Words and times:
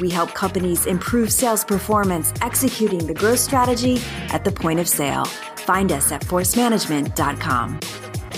We 0.00 0.08
help 0.08 0.32
companies 0.32 0.86
improve 0.86 1.30
sales 1.30 1.62
performance 1.62 2.32
executing 2.40 3.06
the 3.06 3.12
growth 3.12 3.38
strategy 3.38 4.00
at 4.30 4.44
the 4.44 4.50
point 4.50 4.80
of 4.80 4.88
sale. 4.88 5.26
Find 5.26 5.92
us 5.92 6.10
at 6.10 6.22
forcemanagement.com. 6.22 7.80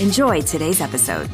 Enjoy 0.01 0.41
today's 0.41 0.81
episode. 0.81 1.31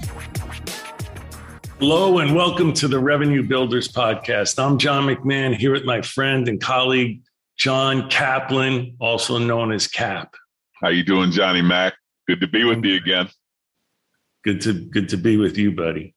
Hello 1.78 2.18
and 2.18 2.36
welcome 2.36 2.74
to 2.74 2.88
the 2.88 2.98
Revenue 2.98 3.42
Builders 3.42 3.88
Podcast. 3.88 4.62
I'm 4.62 4.76
John 4.76 5.06
McMahon 5.06 5.56
here 5.56 5.72
with 5.72 5.84
my 5.84 6.02
friend 6.02 6.46
and 6.46 6.60
colleague 6.60 7.22
John 7.56 8.10
Kaplan, 8.10 8.96
also 9.00 9.38
known 9.38 9.72
as 9.72 9.86
Cap. 9.86 10.34
How 10.74 10.90
you 10.90 11.04
doing, 11.04 11.30
Johnny 11.30 11.62
Mac? 11.62 11.94
Good 12.26 12.40
to 12.40 12.46
be 12.46 12.64
with 12.64 12.84
you 12.84 12.96
again. 12.96 13.30
Good 14.44 14.60
to 14.62 14.74
good 14.74 15.08
to 15.08 15.16
be 15.16 15.38
with 15.38 15.56
you, 15.56 15.72
buddy. 15.72 16.14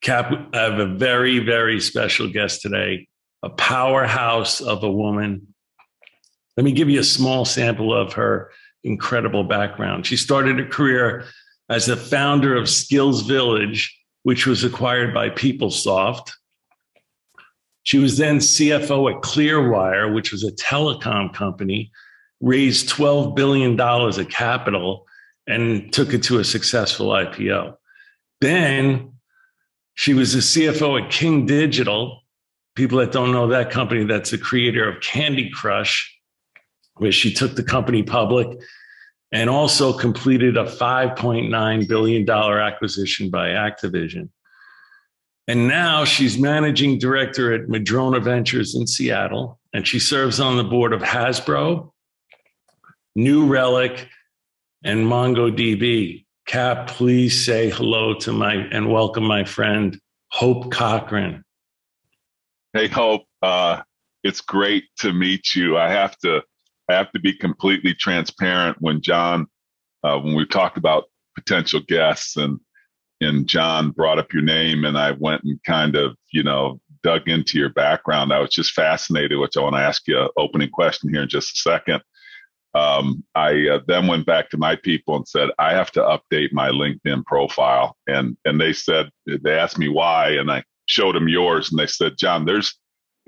Cap, 0.00 0.32
I 0.54 0.58
have 0.58 0.78
a 0.78 0.86
very 0.86 1.40
very 1.40 1.80
special 1.80 2.30
guest 2.30 2.62
today 2.62 3.08
a 3.42 3.50
powerhouse 3.50 4.60
of 4.60 4.82
a 4.82 4.90
woman. 4.90 5.54
Let 6.56 6.64
me 6.64 6.72
give 6.72 6.88
you 6.88 7.00
a 7.00 7.04
small 7.04 7.44
sample 7.44 7.94
of 7.94 8.14
her 8.14 8.50
incredible 8.84 9.44
background. 9.44 10.06
She 10.06 10.16
started 10.16 10.58
a 10.58 10.66
career 10.66 11.24
as 11.68 11.86
the 11.86 11.96
founder 11.96 12.56
of 12.56 12.68
Skills 12.68 13.22
Village, 13.22 13.96
which 14.22 14.46
was 14.46 14.64
acquired 14.64 15.14
by 15.14 15.30
PeopleSoft. 15.30 16.32
She 17.82 17.98
was 17.98 18.18
then 18.18 18.38
CFO 18.38 19.14
at 19.14 19.22
Clearwire, 19.22 20.12
which 20.12 20.32
was 20.32 20.44
a 20.44 20.52
telecom 20.52 21.32
company, 21.32 21.90
raised 22.40 22.88
$12 22.90 23.34
billion 23.34 23.78
of 23.80 24.28
capital 24.28 25.06
and 25.46 25.92
took 25.92 26.12
it 26.12 26.22
to 26.24 26.38
a 26.38 26.44
successful 26.44 27.08
IPO. 27.08 27.76
Then 28.40 29.12
she 29.94 30.14
was 30.14 30.34
the 30.34 30.40
CFO 30.40 31.02
at 31.02 31.10
King 31.10 31.46
Digital, 31.46 32.22
people 32.78 32.98
that 32.98 33.10
don't 33.10 33.32
know 33.32 33.48
that 33.48 33.70
company, 33.70 34.04
that's 34.04 34.30
the 34.30 34.38
creator 34.38 34.88
of 34.88 35.00
Candy 35.00 35.50
Crush, 35.50 36.16
where 36.94 37.10
she 37.10 37.34
took 37.34 37.56
the 37.56 37.62
company 37.64 38.04
public 38.04 38.46
and 39.32 39.50
also 39.50 39.92
completed 39.92 40.56
a 40.56 40.62
$5.9 40.62 41.88
billion 41.88 42.30
acquisition 42.30 43.30
by 43.30 43.48
Activision. 43.48 44.28
And 45.48 45.66
now 45.66 46.04
she's 46.04 46.38
managing 46.38 47.00
director 47.00 47.52
at 47.52 47.68
Madrona 47.68 48.20
Ventures 48.20 48.76
in 48.76 48.86
Seattle, 48.86 49.58
and 49.72 49.84
she 49.84 49.98
serves 49.98 50.38
on 50.38 50.56
the 50.56 50.62
board 50.62 50.92
of 50.92 51.02
Hasbro, 51.02 51.90
New 53.16 53.44
Relic, 53.44 54.08
and 54.84 55.04
MongoDB. 55.04 56.24
Cap, 56.46 56.86
please 56.86 57.44
say 57.44 57.70
hello 57.70 58.14
to 58.20 58.32
my 58.32 58.54
and 58.54 58.88
welcome 58.88 59.24
my 59.24 59.42
friend 59.42 60.00
Hope 60.30 60.70
Cochran. 60.70 61.44
Hey, 62.74 62.86
Hope. 62.86 63.22
Uh, 63.40 63.80
it's 64.22 64.42
great 64.42 64.84
to 64.98 65.14
meet 65.14 65.54
you. 65.54 65.78
I 65.78 65.90
have 65.90 66.18
to, 66.18 66.42
I 66.90 66.94
have 66.94 67.10
to 67.12 67.18
be 67.18 67.32
completely 67.32 67.94
transparent. 67.94 68.76
When 68.80 69.00
John, 69.00 69.46
uh, 70.04 70.18
when 70.18 70.34
we 70.34 70.44
talked 70.44 70.76
about 70.76 71.04
potential 71.34 71.80
guests, 71.88 72.36
and 72.36 72.60
and 73.22 73.46
John 73.46 73.90
brought 73.90 74.18
up 74.18 74.34
your 74.34 74.42
name, 74.42 74.84
and 74.84 74.98
I 74.98 75.12
went 75.12 75.44
and 75.44 75.58
kind 75.64 75.96
of, 75.96 76.14
you 76.30 76.42
know, 76.42 76.78
dug 77.02 77.26
into 77.26 77.58
your 77.58 77.70
background. 77.70 78.34
I 78.34 78.40
was 78.40 78.50
just 78.50 78.72
fascinated, 78.72 79.38
which 79.38 79.56
I 79.56 79.60
want 79.60 79.76
to 79.76 79.80
ask 79.80 80.06
you 80.06 80.20
an 80.20 80.28
opening 80.36 80.68
question 80.68 81.08
here 81.08 81.22
in 81.22 81.28
just 81.28 81.56
a 81.56 81.70
second. 81.70 82.02
Um, 82.74 83.24
I 83.34 83.66
uh, 83.66 83.80
then 83.88 84.06
went 84.08 84.26
back 84.26 84.50
to 84.50 84.58
my 84.58 84.76
people 84.76 85.16
and 85.16 85.26
said 85.26 85.48
I 85.58 85.72
have 85.72 85.90
to 85.92 86.00
update 86.00 86.52
my 86.52 86.68
LinkedIn 86.68 87.24
profile, 87.24 87.96
and 88.06 88.36
and 88.44 88.60
they 88.60 88.74
said 88.74 89.08
they 89.26 89.58
asked 89.58 89.78
me 89.78 89.88
why, 89.88 90.32
and 90.32 90.50
I 90.50 90.64
showed 90.88 91.14
them 91.14 91.28
yours 91.28 91.70
and 91.70 91.78
they 91.78 91.86
said, 91.86 92.18
John, 92.18 92.44
there's 92.44 92.78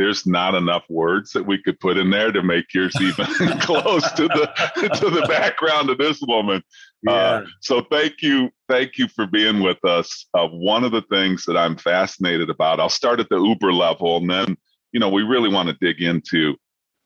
there's 0.00 0.26
not 0.26 0.54
enough 0.54 0.84
words 0.88 1.31
that 1.32 1.47
we 1.47 1.62
could 1.62 1.78
put 1.78 1.98
in 1.98 2.09
there 2.09 2.32
to 2.32 2.43
make 2.43 2.72
yours 2.72 2.97
even 3.03 3.26
close 3.60 4.10
to 4.12 4.28
the 4.28 4.91
to 4.98 5.10
the 5.10 5.26
background 5.28 5.91
of 5.91 5.98
this 5.98 6.22
woman. 6.26 6.62
Uh, 7.06 7.12
yeah. 7.12 7.12
Uh, 7.12 7.44
so 7.60 7.82
thank 7.91 8.22
you, 8.22 8.48
thank 8.66 8.97
you 8.97 9.09
for 9.09 9.26
being 9.26 9.60
with 9.60 9.84
us. 9.84 10.26
Uh, 10.32 10.48
one 10.48 10.84
of 10.84 10.93
the 10.93 11.04
things 11.10 11.44
that 11.44 11.56
I'm 11.56 11.76
fascinated 11.76 12.48
about, 12.48 12.81
I'll 12.81 12.88
start 12.88 13.21
at 13.21 13.28
the 13.28 13.38
Uber 13.38 13.75
level, 13.75 14.16
and 14.16 14.31
then 14.31 14.56
you 14.92 15.00
know 15.00 15.10
we 15.10 15.22
really 15.22 15.53
want 15.53 15.69
to 15.69 15.77
dig 15.82 16.00
into 16.00 16.56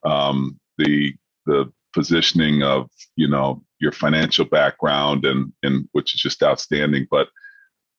um, 0.06 0.56
the 0.78 1.12
the 1.46 1.72
positioning 1.92 2.62
of 2.62 2.88
you 3.16 3.26
know 3.26 3.64
your 3.80 3.90
financial 3.90 4.44
background 4.44 5.24
and 5.24 5.52
and 5.64 5.88
which 5.90 6.14
is 6.14 6.20
just 6.20 6.44
outstanding. 6.44 7.08
But 7.10 7.26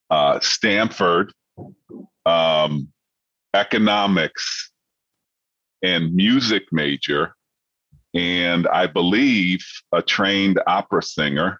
uh, 0.09 0.39
Stanford 0.39 1.33
um, 2.25 2.89
economics 3.53 4.71
and 5.83 6.13
music 6.13 6.63
major, 6.71 7.35
and 8.13 8.67
I 8.67 8.87
believe 8.87 9.65
a 9.91 10.01
trained 10.01 10.59
opera 10.67 11.03
singer. 11.03 11.59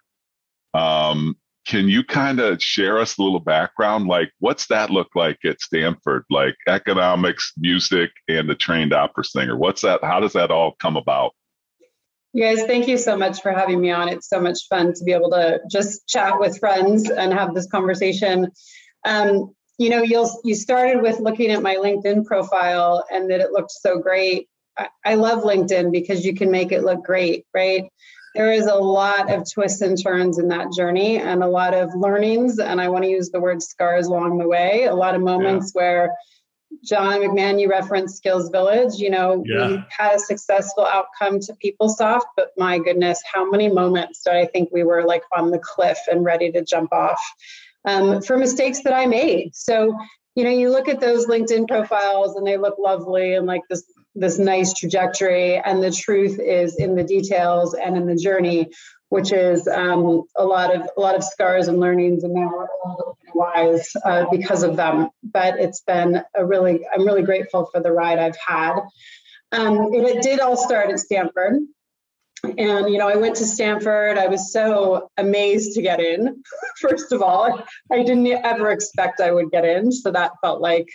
Um, 0.74 1.36
can 1.66 1.88
you 1.88 2.04
kind 2.04 2.38
of 2.38 2.62
share 2.62 2.98
us 2.98 3.18
a 3.18 3.22
little 3.22 3.40
background? 3.40 4.06
Like, 4.06 4.30
what's 4.38 4.68
that 4.68 4.90
look 4.90 5.08
like 5.14 5.38
at 5.44 5.60
Stanford? 5.60 6.24
Like 6.30 6.54
economics, 6.68 7.52
music, 7.56 8.10
and 8.28 8.48
a 8.50 8.54
trained 8.54 8.92
opera 8.92 9.24
singer. 9.24 9.56
What's 9.56 9.82
that? 9.82 10.02
How 10.04 10.20
does 10.20 10.32
that 10.34 10.50
all 10.50 10.76
come 10.80 10.96
about? 10.96 11.32
You 12.32 12.44
guys, 12.44 12.64
thank 12.66 12.86
you 12.86 12.98
so 12.98 13.16
much 13.16 13.40
for 13.40 13.50
having 13.50 13.80
me 13.80 13.90
on. 13.90 14.08
It's 14.08 14.28
so 14.28 14.40
much 14.40 14.58
fun 14.68 14.92
to 14.92 15.04
be 15.04 15.12
able 15.12 15.30
to 15.30 15.60
just 15.70 16.06
chat 16.06 16.38
with 16.38 16.58
friends 16.58 17.10
and 17.10 17.32
have 17.32 17.54
this 17.54 17.66
conversation. 17.66 18.48
Um, 19.04 19.54
you 19.78 19.90
know 19.90 20.02
you'll 20.02 20.40
you 20.44 20.54
started 20.54 21.02
with 21.02 21.20
looking 21.20 21.50
at 21.50 21.62
my 21.62 21.76
linkedin 21.76 22.24
profile 22.24 23.04
and 23.10 23.30
that 23.30 23.40
it 23.40 23.52
looked 23.52 23.70
so 23.70 23.98
great 23.98 24.48
I, 24.78 24.88
I 25.04 25.14
love 25.14 25.42
linkedin 25.42 25.92
because 25.92 26.24
you 26.24 26.34
can 26.34 26.50
make 26.50 26.72
it 26.72 26.82
look 26.82 27.04
great 27.04 27.46
right 27.54 27.84
there 28.34 28.52
is 28.52 28.66
a 28.66 28.74
lot 28.74 29.32
of 29.32 29.50
twists 29.50 29.80
and 29.80 30.00
turns 30.00 30.38
in 30.38 30.48
that 30.48 30.70
journey 30.72 31.18
and 31.18 31.42
a 31.42 31.48
lot 31.48 31.74
of 31.74 31.94
learnings 31.94 32.58
and 32.58 32.80
i 32.80 32.88
want 32.88 33.04
to 33.04 33.10
use 33.10 33.30
the 33.30 33.40
word 33.40 33.62
scars 33.62 34.06
along 34.06 34.38
the 34.38 34.48
way 34.48 34.84
a 34.84 34.94
lot 34.94 35.14
of 35.14 35.20
moments 35.20 35.72
yeah. 35.74 35.80
where 35.80 36.16
john 36.84 37.20
mcmahon 37.20 37.60
you 37.60 37.68
referenced 37.68 38.16
skills 38.16 38.50
village 38.50 38.94
you 38.96 39.10
know 39.10 39.42
yeah. 39.46 39.68
we 39.68 39.84
had 39.88 40.16
a 40.16 40.18
successful 40.18 40.86
outcome 40.86 41.38
to 41.40 41.54
peoplesoft 41.64 42.26
but 42.36 42.50
my 42.56 42.78
goodness 42.78 43.22
how 43.32 43.48
many 43.48 43.68
moments 43.68 44.22
did 44.22 44.34
i 44.34 44.44
think 44.46 44.68
we 44.72 44.82
were 44.82 45.04
like 45.04 45.22
on 45.36 45.50
the 45.50 45.58
cliff 45.58 45.98
and 46.10 46.24
ready 46.24 46.50
to 46.50 46.62
jump 46.62 46.92
off 46.92 47.20
um, 47.86 48.20
for 48.22 48.36
mistakes 48.36 48.82
that 48.82 48.92
I 48.92 49.06
made. 49.06 49.54
So, 49.54 49.96
you 50.34 50.44
know, 50.44 50.50
you 50.50 50.70
look 50.70 50.88
at 50.88 51.00
those 51.00 51.26
LinkedIn 51.26 51.68
profiles 51.68 52.36
and 52.36 52.46
they 52.46 52.58
look 52.58 52.76
lovely 52.78 53.34
and 53.34 53.46
like 53.46 53.62
this 53.70 53.84
this 54.18 54.38
nice 54.38 54.72
trajectory, 54.72 55.56
and 55.58 55.82
the 55.82 55.90
truth 55.90 56.40
is 56.40 56.76
in 56.76 56.96
the 56.96 57.04
details 57.04 57.74
and 57.74 57.96
in 57.98 58.06
the 58.06 58.16
journey, 58.16 58.70
which 59.10 59.30
is 59.30 59.68
um, 59.68 60.22
a 60.36 60.44
lot 60.44 60.74
of 60.74 60.88
a 60.96 61.00
lot 61.00 61.14
of 61.14 61.22
scars 61.22 61.68
and 61.68 61.78
learnings, 61.78 62.24
and 62.24 62.32
now 62.32 62.50
we're 62.50 62.66
wise 63.34 63.92
uh, 64.04 64.24
because 64.30 64.62
of 64.62 64.76
them. 64.76 65.10
But 65.22 65.60
it's 65.60 65.82
been 65.82 66.22
a 66.34 66.44
really 66.44 66.80
I'm 66.92 67.06
really 67.06 67.22
grateful 67.22 67.68
for 67.72 67.80
the 67.80 67.92
ride 67.92 68.18
I've 68.18 68.38
had. 68.38 68.80
Um, 69.52 69.92
it, 69.92 70.16
it 70.16 70.22
did 70.22 70.40
all 70.40 70.56
start 70.56 70.90
at 70.90 70.98
Stanford. 70.98 71.58
And, 72.58 72.88
you 72.90 72.98
know, 72.98 73.08
I 73.08 73.16
went 73.16 73.36
to 73.36 73.46
Stanford. 73.46 74.18
I 74.18 74.26
was 74.26 74.52
so 74.52 75.10
amazed 75.16 75.74
to 75.74 75.82
get 75.82 76.00
in, 76.00 76.42
first 76.80 77.12
of 77.12 77.22
all. 77.22 77.62
I 77.92 78.02
didn't 78.02 78.26
ever 78.26 78.70
expect 78.70 79.20
I 79.20 79.32
would 79.32 79.50
get 79.50 79.64
in. 79.64 79.92
So 79.92 80.10
that 80.12 80.32
felt 80.42 80.60
like 80.60 80.88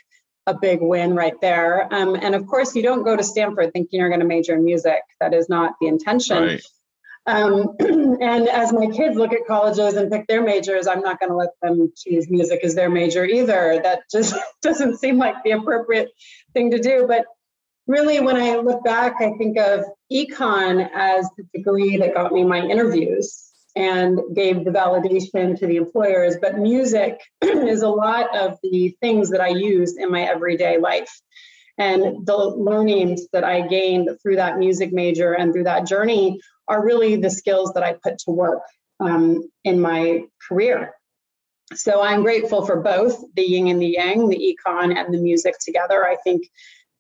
a 0.48 0.54
big 0.54 0.82
win 0.82 1.16
right 1.16 1.40
there. 1.42 1.88
Um, 1.94 2.16
and 2.16 2.36
of 2.36 2.48
course, 2.48 2.76
you 2.76 2.84
don't 2.84 3.04
go 3.04 3.16
to 3.16 3.24
Stanford 3.24 3.72
thinking 3.74 4.00
you're 4.00 4.10
going 4.10 4.22
to 4.22 4.26
major 4.26 4.56
in 4.56 4.66
music. 4.66 5.02
That 5.20 5.34
is 5.34 5.50
not 5.50 5.74
the 5.80 5.88
intention. 5.88 6.44
Right. 6.44 6.64
Um, 7.28 7.76
and 7.80 8.48
as 8.50 8.74
my 8.74 8.88
kids 8.88 9.16
look 9.16 9.34
at 9.34 9.46
colleges 9.48 9.96
and 9.96 10.12
pick 10.12 10.28
their 10.28 10.42
majors, 10.42 10.88
I'm 10.88 11.02
not 11.02 11.20
going 11.20 11.30
to 11.30 11.36
let 11.36 11.50
them 11.62 11.92
choose 11.96 12.30
music 12.30 12.62
as 12.64 12.74
their 12.74 12.90
major 12.90 13.26
either. 13.26 13.80
That 13.84 14.04
just 14.12 14.36
doesn't 14.62 14.98
seem 14.98 15.18
like 15.18 15.36
the 15.44 15.52
appropriate 15.52 16.10
thing 16.54 16.72
to 16.72 16.80
do. 16.80 17.06
But 17.08 17.26
really, 17.92 18.22
when 18.22 18.38
I 18.38 18.56
look 18.56 18.84
back, 18.84 19.16
I 19.20 19.34
think 19.38 19.58
of 19.58 19.84
econ 20.12 20.90
as 20.94 21.30
the 21.38 21.44
degree 21.54 21.98
that 21.98 22.14
got 22.14 22.32
me 22.32 22.44
my 22.46 22.62
interviews 22.62 23.52
and 23.76 24.20
gave 24.34 24.64
the 24.64 24.72
validation 24.72 25.58
to 25.60 25.68
the 25.68 25.76
employers. 25.76 26.38
But 26.42 26.58
music 26.58 27.20
is 27.42 27.82
a 27.82 27.90
lot 27.90 28.36
of 28.36 28.58
the 28.64 28.96
things 29.02 29.30
that 29.32 29.42
I 29.42 29.50
use 29.50 29.98
in 29.98 30.10
my 30.10 30.22
everyday 30.22 30.78
life. 30.78 31.12
And 31.78 32.26
the 32.26 32.38
learnings 32.38 33.28
that 33.34 33.44
I 33.44 33.68
gained 33.68 34.10
through 34.22 34.38
that 34.38 34.58
music 34.58 34.94
major 34.94 35.34
and 35.34 35.54
through 35.54 35.64
that 35.66 35.88
journey 35.88 36.40
are 36.68 36.86
really 36.86 37.18
the 37.18 37.30
skills 37.30 37.74
that 37.74 37.84
I 37.84 37.96
put 38.04 38.20
to 38.20 38.32
work 38.32 38.62
um, 39.00 39.50
in 39.64 39.82
my 39.82 40.24
career. 40.48 40.94
So 41.74 42.02
I'm 42.02 42.22
grateful 42.22 42.66
for 42.66 42.82
both 42.82 43.24
the 43.36 43.44
yin 43.44 43.68
and 43.68 43.82
the 43.82 43.88
yang, 43.88 44.28
the 44.28 44.56
econ 44.68 44.96
and 44.96 45.14
the 45.14 45.18
music 45.18 45.56
together. 45.60 46.06
I 46.06 46.18
think 46.24 46.44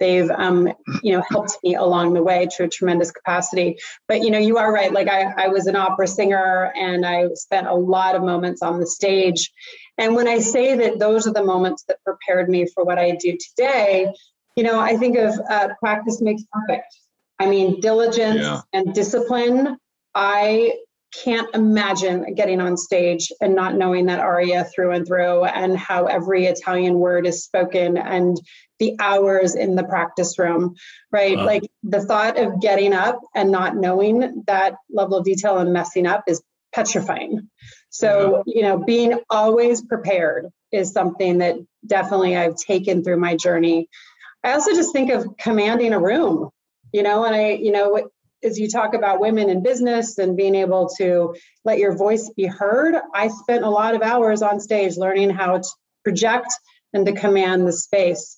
they've 0.01 0.30
um, 0.30 0.68
you 1.01 1.13
know 1.13 1.24
helped 1.30 1.57
me 1.63 1.75
along 1.75 2.13
the 2.13 2.24
way 2.24 2.50
to 2.57 2.65
a 2.65 2.68
tremendous 2.68 3.12
capacity. 3.12 3.77
But 4.09 4.24
you 4.24 4.31
know 4.31 4.39
you 4.39 4.57
are 4.57 4.74
right. 4.74 4.92
Like 4.92 5.07
I, 5.07 5.45
I 5.45 5.48
was 5.48 5.68
an 5.68 5.77
opera 5.77 6.07
singer 6.07 6.74
and 6.75 7.06
i 7.06 7.30
spent 7.36 7.68
a 7.68 7.74
lot 7.74 8.15
of 8.15 8.24
moments 8.24 8.62
on 8.62 8.80
the 8.80 8.88
stage. 8.88 9.51
And 9.98 10.15
when 10.15 10.27
i 10.27 10.39
say 10.39 10.75
that 10.75 11.00
those 11.00 11.27
are 11.27 11.33
the 11.33 11.44
moments 11.44 11.83
that 11.88 12.03
prepared 12.03 12.50
me 12.50 12.65
for 12.74 12.83
what 12.83 12.98
i 12.98 13.12
do 13.12 13.38
today 13.38 14.12
you 14.56 14.63
know 14.63 14.80
i 14.80 14.98
think 14.98 15.18
of 15.18 15.39
uh, 15.50 15.69
practice 15.80 16.21
makes 16.21 16.44
perfect. 16.51 16.86
I 17.39 17.47
mean 17.47 17.80
diligence 17.81 18.42
yeah. 18.42 18.62
and 18.74 18.94
discipline 18.94 19.77
i 20.13 20.74
can't 21.12 21.54
imagine 21.54 22.34
getting 22.36 22.62
on 22.62 22.78
stage 22.78 23.31
and 23.42 23.56
not 23.56 23.75
knowing 23.75 24.06
that 24.06 24.19
aria 24.19 24.63
through 24.63 24.92
and 24.92 25.06
through 25.06 25.44
and 25.44 25.78
how 25.78 26.06
every 26.06 26.46
Italian 26.46 26.96
word 27.00 27.28
is 27.28 27.44
spoken 27.44 27.98
and 27.98 28.40
the 28.80 28.96
hours 29.00 29.56
in 29.56 29.75
the 29.75 29.84
practice 29.84 30.40
room, 30.40 30.75
right? 31.12 31.38
Uh, 31.38 31.46
like 31.46 31.63
the 31.84 32.02
thought 32.02 32.40
of 32.40 32.62
getting 32.62 32.94
up 32.94 33.19
and 33.36 33.52
not 33.52 33.75
knowing 33.75 34.44
that 34.48 34.75
level 34.90 35.18
of 35.18 35.25
detail 35.25 35.58
and 35.60 35.74
messing 35.74 36.08
up 36.08 36.24
is 36.28 36.42
petrifying. 36.74 37.50
So, 37.90 38.44
you 38.48 38.62
know, 38.62 38.78
being 38.78 39.19
always 39.30 39.81
prepared 39.81 40.48
is 40.72 40.94
something 40.94 41.40
that 41.40 41.57
definitely 41.86 42.38
I've 42.38 42.56
taken 42.56 43.04
through 43.04 43.18
my 43.18 43.36
journey. 43.36 43.90
I 44.44 44.54
also 44.54 44.74
just 44.74 44.94
think 44.94 45.12
of 45.12 45.38
commanding 45.38 45.94
a 45.94 46.00
room, 46.00 46.50
you 46.94 47.04
know, 47.04 47.25
and 47.25 47.36
I, 47.36 47.50
you 47.52 47.72
know, 47.72 48.10
as 48.44 48.60
you 48.60 48.70
talk 48.70 48.94
about 48.94 49.20
women 49.20 49.50
in 49.50 49.64
business 49.64 50.18
and 50.18 50.38
being 50.38 50.56
able 50.56 50.90
to 50.98 51.36
let 51.64 51.78
your 51.78 51.96
voice 51.96 52.30
be 52.36 52.46
heard, 52.46 52.96
I 53.14 53.28
spent 53.28 53.64
a 53.64 53.70
lot 53.70 53.96
of 53.96 54.02
hours 54.02 54.42
on 54.42 54.60
stage 54.60 54.98
learning 54.98 55.30
how 55.30 55.58
to 55.58 55.70
project 56.04 56.48
and 56.94 57.06
to 57.06 57.14
command 57.14 57.68
the 57.68 57.74
space. 57.74 58.38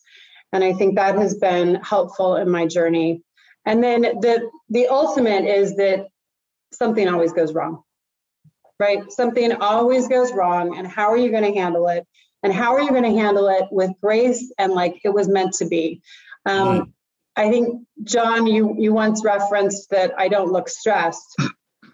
And 0.51 0.63
I 0.63 0.73
think 0.73 0.95
that 0.95 1.15
has 1.15 1.35
been 1.35 1.75
helpful 1.75 2.35
in 2.35 2.49
my 2.49 2.67
journey. 2.67 3.23
And 3.65 3.83
then 3.83 4.01
the 4.01 4.49
the 4.69 4.87
ultimate 4.87 5.45
is 5.45 5.77
that 5.77 6.07
something 6.73 7.07
always 7.07 7.33
goes 7.33 7.53
wrong. 7.53 7.83
Right? 8.79 9.11
Something 9.11 9.53
always 9.53 10.07
goes 10.07 10.33
wrong 10.33 10.77
and 10.77 10.85
how 10.85 11.09
are 11.09 11.17
you 11.17 11.31
going 11.31 11.51
to 11.51 11.59
handle 11.59 11.87
it? 11.87 12.05
And 12.41 12.51
how 12.51 12.73
are 12.73 12.81
you 12.81 12.89
going 12.89 13.03
to 13.03 13.17
handle 13.17 13.47
it 13.47 13.65
with 13.71 13.91
grace 14.01 14.51
and 14.57 14.73
like 14.73 14.99
it 15.05 15.13
was 15.13 15.27
meant 15.27 15.53
to 15.55 15.65
be? 15.65 16.01
Um. 16.45 16.93
I 17.35 17.49
think, 17.49 17.85
John, 18.03 18.47
you, 18.47 18.75
you 18.77 18.93
once 18.93 19.23
referenced 19.23 19.89
that 19.89 20.13
I 20.17 20.27
don't 20.27 20.51
look 20.51 20.69
stressed. 20.69 21.35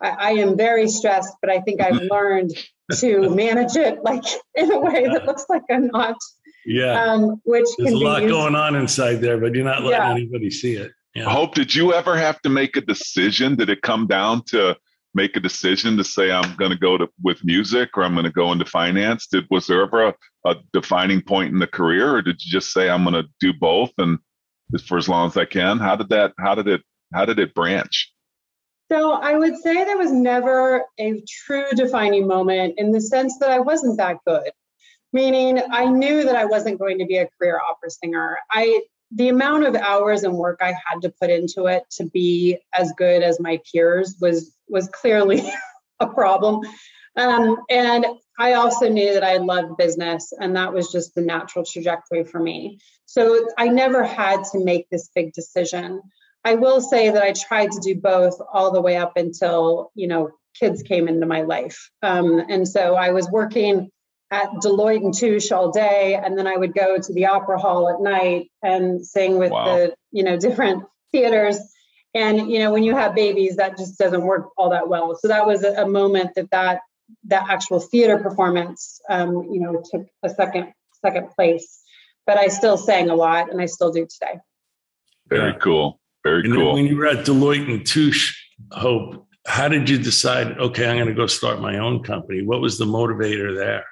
I, 0.02 0.10
I 0.10 0.32
am 0.32 0.58
very 0.58 0.88
stressed, 0.88 1.34
but 1.42 1.50
I 1.50 1.62
think 1.62 1.82
I've 1.82 2.02
learned 2.10 2.52
to 2.96 3.30
manage 3.36 3.76
it 3.76 4.04
like 4.04 4.24
in 4.56 4.72
a 4.72 4.80
way 4.80 5.08
that 5.08 5.26
looks 5.26 5.46
like 5.50 5.64
I'm 5.70 5.88
not. 5.88 6.18
Yeah. 6.66 7.04
Um, 7.04 7.42
which 7.46 7.68
there's 7.78 7.94
a 7.94 7.98
lot 7.98 8.22
used. 8.24 8.34
going 8.34 8.56
on 8.56 8.76
inside 8.76 9.16
there, 9.22 9.38
but 9.38 9.56
you're 9.56 9.64
not 9.64 9.84
letting 9.84 10.00
yeah. 10.00 10.12
anybody 10.12 10.52
see 10.52 10.74
it. 10.74 10.92
Yeah. 11.16 11.30
Hope, 11.30 11.56
did 11.56 11.74
you 11.74 11.94
ever 11.94 12.18
have 12.18 12.42
to 12.42 12.50
make 12.50 12.76
a 12.76 12.82
decision? 12.82 13.56
Did 13.56 13.70
it 13.70 13.82
come 13.82 14.08
down 14.08 14.44
to 14.48 14.78
make 15.16 15.36
a 15.36 15.40
decision 15.40 15.98
to 15.98 16.04
say 16.04 16.32
I'm 16.32 16.56
going 16.56 16.72
to 16.72 16.78
go 16.78 16.98
to 16.98 17.10
with 17.24 17.44
music 17.44 17.98
or 17.98 18.04
I'm 18.04 18.14
going 18.14 18.26
to 18.26 18.32
go 18.32 18.52
into 18.52 18.66
finance? 18.66 19.28
Did 19.28 19.48
was 19.50 19.68
there 19.68 19.82
ever 19.82 20.10
a, 20.10 20.16
a 20.46 20.56
defining 20.74 21.22
point 21.22 21.52
in 21.52 21.60
the 21.60 21.68
career, 21.68 22.14
or 22.14 22.22
did 22.22 22.44
you 22.44 22.52
just 22.52 22.72
say 22.72 22.90
I'm 22.90 23.04
going 23.04 23.16
to 23.16 23.30
do 23.40 23.54
both 23.54 23.92
and 23.98 24.20
for 24.86 24.98
as 24.98 25.10
long 25.10 25.28
as 25.28 25.38
I 25.38 25.46
can. 25.46 25.80
How 25.80 25.96
did 25.96 26.10
that? 26.10 26.34
How 26.38 26.56
did 26.56 26.68
it? 26.68 26.82
How 27.14 27.26
did 27.26 27.40
it 27.40 27.56
branch? 27.56 28.14
So 28.92 29.12
I 29.12 29.36
would 29.36 29.58
say 29.58 29.84
there 29.84 29.98
was 29.98 30.12
never 30.12 30.84
a 31.00 31.22
true 31.28 31.66
defining 31.76 32.28
moment 32.28 32.76
in 32.78 32.92
the 32.92 33.02
sense 33.02 33.38
that 33.40 33.52
I 33.52 33.60
wasn't 33.60 33.98
that 33.98 34.18
good. 34.26 34.52
Meaning, 35.14 35.60
I 35.72 35.86
knew 35.86 36.24
that 36.24 36.36
I 36.36 36.46
wasn't 36.46 36.80
going 36.80 37.00
to 37.00 37.06
be 37.06 37.18
a 37.18 37.28
career 37.38 37.60
opera 37.60 37.90
singer. 37.90 38.38
I 38.52 38.82
the 39.12 39.30
amount 39.30 39.66
of 39.66 39.76
hours 39.76 40.24
and 40.24 40.36
work 40.36 40.60
I 40.62 40.76
had 40.86 41.02
to 41.02 41.14
put 41.20 41.32
into 41.32 41.66
it 41.66 41.84
to 41.94 42.06
be 42.06 42.60
as 42.74 42.92
good 42.96 43.24
as 43.24 43.40
my 43.40 43.60
peers 43.72 44.16
was 44.22 44.56
was 44.68 44.88
clearly 44.90 45.52
a 46.00 46.08
problem. 46.08 46.62
Um, 47.16 47.58
and 47.70 48.06
I 48.40 48.54
also 48.54 48.88
knew 48.88 49.14
that 49.14 49.24
I 49.24 49.36
loved 49.36 49.76
business, 49.76 50.32
and 50.32 50.56
that 50.56 50.74
was 50.74 50.92
just 50.92 51.14
the 51.14 51.22
natural 51.22 51.66
trajectory 51.66 52.24
for 52.24 52.40
me. 52.40 52.80
So 53.06 53.46
I 53.58 53.68
never 53.68 54.04
had 54.04 54.46
to 54.54 54.64
make 54.64 54.90
this 54.90 55.10
big 55.14 55.34
decision. 55.34 56.02
I 56.46 56.56
will 56.56 56.80
say 56.80 57.10
that 57.10 57.22
I 57.22 57.34
tried 57.34 57.72
to 57.72 57.82
do 57.82 58.00
both 58.00 58.40
all 58.54 58.72
the 58.72 58.82
way 58.82 58.96
up 58.96 59.18
until 59.18 59.92
you 59.94 60.08
know 60.08 60.32
kids 60.58 60.84
came 60.84 61.10
into 61.10 61.26
my 61.26 61.42
life, 61.42 61.92
um, 62.02 62.40
and 62.50 62.66
so 62.66 62.96
I 62.96 63.12
was 63.12 63.30
working 63.30 63.92
at 64.32 64.50
Deloitte 64.64 65.04
and 65.04 65.14
Touche 65.14 65.52
all 65.52 65.72
day, 65.72 66.16
and 66.16 66.38
then 66.38 66.48
I 66.48 66.56
would 66.56 66.74
go 66.74 66.98
to 66.98 67.14
the 67.14 67.26
opera 67.26 67.60
hall 67.60 67.90
at 67.90 68.00
night 68.00 68.50
and 68.64 69.06
sing 69.06 69.38
with 69.38 69.52
wow. 69.52 69.66
the 69.66 69.96
you 70.12 70.24
know 70.24 70.38
different 70.48 70.86
theaters. 71.12 71.60
And 72.16 72.50
you 72.50 72.60
know 72.60 72.72
when 72.72 72.84
you 72.84 72.96
have 72.96 73.16
babies, 73.16 73.58
that 73.58 73.78
just 73.78 73.98
doesn't 73.98 74.24
work 74.24 74.50
all 74.58 74.70
that 74.70 74.88
well. 74.88 75.18
So 75.22 75.28
that 75.28 75.46
was 75.46 75.64
a, 75.66 75.84
a 75.84 75.88
moment 75.88 76.32
that 76.36 76.50
that 76.52 76.80
that 77.26 77.50
actual 77.50 77.80
theater 77.80 78.18
performance, 78.18 79.00
um, 79.10 79.48
you 79.52 79.60
know, 79.60 79.82
took 79.92 80.08
a 80.24 80.30
second 80.30 80.74
second 81.02 81.30
place. 81.32 81.82
But 82.26 82.38
I 82.38 82.48
still 82.48 82.78
sang 82.78 83.10
a 83.10 83.16
lot, 83.16 83.52
and 83.52 83.62
I 83.62 83.66
still 83.66 83.92
do 83.92 84.06
today. 84.06 84.40
Very 85.28 85.54
cool. 85.56 86.00
Very 86.24 86.44
and 86.44 86.54
cool. 86.54 86.74
When 86.74 86.86
you 86.86 86.98
were 86.98 87.08
at 87.08 87.26
Deloitte 87.26 87.72
and 87.72 87.86
Touche, 87.86 88.36
Hope, 88.72 89.26
how 89.48 89.68
did 89.68 89.90
you 89.90 89.98
decide? 89.98 90.58
Okay, 90.58 90.88
I'm 90.88 90.98
going 90.98 91.08
to 91.08 91.14
go 91.14 91.28
start 91.28 91.62
my 91.62 91.78
own 91.78 92.04
company. 92.04 92.44
What 92.44 92.62
was 92.62 92.78
the 92.78 92.86
motivator 92.86 93.56
there? 93.56 93.86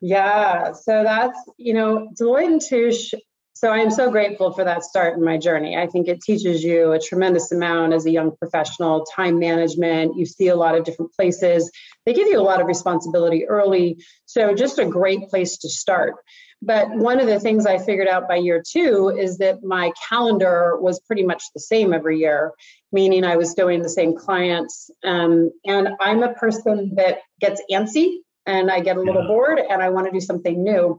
Yeah, 0.00 0.72
so 0.72 1.02
that's 1.02 1.38
you 1.58 1.74
know 1.74 2.08
Deloitte 2.18 2.46
and 2.46 2.60
Touche 2.60 3.14
so 3.60 3.68
I 3.68 3.80
am 3.80 3.90
so 3.90 4.10
grateful 4.10 4.54
for 4.54 4.64
that 4.64 4.84
start 4.84 5.18
in 5.18 5.22
my 5.22 5.36
journey. 5.36 5.76
I 5.76 5.86
think 5.86 6.08
it 6.08 6.22
teaches 6.22 6.64
you 6.64 6.92
a 6.92 6.98
tremendous 6.98 7.52
amount 7.52 7.92
as 7.92 8.06
a 8.06 8.10
young 8.10 8.34
professional, 8.34 9.04
time 9.04 9.38
management. 9.38 10.16
You 10.16 10.24
see 10.24 10.48
a 10.48 10.56
lot 10.56 10.78
of 10.78 10.84
different 10.84 11.12
places. 11.12 11.70
They 12.06 12.14
give 12.14 12.26
you 12.26 12.40
a 12.40 12.42
lot 12.42 12.62
of 12.62 12.66
responsibility 12.66 13.46
early. 13.46 14.02
So 14.24 14.54
just 14.54 14.78
a 14.78 14.86
great 14.86 15.28
place 15.28 15.58
to 15.58 15.68
start. 15.68 16.14
But 16.62 16.88
one 16.88 17.20
of 17.20 17.26
the 17.26 17.38
things 17.38 17.66
I 17.66 17.76
figured 17.76 18.08
out 18.08 18.28
by 18.28 18.36
year 18.36 18.62
two 18.66 19.14
is 19.14 19.36
that 19.38 19.62
my 19.62 19.92
calendar 20.08 20.78
was 20.80 20.98
pretty 21.00 21.24
much 21.24 21.42
the 21.52 21.60
same 21.60 21.92
every 21.92 22.18
year, 22.18 22.52
meaning 22.92 23.24
I 23.24 23.36
was 23.36 23.52
doing 23.52 23.82
the 23.82 23.90
same 23.90 24.16
clients. 24.16 24.90
Um, 25.04 25.50
and 25.66 25.90
I'm 26.00 26.22
a 26.22 26.32
person 26.32 26.94
that 26.94 27.18
gets 27.38 27.60
antsy 27.70 28.20
and 28.46 28.70
I 28.70 28.80
get 28.80 28.96
a 28.96 29.02
little 29.02 29.26
bored 29.26 29.58
and 29.58 29.82
I 29.82 29.90
want 29.90 30.06
to 30.06 30.12
do 30.12 30.20
something 30.20 30.64
new. 30.64 30.98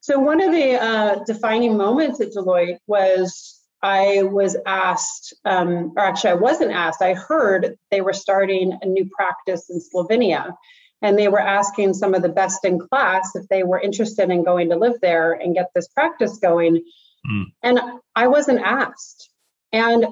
So 0.00 0.18
one 0.18 0.40
of 0.40 0.52
the 0.52 0.80
uh, 0.80 1.24
defining 1.24 1.76
moments 1.76 2.20
at 2.20 2.32
Deloitte 2.32 2.78
was 2.86 3.56
I 3.82 4.22
was 4.22 4.56
asked, 4.66 5.34
um, 5.44 5.92
or 5.96 6.00
actually 6.00 6.30
I 6.30 6.34
wasn't 6.34 6.72
asked. 6.72 7.02
I 7.02 7.14
heard 7.14 7.76
they 7.90 8.00
were 8.00 8.12
starting 8.12 8.76
a 8.80 8.86
new 8.86 9.08
practice 9.10 9.68
in 9.70 9.80
Slovenia, 9.80 10.54
and 11.02 11.18
they 11.18 11.28
were 11.28 11.40
asking 11.40 11.94
some 11.94 12.14
of 12.14 12.22
the 12.22 12.28
best 12.28 12.64
in 12.64 12.78
class 12.78 13.36
if 13.36 13.46
they 13.48 13.62
were 13.62 13.80
interested 13.80 14.30
in 14.30 14.44
going 14.44 14.70
to 14.70 14.76
live 14.76 15.00
there 15.02 15.32
and 15.32 15.54
get 15.54 15.70
this 15.74 15.88
practice 15.88 16.38
going. 16.38 16.82
Mm. 17.30 17.44
And 17.62 17.80
I 18.14 18.28
wasn't 18.28 18.60
asked, 18.60 19.30
and 19.72 20.06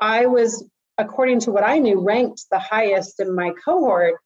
I 0.00 0.26
was, 0.26 0.68
according 0.98 1.40
to 1.40 1.52
what 1.52 1.64
I 1.64 1.78
knew, 1.78 2.00
ranked 2.00 2.44
the 2.50 2.58
highest 2.58 3.20
in 3.20 3.34
my 3.34 3.52
cohort 3.64 4.16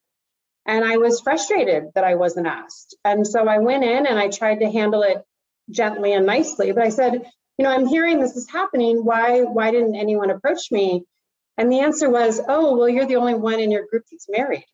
and 0.69 0.85
I 0.85 0.99
was 0.99 1.23
frustrated 1.23 1.87
that 1.95 2.05
I 2.05 2.15
wasn't 2.15 2.47
asked. 2.47 2.95
And 3.03 3.27
so 3.27 3.49
I 3.49 3.59
went 3.59 3.85
in 3.85 4.07
and 4.07 4.19
I 4.19 4.29
tried 4.29 4.61
to 4.61 4.71
handle 4.71 5.03
it 5.03 5.25
gently 5.71 6.13
and 6.13 6.27
nicely. 6.27 6.73
But 6.73 6.85
I 6.85 6.91
said, 6.91 7.15
you 7.57 7.65
know, 7.65 7.71
I'm 7.71 7.87
hearing 7.87 8.21
this 8.21 8.37
is 8.37 8.49
happening. 8.49 9.05
Why 9.05 9.41
why 9.41 9.71
didn't 9.71 9.97
anyone 9.97 10.31
approach 10.31 10.71
me? 10.71 11.05
And 11.57 11.73
the 11.73 11.81
answer 11.81 12.09
was, 12.09 12.41
oh, 12.47 12.77
well, 12.77 12.89
you're 12.89 13.07
the 13.07 13.17
only 13.17 13.35
one 13.35 13.59
in 13.59 13.71
your 13.71 13.87
group 13.87 14.05
that's 14.13 14.29
married. 14.29 14.67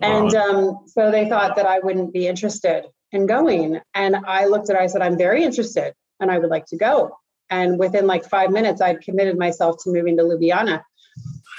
And 0.00 0.34
um, 0.34 0.78
so 0.86 1.10
they 1.10 1.28
thought 1.28 1.56
that 1.56 1.66
I 1.66 1.78
wouldn't 1.78 2.12
be 2.12 2.26
interested 2.26 2.86
in 3.12 3.26
going. 3.26 3.80
And 3.94 4.16
I 4.16 4.46
looked 4.46 4.68
at 4.68 4.76
it, 4.76 4.82
I 4.82 4.88
said, 4.88 5.02
I'm 5.02 5.16
very 5.16 5.44
interested 5.44 5.94
and 6.18 6.30
I 6.30 6.38
would 6.38 6.50
like 6.50 6.66
to 6.66 6.76
go. 6.76 7.16
And 7.48 7.78
within 7.78 8.06
like 8.06 8.28
five 8.28 8.50
minutes, 8.50 8.80
I'd 8.80 9.02
committed 9.02 9.38
myself 9.38 9.76
to 9.84 9.92
moving 9.92 10.16
to 10.16 10.24
Ljubljana, 10.24 10.82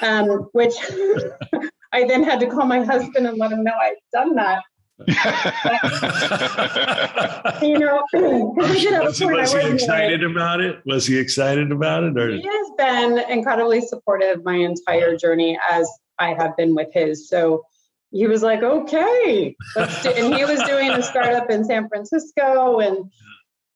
um, 0.01 0.49
which 0.51 0.73
I 1.97 2.05
then 2.05 2.23
had 2.23 2.39
to 2.41 2.47
call 2.47 2.67
my 2.67 2.83
husband 2.83 3.25
and 3.25 3.39
let 3.39 3.51
him 3.51 3.63
know 3.63 3.73
I'd 3.73 3.95
done 4.13 4.35
that. 4.35 4.61
you 7.63 7.79
know, 7.79 8.03
was, 8.13 9.19
was 9.19 9.53
he 9.53 9.71
excited 9.71 10.23
about 10.23 10.61
it? 10.61 10.79
Was 10.85 11.07
he 11.07 11.17
excited 11.17 11.71
about 11.71 12.03
it? 12.03 12.15
Or? 12.17 12.29
He 12.29 12.43
has 12.43 12.71
been 12.77 13.17
incredibly 13.29 13.81
supportive 13.81 14.43
my 14.43 14.55
entire 14.55 15.17
journey, 15.17 15.57
as 15.71 15.89
I 16.19 16.35
have 16.35 16.55
been 16.55 16.75
with 16.75 16.93
his. 16.93 17.27
So 17.29 17.63
he 18.11 18.27
was 18.27 18.43
like, 18.43 18.61
"Okay, 18.61 19.55
let's 19.75 20.03
do." 20.03 20.09
And 20.09 20.35
he 20.35 20.45
was 20.45 20.61
doing 20.63 20.91
a 20.91 21.01
startup 21.01 21.49
in 21.49 21.65
San 21.65 21.89
Francisco, 21.89 22.79
and 22.79 23.09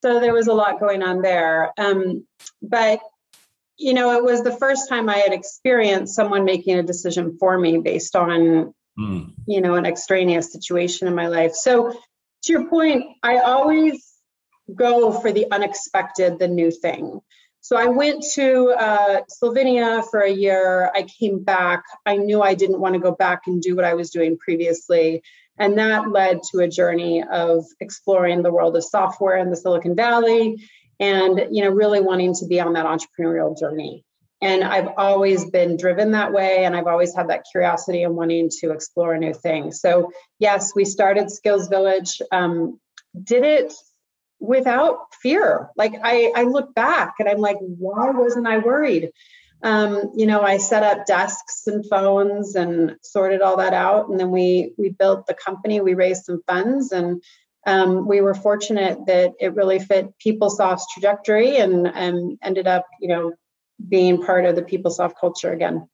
So 0.03 0.19
there 0.19 0.33
was 0.33 0.47
a 0.47 0.53
lot 0.53 0.79
going 0.79 1.03
on 1.03 1.21
there. 1.21 1.71
Um, 1.77 2.25
but 2.61 2.99
you 3.81 3.95
know, 3.95 4.15
it 4.15 4.23
was 4.23 4.43
the 4.43 4.55
first 4.55 4.87
time 4.87 5.09
I 5.09 5.17
had 5.17 5.33
experienced 5.33 6.15
someone 6.15 6.45
making 6.45 6.77
a 6.77 6.83
decision 6.83 7.37
for 7.39 7.57
me 7.57 7.79
based 7.79 8.15
on, 8.15 8.73
mm. 8.97 9.33
you 9.47 9.59
know, 9.59 9.73
an 9.73 9.87
extraneous 9.87 10.51
situation 10.51 11.07
in 11.07 11.15
my 11.15 11.27
life. 11.27 11.53
So 11.53 11.91
to 12.43 12.51
your 12.53 12.69
point, 12.69 13.05
I 13.23 13.39
always 13.39 14.07
go 14.73 15.11
for 15.11 15.31
the 15.31 15.47
unexpected, 15.51 16.37
the 16.37 16.47
new 16.47 16.69
thing. 16.69 17.21
So 17.61 17.75
I 17.75 17.87
went 17.87 18.23
to 18.35 18.69
uh, 18.77 19.21
Slovenia 19.41 20.03
for 20.09 20.21
a 20.21 20.31
year. 20.31 20.91
I 20.95 21.03
came 21.03 21.43
back. 21.43 21.83
I 22.05 22.17
knew 22.17 22.41
I 22.41 22.53
didn't 22.53 22.79
want 22.79 22.93
to 22.93 22.99
go 22.99 23.11
back 23.11 23.41
and 23.47 23.61
do 23.61 23.75
what 23.75 23.85
I 23.85 23.95
was 23.95 24.11
doing 24.11 24.37
previously. 24.37 25.23
And 25.57 25.77
that 25.79 26.09
led 26.09 26.41
to 26.51 26.59
a 26.59 26.67
journey 26.67 27.23
of 27.23 27.65
exploring 27.79 28.41
the 28.41 28.51
world 28.51 28.77
of 28.77 28.83
software 28.83 29.37
in 29.37 29.49
the 29.49 29.55
Silicon 29.55 29.95
Valley 29.95 30.67
and, 31.01 31.47
you 31.51 31.63
know, 31.63 31.71
really 31.71 31.99
wanting 31.99 32.33
to 32.35 32.45
be 32.45 32.61
on 32.61 32.73
that 32.73 32.85
entrepreneurial 32.85 33.59
journey. 33.59 34.05
And 34.41 34.63
I've 34.63 34.89
always 34.97 35.49
been 35.49 35.75
driven 35.75 36.11
that 36.11 36.31
way. 36.31 36.63
And 36.63 36.75
I've 36.75 36.87
always 36.87 37.13
had 37.13 37.29
that 37.29 37.43
curiosity 37.51 38.03
and 38.03 38.15
wanting 38.15 38.49
to 38.61 38.71
explore 38.71 39.17
new 39.17 39.33
things. 39.33 39.81
So, 39.81 40.11
yes, 40.39 40.71
we 40.75 40.85
started 40.85 41.29
Skills 41.29 41.67
Village. 41.67 42.21
Um, 42.31 42.79
did 43.21 43.43
it 43.43 43.73
without 44.41 45.13
fear. 45.21 45.69
Like 45.77 45.93
I, 46.03 46.33
I 46.35 46.43
look 46.43 46.73
back 46.73 47.15
and 47.19 47.29
I'm 47.29 47.37
like, 47.37 47.57
why 47.59 48.09
wasn't 48.09 48.47
I 48.47 48.57
worried? 48.57 49.11
Um, 49.63 50.11
you 50.15 50.25
know, 50.25 50.41
I 50.41 50.57
set 50.57 50.81
up 50.81 51.05
desks 51.05 51.67
and 51.67 51.87
phones 51.87 52.55
and 52.55 52.95
sorted 53.03 53.41
all 53.41 53.57
that 53.57 53.73
out, 53.73 54.09
and 54.09 54.19
then 54.19 54.31
we 54.31 54.73
we 54.75 54.89
built 54.89 55.27
the 55.27 55.35
company. 55.35 55.79
We 55.81 55.93
raised 55.93 56.25
some 56.25 56.41
funds, 56.47 56.91
and 56.91 57.21
um, 57.65 58.07
we 58.07 58.21
were 58.21 58.33
fortunate 58.33 59.05
that 59.07 59.33
it 59.39 59.53
really 59.53 59.79
fit 59.79 60.07
PeopleSoft's 60.25 60.91
trajectory, 60.93 61.57
and 61.57 61.87
and 61.87 62.37
ended 62.41 62.67
up, 62.67 62.85
you 62.99 63.07
know, 63.07 63.33
being 63.87 64.23
part 64.23 64.45
of 64.45 64.55
the 64.55 64.63
PeopleSoft 64.63 65.13
culture 65.19 65.51
again. 65.51 65.87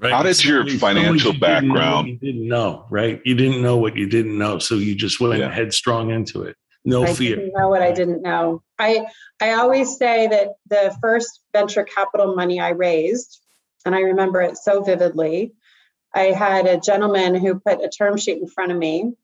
Right. 0.00 0.12
How 0.12 0.22
did 0.22 0.44
your 0.44 0.66
financial 0.66 1.32
you 1.32 1.40
background? 1.40 2.06
Didn't 2.06 2.22
you 2.22 2.32
didn't 2.32 2.48
know, 2.48 2.86
right? 2.90 3.20
You 3.24 3.34
didn't 3.34 3.62
know 3.62 3.76
what 3.76 3.96
you 3.96 4.08
didn't 4.08 4.36
know, 4.36 4.58
so 4.58 4.74
you 4.74 4.94
just 4.94 5.20
went 5.20 5.38
yeah. 5.38 5.50
headstrong 5.50 6.10
into 6.10 6.42
it. 6.42 6.56
No 6.84 7.04
I 7.04 7.14
fear. 7.14 7.36
didn't 7.36 7.52
know 7.54 7.68
what 7.68 7.80
I 7.80 7.92
didn't 7.92 8.22
know. 8.22 8.62
I 8.78 9.06
I 9.40 9.52
always 9.52 9.96
say 9.96 10.26
that 10.26 10.48
the 10.68 10.96
first 11.00 11.40
venture 11.52 11.84
capital 11.84 12.34
money 12.34 12.60
I 12.60 12.70
raised, 12.70 13.40
and 13.86 13.94
I 13.94 14.00
remember 14.00 14.42
it 14.42 14.58
so 14.58 14.82
vividly. 14.82 15.54
I 16.14 16.24
had 16.24 16.66
a 16.66 16.78
gentleman 16.78 17.34
who 17.34 17.58
put 17.60 17.82
a 17.82 17.88
term 17.88 18.16
sheet 18.16 18.38
in 18.38 18.46
front 18.46 18.72
of 18.72 18.78
me, 18.78 19.14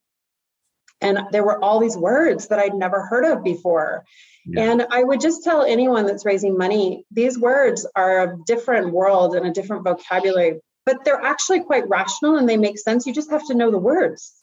and 1.01 1.19
there 1.33 1.45
were 1.45 1.63
all 1.63 1.81
these 1.81 1.97
words 1.97 2.49
that 2.49 2.59
I'd 2.59 2.75
never 2.75 3.03
heard 3.03 3.25
of 3.25 3.43
before. 3.43 4.05
Yeah. 4.47 4.71
And 4.71 4.87
I 4.91 5.03
would 5.03 5.21
just 5.21 5.45
tell 5.45 5.63
anyone 5.63 6.07
that's 6.07 6.25
raising 6.25 6.57
money, 6.57 7.05
these 7.11 7.39
words 7.39 7.87
are 7.95 8.23
a 8.23 8.37
different 8.47 8.93
world 8.93 9.35
and 9.35 9.47
a 9.47 9.53
different 9.53 9.85
vocabulary, 9.85 10.61
but 10.87 11.05
they're 11.05 11.21
actually 11.21 11.61
quite 11.61 11.89
rational 11.89 12.37
and 12.37 12.49
they 12.49 12.57
make 12.57 12.79
sense. 12.79 13.07
You 13.07 13.13
just 13.13 13.31
have 13.31 13.47
to 13.47 13.55
know 13.55 13.71
the 13.71 13.79
words. 13.79 14.35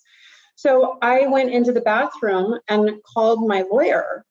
So 0.55 0.97
I 1.01 1.27
went 1.27 1.51
into 1.51 1.71
the 1.71 1.81
bathroom 1.81 2.59
and 2.67 3.01
called 3.13 3.47
my 3.47 3.63
lawyer 3.69 4.25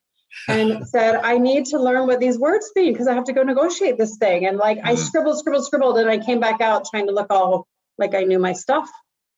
and 0.48 0.86
said, 0.88 1.16
I 1.16 1.38
need 1.38 1.66
to 1.66 1.78
learn 1.78 2.06
what 2.06 2.18
these 2.20 2.38
words 2.38 2.70
mean 2.74 2.92
because 2.92 3.06
I 3.06 3.14
have 3.14 3.24
to 3.24 3.32
go 3.32 3.42
negotiate 3.42 3.98
this 3.98 4.16
thing. 4.16 4.46
And 4.46 4.56
like 4.56 4.78
mm-hmm. 4.78 4.88
I 4.88 4.94
scribbled, 4.96 5.38
scribbled, 5.38 5.66
scribbled, 5.66 5.98
and 5.98 6.10
I 6.10 6.18
came 6.18 6.40
back 6.40 6.60
out 6.60 6.86
trying 6.90 7.06
to 7.06 7.12
look 7.12 7.28
all 7.30 7.66
like 7.96 8.14
I 8.14 8.24
knew 8.24 8.38
my 8.38 8.54
stuff. 8.54 8.90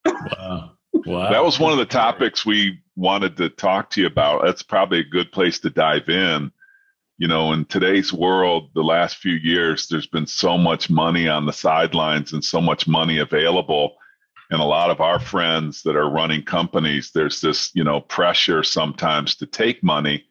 wow. 0.07 0.78
Wow. 1.09 1.31
That 1.31 1.45
was 1.45 1.59
one 1.59 1.73
of 1.73 1.79
the 1.79 1.87
topics 1.87 2.45
we 2.45 2.81
wanted 2.97 3.37
to 3.38 3.49
talk 3.49 3.91
to 3.91 4.00
you 4.00 4.07
about. 4.07 4.45
That's 4.45 4.62
probably 4.62 5.00
a 5.00 5.05
good 5.05 5.33
place 5.33 5.59
to 5.61 5.71
dive 5.71 6.09
in. 6.09 6.53
You 7.17 7.29
know, 7.29 7.53
in 7.53 7.65
today's 7.65 8.12
world, 8.12 8.71
the 8.75 8.83
last 8.83 9.17
few 9.17 9.35
years, 9.35 9.88
there's 9.88 10.07
been 10.07 10.27
so 10.27 10.57
much 10.57 10.88
money 10.88 11.29
on 11.29 11.47
the 11.47 11.53
sidelines 11.53 12.33
and 12.33 12.45
so 12.45 12.61
much 12.61 12.87
money 12.87 13.19
available 13.19 13.97
and 14.50 14.61
a 14.61 14.65
lot 14.65 14.91
of 14.91 15.00
our 15.00 15.21
friends 15.21 15.83
that 15.83 15.97
are 15.97 16.11
running 16.11 16.43
companies 16.43 17.11
there's 17.12 17.41
this 17.41 17.71
you 17.75 17.85
know 17.85 18.00
pressure 18.00 18.62
sometimes 18.62 19.35
to 19.37 19.47
take 19.47 19.83
money 19.83 20.25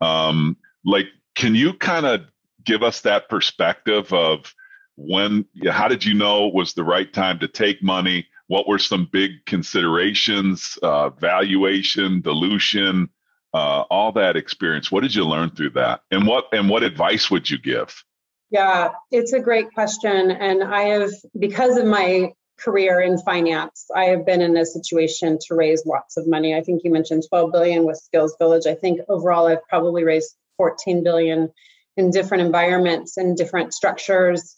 um, 0.00 0.56
like 0.84 1.06
can 1.34 1.54
you 1.54 1.72
kind 1.72 2.06
of 2.06 2.22
give 2.64 2.82
us 2.82 3.00
that 3.02 3.28
perspective 3.28 4.12
of 4.12 4.54
when 4.96 5.44
how 5.70 5.88
did 5.88 6.04
you 6.04 6.14
know 6.14 6.48
it 6.48 6.54
was 6.54 6.74
the 6.74 6.84
right 6.84 7.12
time 7.12 7.38
to 7.38 7.48
take 7.48 7.82
money 7.82 8.26
what 8.48 8.68
were 8.68 8.78
some 8.78 9.08
big 9.10 9.32
considerations 9.46 10.78
uh, 10.82 11.10
valuation 11.10 12.20
dilution 12.20 13.08
uh, 13.52 13.82
all 13.90 14.12
that 14.12 14.36
experience 14.36 14.90
what 14.90 15.02
did 15.02 15.14
you 15.14 15.24
learn 15.24 15.50
through 15.50 15.70
that 15.70 16.00
and 16.10 16.26
what 16.26 16.46
and 16.52 16.68
what 16.68 16.82
advice 16.82 17.30
would 17.30 17.48
you 17.48 17.58
give 17.58 18.02
yeah 18.50 18.90
it's 19.10 19.32
a 19.32 19.40
great 19.40 19.72
question 19.72 20.30
and 20.30 20.62
i 20.62 20.82
have 20.82 21.10
because 21.38 21.76
of 21.76 21.86
my 21.86 22.32
career 22.58 23.00
in 23.00 23.18
finance, 23.18 23.86
I 23.94 24.04
have 24.06 24.24
been 24.24 24.40
in 24.40 24.56
a 24.56 24.64
situation 24.64 25.38
to 25.46 25.54
raise 25.54 25.84
lots 25.86 26.16
of 26.16 26.26
money. 26.26 26.54
I 26.54 26.62
think 26.62 26.82
you 26.84 26.92
mentioned 26.92 27.24
12 27.28 27.52
billion 27.52 27.84
with 27.84 27.96
Skills 27.98 28.36
Village. 28.38 28.66
I 28.66 28.74
think 28.74 29.00
overall 29.08 29.46
I've 29.46 29.66
probably 29.68 30.04
raised 30.04 30.34
14 30.56 31.02
billion 31.02 31.50
in 31.96 32.10
different 32.10 32.42
environments 32.42 33.16
and 33.16 33.36
different 33.36 33.74
structures. 33.74 34.56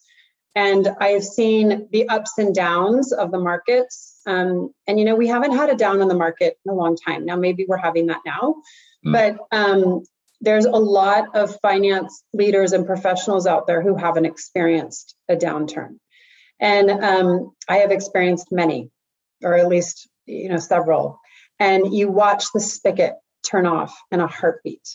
And 0.56 0.88
I've 1.00 1.22
seen 1.22 1.86
the 1.92 2.08
ups 2.08 2.32
and 2.38 2.54
downs 2.54 3.12
of 3.12 3.30
the 3.30 3.38
markets. 3.38 4.20
Um, 4.26 4.70
and 4.88 4.98
you 4.98 5.04
know, 5.04 5.14
we 5.14 5.28
haven't 5.28 5.54
had 5.54 5.70
a 5.70 5.76
down 5.76 6.00
in 6.00 6.08
the 6.08 6.14
market 6.14 6.58
in 6.64 6.72
a 6.72 6.75
long 6.75 6.96
time. 6.96 7.25
Now 7.26 7.36
maybe 7.36 7.66
we're 7.68 7.76
having 7.76 8.06
that 8.06 8.22
now, 8.26 8.56
mm. 9.06 9.12
but 9.12 9.36
um, 9.56 10.02
there's 10.40 10.64
a 10.64 10.70
lot 10.70 11.36
of 11.36 11.58
finance 11.60 12.25
leaders 12.32 12.72
and 12.72 12.86
professionals 12.86 13.46
out 13.46 13.66
there 13.66 13.82
who 13.82 13.96
haven't 13.96 14.25
experienced 14.25 15.14
a 15.28 15.36
downturn. 15.36 15.98
And 16.58 16.90
um, 16.90 17.52
I 17.68 17.78
have 17.78 17.90
experienced 17.90 18.48
many, 18.50 18.90
or 19.42 19.54
at 19.54 19.68
least 19.68 20.08
you 20.25 20.48
know 20.48 20.56
several. 20.56 21.20
And 21.60 21.94
you 21.94 22.10
watch 22.10 22.46
the 22.52 22.60
spigot 22.60 23.14
turn 23.48 23.66
off 23.66 23.94
in 24.10 24.20
a 24.20 24.26
heartbeat. 24.26 24.88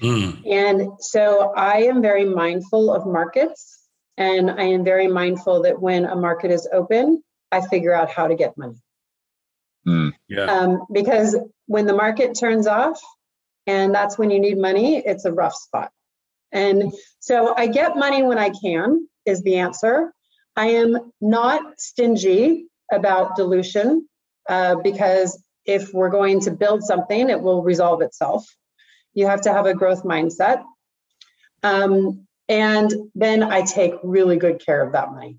Mm. 0.00 0.46
And 0.46 0.90
so 1.00 1.52
I 1.56 1.82
am 1.82 2.02
very 2.02 2.24
mindful 2.24 2.92
of 2.92 3.04
markets, 3.04 3.77
and 4.18 4.50
I 4.50 4.64
am 4.64 4.84
very 4.84 5.06
mindful 5.06 5.62
that 5.62 5.80
when 5.80 6.04
a 6.04 6.16
market 6.16 6.50
is 6.50 6.68
open, 6.72 7.22
I 7.52 7.60
figure 7.60 7.94
out 7.94 8.10
how 8.10 8.26
to 8.26 8.34
get 8.34 8.58
money. 8.58 8.82
Mm. 9.86 10.12
Yeah. 10.28 10.44
Um, 10.44 10.82
because 10.92 11.36
when 11.66 11.86
the 11.86 11.94
market 11.94 12.36
turns 12.38 12.66
off, 12.66 13.00
and 13.66 13.94
that's 13.94 14.18
when 14.18 14.30
you 14.30 14.40
need 14.40 14.58
money, 14.58 14.96
it's 14.96 15.24
a 15.24 15.32
rough 15.32 15.54
spot. 15.54 15.92
And 16.50 16.92
so 17.20 17.54
I 17.56 17.68
get 17.68 17.96
money 17.96 18.22
when 18.22 18.38
I 18.38 18.50
can, 18.50 19.06
is 19.24 19.42
the 19.42 19.58
answer. 19.58 20.12
I 20.56 20.70
am 20.70 21.12
not 21.20 21.78
stingy 21.78 22.66
about 22.90 23.36
dilution 23.36 24.08
uh, 24.48 24.76
because 24.76 25.40
if 25.64 25.92
we're 25.94 26.08
going 26.08 26.40
to 26.40 26.50
build 26.50 26.82
something, 26.82 27.30
it 27.30 27.40
will 27.40 27.62
resolve 27.62 28.02
itself. 28.02 28.46
You 29.14 29.26
have 29.26 29.42
to 29.42 29.52
have 29.52 29.66
a 29.66 29.74
growth 29.74 30.02
mindset. 30.02 30.64
Um, 31.62 32.26
and 32.48 32.92
then 33.14 33.42
I 33.42 33.62
take 33.62 33.94
really 34.02 34.36
good 34.36 34.64
care 34.64 34.84
of 34.84 34.92
that 34.92 35.12
money. 35.12 35.38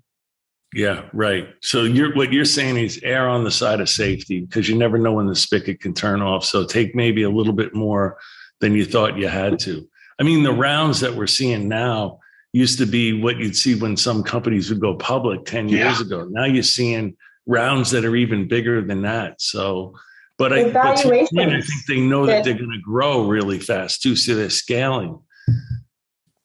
Yeah, 0.72 1.02
right. 1.12 1.48
So 1.62 1.82
you're 1.82 2.14
what 2.14 2.32
you're 2.32 2.44
saying 2.44 2.76
is 2.76 3.00
err 3.02 3.28
on 3.28 3.42
the 3.42 3.50
side 3.50 3.80
of 3.80 3.88
safety 3.88 4.40
because 4.40 4.68
you 4.68 4.76
never 4.76 4.98
know 4.98 5.14
when 5.14 5.26
the 5.26 5.34
spigot 5.34 5.80
can 5.80 5.94
turn 5.94 6.22
off. 6.22 6.44
So 6.44 6.64
take 6.64 6.94
maybe 6.94 7.24
a 7.24 7.30
little 7.30 7.52
bit 7.52 7.74
more 7.74 8.18
than 8.60 8.74
you 8.74 8.84
thought 8.84 9.16
you 9.16 9.26
had 9.26 9.58
to. 9.60 9.88
I 10.20 10.22
mean, 10.22 10.44
the 10.44 10.52
rounds 10.52 11.00
that 11.00 11.14
we're 11.14 11.26
seeing 11.26 11.66
now, 11.66 12.20
used 12.52 12.78
to 12.78 12.86
be 12.86 13.12
what 13.12 13.38
you'd 13.38 13.56
see 13.56 13.74
when 13.74 13.96
some 13.96 14.22
companies 14.22 14.70
would 14.70 14.80
go 14.80 14.94
public 14.94 15.44
10 15.44 15.68
years 15.68 16.00
yeah. 16.00 16.06
ago. 16.06 16.28
Now 16.30 16.44
you're 16.44 16.62
seeing 16.62 17.16
rounds 17.46 17.90
that 17.92 18.04
are 18.04 18.16
even 18.16 18.48
bigger 18.48 18.82
than 18.82 19.02
that. 19.02 19.40
So, 19.40 19.94
but 20.36 20.52
I, 20.52 20.70
but 20.70 20.76
I 20.76 20.96
think 20.96 21.86
they 21.86 22.00
know 22.00 22.26
that, 22.26 22.32
that 22.32 22.44
they're 22.44 22.58
going 22.58 22.72
to 22.72 22.80
grow 22.80 23.28
really 23.28 23.58
fast 23.58 24.02
too. 24.02 24.16
So 24.16 24.34
they're 24.34 24.50
scaling. 24.50 25.20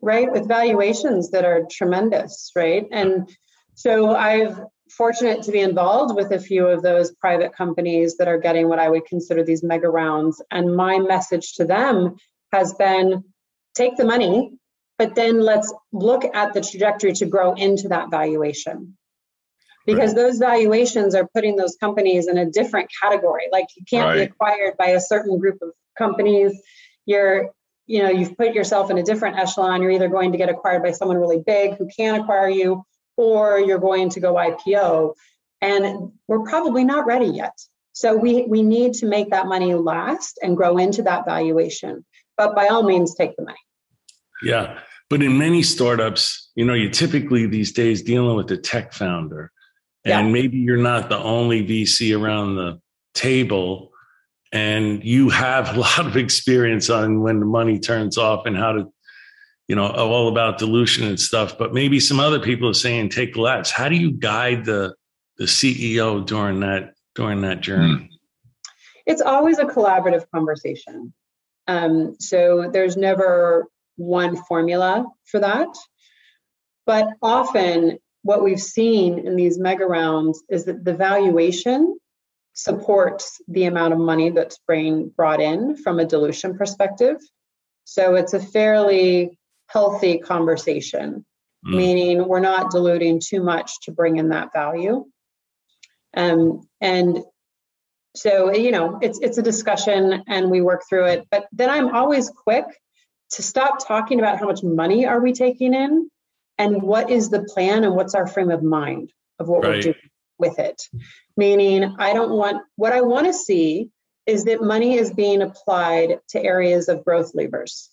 Right. 0.05 0.31
With 0.31 0.47
valuations 0.47 1.31
that 1.31 1.45
are 1.45 1.63
tremendous. 1.69 2.51
Right. 2.55 2.85
And 2.91 3.29
so 3.73 4.15
I've 4.15 4.59
fortunate 4.95 5.41
to 5.43 5.51
be 5.51 5.59
involved 5.59 6.15
with 6.15 6.31
a 6.31 6.39
few 6.39 6.67
of 6.67 6.83
those 6.83 7.11
private 7.15 7.53
companies 7.55 8.17
that 8.17 8.27
are 8.27 8.37
getting 8.37 8.69
what 8.69 8.79
I 8.79 8.87
would 8.87 9.05
consider 9.05 9.43
these 9.43 9.63
mega 9.63 9.89
rounds. 9.89 10.41
And 10.51 10.75
my 10.75 10.99
message 10.99 11.53
to 11.55 11.65
them 11.65 12.17
has 12.53 12.73
been 12.75 13.23
take 13.73 13.97
the 13.97 14.05
money 14.05 14.57
but 14.97 15.15
then 15.15 15.41
let's 15.41 15.73
look 15.91 16.23
at 16.33 16.53
the 16.53 16.61
trajectory 16.61 17.11
to 17.13 17.25
grow 17.25 17.53
into 17.53 17.89
that 17.89 18.09
valuation 18.09 18.97
because 19.85 20.13
right. 20.13 20.23
those 20.23 20.37
valuations 20.39 21.13
are 21.13 21.27
putting 21.33 21.55
those 21.55 21.75
companies 21.75 22.27
in 22.27 22.37
a 22.37 22.49
different 22.49 22.89
category 23.01 23.43
like 23.51 23.67
you 23.75 23.83
can't 23.89 24.05
right. 24.05 24.15
be 24.15 24.21
acquired 24.21 24.75
by 24.77 24.87
a 24.87 25.01
certain 25.01 25.37
group 25.37 25.57
of 25.61 25.69
companies 25.97 26.59
you're 27.05 27.51
you 27.87 28.01
know 28.01 28.09
you've 28.09 28.37
put 28.37 28.53
yourself 28.53 28.89
in 28.89 28.97
a 28.97 29.03
different 29.03 29.37
echelon 29.37 29.81
you're 29.81 29.91
either 29.91 30.09
going 30.09 30.31
to 30.31 30.37
get 30.37 30.49
acquired 30.49 30.83
by 30.83 30.91
someone 30.91 31.17
really 31.17 31.43
big 31.45 31.75
who 31.77 31.87
can 31.87 32.19
acquire 32.19 32.49
you 32.49 32.83
or 33.17 33.59
you're 33.59 33.79
going 33.79 34.09
to 34.09 34.19
go 34.19 34.33
ipo 34.33 35.13
and 35.61 36.11
we're 36.27 36.43
probably 36.43 36.83
not 36.83 37.05
ready 37.05 37.27
yet 37.27 37.57
so 37.93 38.15
we 38.15 38.45
we 38.47 38.61
need 38.61 38.93
to 38.93 39.05
make 39.05 39.29
that 39.29 39.47
money 39.47 39.73
last 39.73 40.39
and 40.41 40.57
grow 40.57 40.77
into 40.77 41.01
that 41.03 41.25
valuation 41.25 42.03
but 42.37 42.55
by 42.55 42.67
all 42.67 42.83
means, 42.83 43.15
take 43.15 43.35
the 43.35 43.43
money. 43.43 43.57
Yeah. 44.43 44.79
But 45.09 45.21
in 45.21 45.37
many 45.37 45.63
startups, 45.63 46.51
you 46.55 46.65
know, 46.65 46.73
you're 46.73 46.91
typically 46.91 47.45
these 47.45 47.71
days 47.71 48.01
dealing 48.01 48.35
with 48.35 48.47
the 48.47 48.57
tech 48.57 48.93
founder. 48.93 49.51
And 50.03 50.27
yeah. 50.27 50.33
maybe 50.33 50.57
you're 50.57 50.77
not 50.77 51.09
the 51.09 51.17
only 51.17 51.65
VC 51.65 52.19
around 52.19 52.55
the 52.55 52.79
table. 53.13 53.91
And 54.55 55.03
you 55.03 55.29
have 55.31 55.75
a 55.75 55.79
lot 55.79 56.07
of 56.07 56.15
experience 56.15 56.89
on 56.89 57.19
when 57.19 57.41
the 57.41 57.45
money 57.45 57.77
turns 57.77 58.17
off 58.17 58.45
and 58.45 58.55
how 58.55 58.71
to, 58.71 58.85
you 59.67 59.75
know, 59.75 59.87
all 59.87 60.29
about 60.29 60.59
dilution 60.59 61.05
and 61.05 61.19
stuff. 61.19 61.57
But 61.57 61.73
maybe 61.73 61.99
some 61.99 62.21
other 62.21 62.39
people 62.39 62.69
are 62.69 62.73
saying 62.73 63.09
take 63.09 63.35
less. 63.35 63.69
How 63.69 63.89
do 63.89 63.95
you 63.95 64.11
guide 64.11 64.63
the 64.63 64.95
the 65.37 65.43
CEO 65.43 66.25
during 66.25 66.61
that 66.61 66.93
during 67.15 67.41
that 67.41 67.59
journey? 67.59 67.95
Hmm. 67.95 68.05
It's 69.05 69.21
always 69.21 69.59
a 69.59 69.65
collaborative 69.65 70.23
conversation. 70.33 71.13
Um, 71.67 72.15
so 72.21 72.69
there's 72.71 72.95
never 72.95 73.67
one 73.97 74.37
formula 74.37 75.05
for 75.25 75.41
that. 75.41 75.67
But 76.85 77.09
often, 77.21 77.97
what 78.21 78.41
we've 78.41 78.61
seen 78.61 79.19
in 79.19 79.35
these 79.35 79.59
mega 79.59 79.85
rounds 79.85 80.41
is 80.49 80.63
that 80.65 80.85
the 80.85 80.93
valuation 80.93 81.99
supports 82.55 83.39
the 83.47 83.65
amount 83.65 83.93
of 83.93 83.99
money 83.99 84.31
that's 84.31 84.59
being 84.67 85.09
brought 85.09 85.41
in 85.41 85.75
from 85.75 85.99
a 85.99 86.05
dilution 86.05 86.57
perspective. 86.57 87.17
So 87.83 88.15
it's 88.15 88.33
a 88.33 88.39
fairly 88.39 89.37
healthy 89.67 90.17
conversation, 90.17 91.25
mm. 91.65 91.75
meaning 91.75 92.27
we're 92.27 92.39
not 92.39 92.71
diluting 92.71 93.21
too 93.23 93.43
much 93.43 93.81
to 93.83 93.91
bring 93.91 94.17
in 94.17 94.29
that 94.29 94.53
value. 94.53 95.05
Um, 96.15 96.67
and 96.81 97.19
so 98.15 98.53
you 98.53 98.71
know 98.71 98.97
it's 99.01 99.19
it's 99.19 99.37
a 99.37 99.41
discussion 99.41 100.23
and 100.27 100.49
we 100.49 100.61
work 100.61 100.83
through 100.87 101.05
it 101.05 101.27
but 101.29 101.47
then 101.51 101.69
i'm 101.69 101.93
always 101.93 102.29
quick 102.29 102.65
to 103.29 103.43
stop 103.43 103.85
talking 103.85 104.19
about 104.19 104.39
how 104.39 104.45
much 104.45 104.63
money 104.63 105.05
are 105.05 105.21
we 105.21 105.33
taking 105.33 105.73
in 105.73 106.09
and 106.57 106.81
what 106.81 107.09
is 107.09 107.29
the 107.29 107.43
plan 107.43 107.83
and 107.83 107.93
what's 107.93 108.15
our 108.15 108.25
frame 108.25 108.51
of 108.51 108.63
mind 108.63 109.11
of 109.39 109.49
what 109.49 109.63
right. 109.63 109.71
we're 109.71 109.81
doing 109.81 109.95
with 110.37 110.59
it 110.59 110.81
meaning 111.37 111.95
i 111.99 112.13
don't 112.13 112.31
want 112.31 112.61
what 112.75 112.93
i 112.93 113.01
want 113.01 113.25
to 113.25 113.33
see 113.33 113.89
is 114.25 114.45
that 114.45 114.61
money 114.61 114.95
is 114.97 115.13
being 115.13 115.41
applied 115.41 116.19
to 116.29 116.43
areas 116.43 116.89
of 116.89 117.03
growth 117.05 117.31
levers 117.33 117.89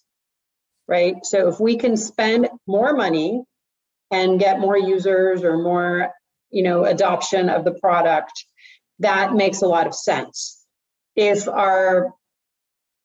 right 0.88 1.16
so 1.24 1.48
if 1.48 1.60
we 1.60 1.76
can 1.76 1.96
spend 1.96 2.48
more 2.66 2.94
money 2.94 3.42
and 4.10 4.40
get 4.40 4.60
more 4.60 4.78
users 4.78 5.42
or 5.42 5.56
more 5.58 6.12
you 6.50 6.62
know 6.62 6.84
adoption 6.84 7.48
of 7.48 7.64
the 7.64 7.74
product 7.74 8.46
that 8.98 9.34
makes 9.34 9.62
a 9.62 9.66
lot 9.66 9.86
of 9.86 9.94
sense 9.94 10.64
if 11.16 11.48
our 11.48 12.12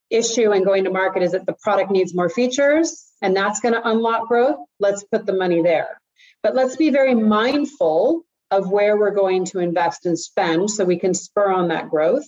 issue 0.10 0.51
in 0.51 0.63
going 0.63 0.86
to 0.86 0.89
market 0.89 1.24
is 1.24 1.32
that 1.34 1.46
the 1.46 1.56
product 1.62 1.91
needs 1.91 2.13
more 2.13 2.29
features 2.29 3.06
and 3.22 3.36
that's 3.36 3.60
going 3.60 3.74
to 3.74 3.88
unlock 3.88 4.27
growth, 4.27 4.58
let's 4.79 5.03
put 5.03 5.25
the 5.25 5.34
money 5.34 5.62
there. 5.62 6.00
But 6.44 6.56
let's 6.56 6.75
be 6.75 6.89
very 6.89 7.15
mindful 7.15 8.24
of 8.51 8.70
where 8.70 8.98
we're 8.98 9.12
going 9.12 9.46
to 9.46 9.60
invest 9.60 10.06
and 10.06 10.18
spend 10.18 10.70
so 10.70 10.86
we 10.86 11.00
can 11.00 11.13
spur 11.13 11.51
on 11.51 11.68
that 11.70 11.89
growth. 11.89 12.25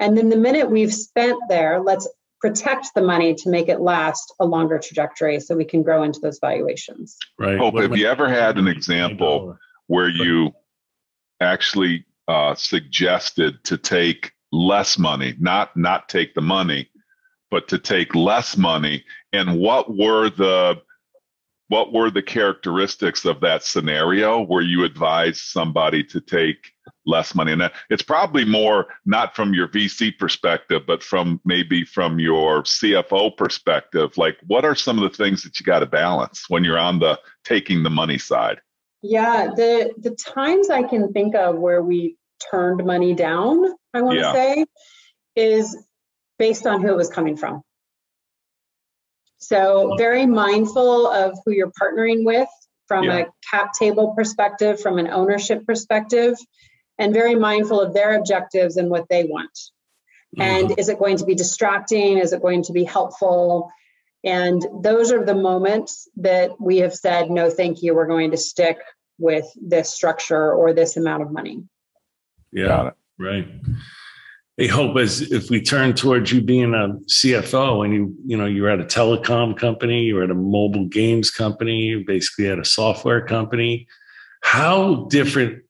And 0.00 0.16
then 0.16 0.28
the 0.28 0.36
minute 0.36 0.70
we've 0.70 0.92
spent 0.92 1.38
there, 1.48 1.80
let's 1.80 2.08
protect 2.40 2.88
the 2.94 3.02
money 3.02 3.34
to 3.36 3.48
make 3.48 3.68
it 3.68 3.80
last 3.80 4.34
a 4.40 4.44
longer 4.44 4.78
trajectory 4.78 5.38
so 5.38 5.56
we 5.56 5.64
can 5.64 5.82
grow 5.82 6.02
into 6.02 6.18
those 6.20 6.40
valuations. 6.40 7.16
Right. 7.38 7.56
Hope, 7.56 7.78
have 7.78 7.96
you 7.96 8.08
ever 8.08 8.28
had 8.28 8.58
an 8.58 8.66
example 8.66 9.56
where 9.86 10.08
you 10.08 10.50
actually 11.40 12.04
uh, 12.26 12.54
suggested 12.56 13.62
to 13.64 13.78
take 13.78 14.32
less 14.50 14.98
money, 14.98 15.36
not 15.38 15.76
not 15.76 16.08
take 16.08 16.34
the 16.34 16.40
money, 16.40 16.90
but 17.50 17.68
to 17.68 17.78
take 17.78 18.14
less 18.14 18.56
money 18.56 19.04
and 19.32 19.58
what 19.60 19.96
were 19.96 20.30
the 20.30 20.82
what 21.72 21.90
were 21.90 22.10
the 22.10 22.22
characteristics 22.22 23.24
of 23.24 23.40
that 23.40 23.62
scenario 23.62 24.42
where 24.42 24.60
you 24.60 24.84
advised 24.84 25.40
somebody 25.40 26.04
to 26.04 26.20
take 26.20 26.74
less 27.06 27.34
money 27.34 27.50
and 27.52 27.70
it's 27.88 28.02
probably 28.02 28.44
more 28.44 28.88
not 29.06 29.34
from 29.34 29.54
your 29.54 29.66
vc 29.68 30.18
perspective 30.18 30.82
but 30.86 31.02
from 31.02 31.40
maybe 31.46 31.82
from 31.82 32.18
your 32.18 32.62
cfo 32.64 33.34
perspective 33.34 34.10
like 34.18 34.36
what 34.46 34.66
are 34.66 34.74
some 34.74 34.98
of 34.98 35.10
the 35.10 35.16
things 35.16 35.42
that 35.42 35.58
you 35.58 35.64
got 35.64 35.78
to 35.78 35.86
balance 35.86 36.44
when 36.48 36.62
you're 36.62 36.78
on 36.78 36.98
the 36.98 37.18
taking 37.42 37.82
the 37.82 37.90
money 37.90 38.18
side 38.18 38.60
yeah 39.00 39.46
the 39.56 39.90
the 39.96 40.14
times 40.16 40.68
i 40.68 40.82
can 40.82 41.10
think 41.14 41.34
of 41.34 41.56
where 41.56 41.82
we 41.82 42.16
turned 42.50 42.84
money 42.84 43.14
down 43.14 43.64
i 43.94 44.02
want 44.02 44.18
to 44.18 44.20
yeah. 44.20 44.32
say 44.34 44.66
is 45.36 45.74
based 46.38 46.66
on 46.66 46.82
who 46.82 46.88
it 46.88 46.96
was 46.96 47.08
coming 47.08 47.36
from. 47.36 47.62
So, 49.42 49.96
very 49.98 50.24
mindful 50.24 51.08
of 51.08 51.36
who 51.44 51.50
you're 51.50 51.72
partnering 51.72 52.24
with 52.24 52.48
from 52.86 53.04
yeah. 53.04 53.18
a 53.18 53.26
cap 53.50 53.72
table 53.76 54.14
perspective, 54.14 54.80
from 54.80 54.98
an 54.98 55.08
ownership 55.08 55.66
perspective, 55.66 56.34
and 56.96 57.12
very 57.12 57.34
mindful 57.34 57.80
of 57.80 57.92
their 57.92 58.16
objectives 58.16 58.76
and 58.76 58.88
what 58.88 59.08
they 59.10 59.24
want. 59.24 59.50
Mm-hmm. 60.38 60.42
And 60.42 60.78
is 60.78 60.88
it 60.88 60.98
going 60.98 61.16
to 61.16 61.24
be 61.24 61.34
distracting? 61.34 62.18
Is 62.18 62.32
it 62.32 62.40
going 62.40 62.62
to 62.64 62.72
be 62.72 62.84
helpful? 62.84 63.70
And 64.22 64.64
those 64.80 65.10
are 65.10 65.24
the 65.24 65.34
moments 65.34 66.08
that 66.18 66.60
we 66.60 66.78
have 66.78 66.94
said, 66.94 67.28
no, 67.28 67.50
thank 67.50 67.82
you. 67.82 67.96
We're 67.96 68.06
going 68.06 68.30
to 68.30 68.36
stick 68.36 68.78
with 69.18 69.46
this 69.60 69.92
structure 69.92 70.52
or 70.52 70.72
this 70.72 70.96
amount 70.96 71.22
of 71.22 71.32
money. 71.32 71.64
Yeah, 72.52 72.90
right 73.18 73.48
a 74.62 74.68
hope 74.68 74.96
as 74.96 75.22
if 75.32 75.50
we 75.50 75.60
turn 75.60 75.92
towards 75.92 76.30
you 76.30 76.40
being 76.40 76.72
a 76.72 76.88
CFO 77.10 77.84
and 77.84 77.92
you, 77.92 78.14
you 78.24 78.36
know, 78.36 78.46
you're 78.46 78.68
at 78.68 78.80
a 78.80 78.84
telecom 78.84 79.56
company, 79.56 80.04
you're 80.04 80.22
at 80.22 80.30
a 80.30 80.34
mobile 80.34 80.86
games 80.86 81.30
company, 81.30 81.80
you're 81.82 82.04
basically 82.04 82.48
at 82.48 82.60
a 82.60 82.64
software 82.64 83.26
company. 83.26 83.88
How 84.42 85.06
different 85.10 85.64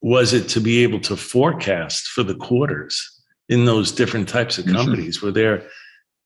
was 0.00 0.32
it 0.32 0.48
to 0.50 0.60
be 0.60 0.82
able 0.82 1.00
to 1.00 1.16
forecast 1.16 2.06
for 2.08 2.22
the 2.22 2.36
quarters 2.36 3.22
in 3.50 3.66
those 3.66 3.92
different 3.92 4.28
types 4.28 4.56
of 4.56 4.64
mm-hmm. 4.64 4.76
companies? 4.76 5.18
Mm-hmm. 5.18 5.26
Were 5.26 5.32
there 5.32 5.62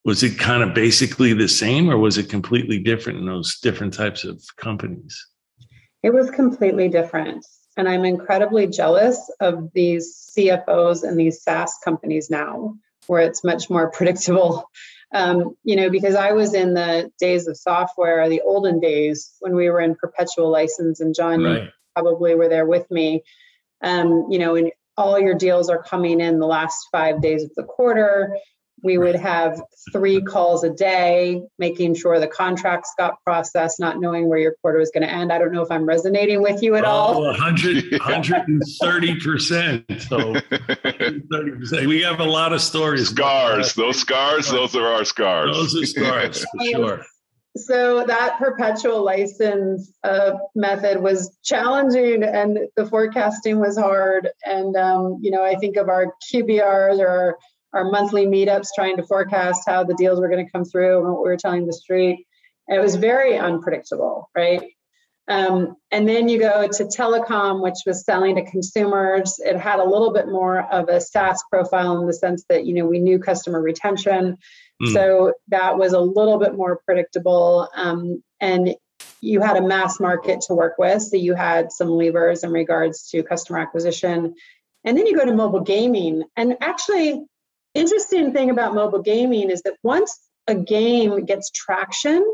was 0.05 0.23
it 0.23 0.39
kind 0.39 0.63
of 0.63 0.75
basically 0.75 1.33
the 1.33 1.49
same 1.49 1.89
or 1.89 1.97
was 1.97 2.19
it 2.19 2.29
completely 2.29 2.79
different 2.79 3.19
in 3.19 3.27
those 3.27 3.59
different 3.61 3.95
types 3.95 4.25
of 4.25 4.41
companies? 4.57 5.27
It 6.03 6.13
was 6.13 6.31
completely 6.31 6.89
different. 6.89 7.45
And 7.77 7.89
I'm 7.89 8.05
incredibly 8.05 8.67
jealous 8.67 9.31
of 9.41 9.73
these 9.73 10.31
CFOs 10.37 11.03
and 11.03 11.19
these 11.19 11.43
SaaS 11.43 11.79
companies 11.85 12.29
now, 12.31 12.77
where 13.07 13.23
it's 13.23 13.45
much 13.45 13.71
more 13.71 13.91
predictable. 13.93 14.69
Um, 15.15 15.57
you 15.63 15.77
know, 15.77 15.91
because 15.91 16.15
I 16.15 16.33
was 16.33 16.55
in 16.55 16.75
the 16.75 17.11
days 17.19 17.47
of 17.47 17.57
software, 17.57 18.29
the 18.29 18.41
olden 18.43 18.81
days 18.81 19.33
when 19.41 19.55
we 19.55 19.69
were 19.69 19.81
in 19.81 19.95
perpetual 19.95 20.51
license, 20.51 21.01
and 21.01 21.15
John, 21.15 21.43
right. 21.43 21.71
probably 21.95 22.35
were 22.35 22.49
there 22.49 22.67
with 22.67 22.91
me. 22.91 23.23
Um, 23.83 24.29
you 24.31 24.39
know, 24.39 24.55
and 24.55 24.73
all 24.97 25.19
your 25.19 25.35
deals 25.35 25.69
are 25.69 25.83
coming 25.83 26.21
in 26.21 26.39
the 26.39 26.47
last 26.47 26.89
five 26.93 27.21
days 27.21 27.45
of 27.45 27.51
the 27.57 27.65
quarter. 27.65 28.37
We 28.83 28.99
would 28.99 29.15
have 29.15 29.63
three 29.93 30.21
calls 30.23 30.65
a 30.65 30.71
day, 30.71 31.43
making 31.59 31.95
sure 31.95 32.19
the 32.19 32.27
contracts 32.27 32.93
got 32.99 33.15
processed, 33.25 33.79
not 33.79 34.01
knowing 34.01 34.29
where 34.29 34.39
your 34.39 34.57
quarter 34.61 34.79
was 34.79 34.91
going 34.91 35.07
to 35.07 35.13
end. 35.13 35.33
I 35.33 35.39
don't 35.39 35.53
know 35.53 35.63
if 35.63 35.71
I'm 35.71 35.87
resonating 35.87 36.43
with 36.43 36.63
you 36.63 36.75
at 36.75 36.85
oh, 36.85 36.89
all. 36.89 37.23
100, 37.23 37.93
130%. 37.93 40.03
So 40.03 40.19
130%. 40.19 41.87
We 41.87 42.03
have 42.03 42.21
a 42.21 42.25
lot 42.25 42.53
of 42.53 42.61
stories. 42.61 43.09
Scars. 43.09 43.75
Those 43.75 43.99
scars, 43.99 44.51
those 44.51 44.75
are 44.75 44.87
our 44.87 45.05
scars. 45.05 45.57
Those 45.57 45.77
are 45.77 45.87
scars 45.87 46.41
for 46.41 46.65
sure. 46.71 47.05
So 47.57 48.05
that 48.07 48.39
perpetual 48.39 49.05
license 49.05 49.93
uh, 50.03 50.33
method 50.55 51.03
was 51.03 51.37
challenging, 51.45 52.23
and 52.23 52.61
the 52.77 52.87
forecasting 52.87 53.61
was 53.61 53.77
hard. 53.77 54.31
And 54.45 54.75
um, 54.75 55.19
you 55.21 55.31
know, 55.31 55.45
I 55.45 55.57
think 55.57 55.77
of 55.77 55.91
our 55.91 56.15
QBRs 56.33 56.99
or 56.99 57.09
our 57.09 57.39
monthly 57.75 58.27
meetups 58.27 58.69
trying 58.75 58.97
to 58.97 59.07
forecast 59.07 59.63
how 59.67 59.85
the 59.85 59.95
deals 59.95 60.21
were 60.21 60.29
going 60.29 60.45
to 60.45 60.53
come 60.53 60.65
through 60.65 60.99
and 60.99 61.13
what 61.13 61.23
we 61.23 61.31
were 61.31 61.37
telling 61.37 61.67
the 61.67 61.73
street. 61.73 62.27
And 62.69 62.79
it 62.79 62.83
was 62.83 62.97
very 62.97 63.39
unpredictable, 63.39 64.31
right? 64.35 64.63
Um, 65.29 65.77
and 65.91 66.09
then 66.09 66.29
you 66.29 66.39
go 66.39 66.67
to 66.67 66.85
telecom, 66.85 67.63
which 67.63 67.79
was 67.87 68.05
selling 68.05 68.37
to 68.37 68.45
consumers. 68.45 69.39
It 69.39 69.57
had 69.57 69.79
a 69.79 69.85
little 69.85 70.13
bit 70.13 70.27
more 70.27 70.61
of 70.61 70.89
a 70.89 71.01
SaaS 71.01 71.43
profile 71.51 72.01
in 72.01 72.07
the 72.07 72.13
sense 72.13 72.45
that 72.49 72.67
you 72.67 72.75
know 72.75 72.87
we 72.87 72.99
knew 72.99 73.19
customer 73.19 73.63
retention, 73.63 74.37
mm. 74.83 74.93
so 74.93 75.33
that 75.49 75.79
was 75.79 75.93
a 75.93 76.01
little 76.01 76.39
bit 76.39 76.55
more 76.55 76.81
predictable. 76.85 77.69
Um, 77.75 78.23
and 78.41 78.75
you 79.21 79.41
had 79.41 79.57
a 79.57 79.63
mass 79.63 80.01
market 80.01 80.41
to 80.43 80.55
work 80.55 80.77
with, 80.77 81.03
so 81.03 81.17
you 81.17 81.35
had 81.35 81.71
some 81.71 81.89
levers 81.89 82.43
in 82.43 82.51
regards 82.51 83.09
to 83.11 83.23
customer 83.23 83.61
acquisition. 83.61 84.35
And 84.85 84.99
then 84.99 85.07
you 85.07 85.17
go 85.17 85.25
to 85.25 85.35
mobile 85.35 85.61
gaming, 85.61 86.25
and 86.37 86.57
actually 86.61 87.25
interesting 87.75 88.33
thing 88.33 88.51
about 88.51 88.75
mobile 88.75 89.03
gaming 89.03 89.51
is 89.51 89.63
that 89.63 89.75
once 89.83 90.19
a 90.47 90.55
game 90.55 91.25
gets 91.25 91.51
traction, 91.51 92.25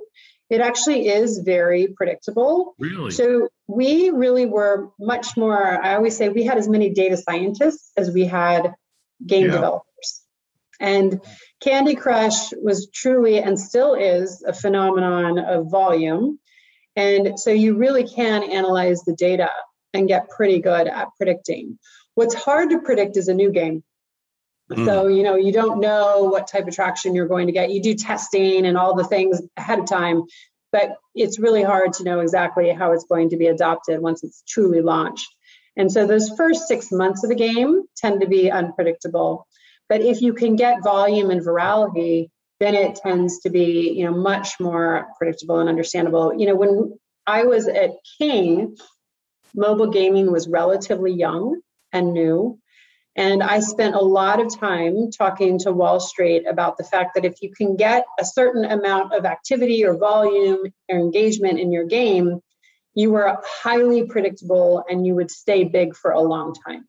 it 0.51 0.61
actually 0.61 1.09
is 1.09 1.39
very 1.39 1.89
predictable. 1.89 2.75
Really? 2.79 3.11
So 3.11 3.49
we 3.67 4.11
really 4.11 4.47
were 4.47 4.91
much 4.99 5.37
more, 5.37 5.85
I 5.85 5.95
always 5.95 6.17
say 6.17 6.29
we 6.29 6.45
had 6.45 6.59
as 6.59 6.69
many 6.69 6.91
data 6.91 7.17
scientists 7.17 7.93
as 7.97 8.11
we 8.11 8.25
had 8.25 8.75
game 9.25 9.47
yeah. 9.47 9.53
developers. 9.53 10.23
And 10.81 11.21
Candy 11.61 11.97
Crush 11.97 12.53
was 12.53 12.89
truly 12.95 13.39
and 13.39 13.59
still 13.59 13.95
is 13.95 14.43
a 14.47 14.53
phenomenon 14.53 15.39
of 15.39 15.71
volume. 15.71 16.39
And 16.97 17.39
so 17.39 17.51
you 17.51 17.77
really 17.77 18.09
can 18.09 18.45
analyze 18.45 19.03
the 19.03 19.15
data 19.15 19.51
and 19.93 20.09
get 20.09 20.31
pretty 20.31 20.61
good 20.61 20.87
at 20.87 21.09
predicting. 21.17 21.79
What's 22.15 22.35
hard 22.35 22.71
to 22.71 22.81
predict 22.81 23.17
is 23.17 23.29
a 23.29 23.35
new 23.35 23.53
game. 23.53 23.83
Mm. 24.71 24.85
So, 24.85 25.07
you 25.09 25.23
know, 25.23 25.37
you 25.37 25.53
don't 25.53 25.81
know 25.81 26.25
what 26.25 26.49
type 26.49 26.69
of 26.69 26.75
traction 26.75 27.15
you're 27.15 27.29
going 27.29 27.47
to 27.47 27.53
get. 27.53 27.71
You 27.71 27.83
do 27.83 27.95
testing 27.95 28.67
and 28.67 28.77
all 28.77 28.95
the 28.95 29.05
things 29.05 29.41
ahead 29.57 29.79
of 29.79 29.87
time, 29.87 30.25
but 30.73 30.97
it's 31.15 31.39
really 31.39 31.63
hard 31.63 31.95
to 31.95 32.05
know 32.05 32.21
exactly 32.21 32.71
how 32.71 32.93
it's 32.93 33.05
going 33.05 33.31
to 33.31 33.37
be 33.37 33.47
adopted 33.47 34.01
once 34.01 34.23
it's 34.23 34.43
truly 34.47 34.83
launched. 34.83 35.29
And 35.77 35.91
so 35.91 36.07
those 36.07 36.31
first 36.31 36.67
six 36.67 36.91
months 36.91 37.25
of 37.25 37.31
a 37.31 37.35
game 37.35 37.85
tend 37.97 38.21
to 38.21 38.27
be 38.27 38.51
unpredictable. 38.51 39.47
But 39.89 40.03
if 40.03 40.21
you 40.21 40.35
can 40.35 40.57
get 40.57 40.83
volume 40.83 41.31
and 41.31 41.41
virality, 41.41 42.29
then 42.61 42.75
it 42.75 42.97
tends 42.97 43.41
to 43.41 43.51
be, 43.51 43.93
you 43.97 44.05
know, 44.05 44.13
much 44.13 44.59
more 44.61 45.07
predictable 45.17 45.61
and 45.61 45.69
understandable. 45.69 46.35
You 46.37 46.49
know, 46.49 46.57
when 46.57 46.99
I 47.27 47.45
was 47.45 47.69
at 47.69 47.93
King, 48.19 48.77
mobile 49.55 49.91
gaming 49.91 50.33
was 50.33 50.49
relatively 50.49 51.13
young 51.13 51.61
and 51.93 52.13
new. 52.13 52.59
And 53.19 53.43
I 53.43 53.59
spent 53.59 53.97
a 53.97 54.01
lot 54.01 54.41
of 54.41 54.57
time 54.57 55.11
talking 55.11 55.59
to 55.59 55.73
Wall 55.73 55.99
Street 55.99 56.45
about 56.49 56.79
the 56.79 56.85
fact 56.85 57.17
that 57.17 57.25
if 57.25 57.43
you 57.43 57.51
can 57.51 57.75
get 57.75 58.05
a 58.21 58.25
certain 58.25 58.65
amount 58.65 59.13
of 59.13 59.25
activity 59.25 59.85
or 59.85 59.99
volume 59.99 60.73
or 60.89 60.97
engagement 60.97 61.59
in 61.59 61.73
your 61.73 61.85
game, 61.85 62.41
you 62.95 63.11
were 63.11 63.37
highly 63.45 64.05
predictable 64.05 64.85
and 64.89 65.05
you 65.05 65.17
would 65.17 65.33
stay 65.33 65.65
big 65.65 65.97
for 65.97 66.13
a 66.13 66.21
long 66.21 66.55
time. 66.65 66.87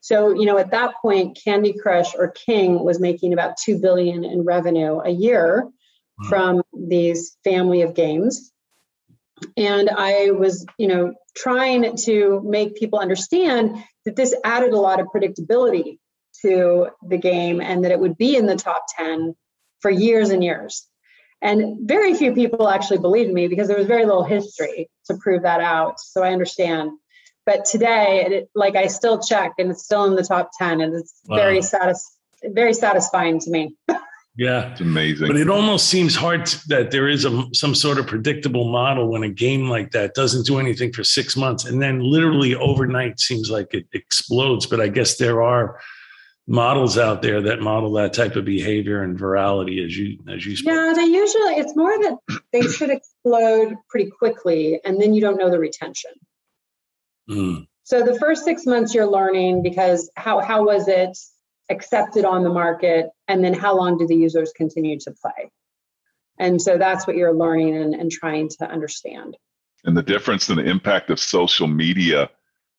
So, 0.00 0.30
you 0.30 0.46
know, 0.46 0.58
at 0.58 0.70
that 0.70 0.94
point, 1.02 1.36
Candy 1.42 1.74
Crush 1.76 2.14
or 2.14 2.28
King 2.28 2.84
was 2.84 3.00
making 3.00 3.32
about 3.32 3.56
2 3.56 3.80
billion 3.80 4.24
in 4.24 4.44
revenue 4.44 5.00
a 5.00 5.10
year 5.10 5.68
from 6.28 6.62
these 6.72 7.36
family 7.42 7.82
of 7.82 7.94
games. 7.94 8.52
And 9.56 9.90
I 9.90 10.30
was, 10.30 10.64
you 10.78 10.86
know, 10.86 11.14
trying 11.36 11.96
to 11.96 12.42
make 12.44 12.76
people 12.76 13.00
understand 13.00 13.82
that 14.08 14.16
this 14.16 14.34
added 14.42 14.72
a 14.72 14.80
lot 14.80 15.00
of 15.00 15.08
predictability 15.08 15.98
to 16.40 16.88
the 17.06 17.18
game 17.18 17.60
and 17.60 17.84
that 17.84 17.92
it 17.92 18.00
would 18.00 18.16
be 18.16 18.36
in 18.36 18.46
the 18.46 18.56
top 18.56 18.84
10 18.96 19.36
for 19.80 19.90
years 19.90 20.30
and 20.30 20.42
years. 20.42 20.86
And 21.42 21.86
very 21.86 22.14
few 22.14 22.32
people 22.32 22.68
actually 22.68 22.98
believed 22.98 23.30
me 23.30 23.48
because 23.48 23.68
there 23.68 23.76
was 23.76 23.86
very 23.86 24.06
little 24.06 24.24
history 24.24 24.88
to 25.06 25.18
prove 25.18 25.42
that 25.42 25.60
out. 25.60 26.00
So 26.00 26.22
I 26.22 26.32
understand. 26.32 26.92
But 27.44 27.66
today, 27.66 28.26
it, 28.26 28.50
like 28.54 28.76
I 28.76 28.86
still 28.86 29.20
check 29.20 29.52
and 29.58 29.70
it's 29.70 29.84
still 29.84 30.06
in 30.06 30.16
the 30.16 30.24
top 30.24 30.52
10 30.58 30.80
and 30.80 30.94
it's 30.94 31.20
wow. 31.26 31.36
very 31.36 31.60
satis- 31.60 32.16
very 32.42 32.72
satisfying 32.72 33.40
to 33.40 33.50
me. 33.50 33.76
Yeah, 34.38 34.70
it's 34.70 34.80
amazing. 34.80 35.26
But 35.26 35.36
it 35.36 35.50
almost 35.50 35.88
seems 35.88 36.14
hard 36.14 36.46
to, 36.46 36.68
that 36.68 36.92
there 36.92 37.08
is 37.08 37.24
a, 37.24 37.44
some 37.52 37.74
sort 37.74 37.98
of 37.98 38.06
predictable 38.06 38.70
model 38.70 39.08
when 39.08 39.24
a 39.24 39.28
game 39.28 39.68
like 39.68 39.90
that 39.90 40.14
doesn't 40.14 40.46
do 40.46 40.60
anything 40.60 40.92
for 40.92 41.02
six 41.02 41.36
months 41.36 41.64
and 41.64 41.82
then 41.82 41.98
literally 41.98 42.54
overnight 42.54 43.18
seems 43.18 43.50
like 43.50 43.74
it 43.74 43.86
explodes. 43.92 44.64
But 44.64 44.80
I 44.80 44.86
guess 44.86 45.16
there 45.16 45.42
are 45.42 45.80
models 46.46 46.96
out 46.96 47.20
there 47.20 47.42
that 47.42 47.60
model 47.60 47.92
that 47.94 48.12
type 48.12 48.36
of 48.36 48.44
behavior 48.44 49.02
and 49.02 49.18
virality 49.18 49.84
as 49.84 49.98
you 49.98 50.18
as 50.28 50.46
you 50.46 50.56
spoke. 50.56 50.72
yeah 50.72 50.94
they 50.96 51.04
usually 51.04 51.56
it's 51.56 51.76
more 51.76 51.90
that 51.98 52.16
they 52.54 52.62
should 52.62 52.88
explode 52.88 53.74
pretty 53.90 54.10
quickly 54.10 54.80
and 54.86 54.98
then 54.98 55.12
you 55.12 55.20
don't 55.20 55.36
know 55.36 55.50
the 55.50 55.58
retention 55.58 56.10
mm. 57.28 57.66
so 57.82 58.02
the 58.02 58.18
first 58.18 58.46
six 58.46 58.64
months 58.64 58.94
you're 58.94 59.04
learning 59.06 59.62
because 59.62 60.10
how 60.16 60.40
how 60.40 60.64
was 60.64 60.88
it 60.88 61.14
accepted 61.70 62.24
on 62.24 62.42
the 62.42 62.50
market 62.50 63.10
and 63.28 63.44
then 63.44 63.52
how 63.52 63.76
long 63.76 63.98
do 63.98 64.06
the 64.06 64.16
users 64.16 64.52
continue 64.56 64.98
to 64.98 65.12
play 65.12 65.50
and 66.38 66.60
so 66.62 66.78
that's 66.78 67.06
what 67.06 67.16
you're 67.16 67.34
learning 67.34 67.76
and, 67.76 67.94
and 67.94 68.10
trying 68.10 68.48
to 68.48 68.64
understand 68.70 69.36
and 69.84 69.96
the 69.96 70.02
difference 70.02 70.48
in 70.48 70.56
the 70.56 70.64
impact 70.64 71.10
of 71.10 71.20
social 71.20 71.66
media 71.66 72.30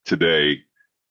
today 0.06 0.64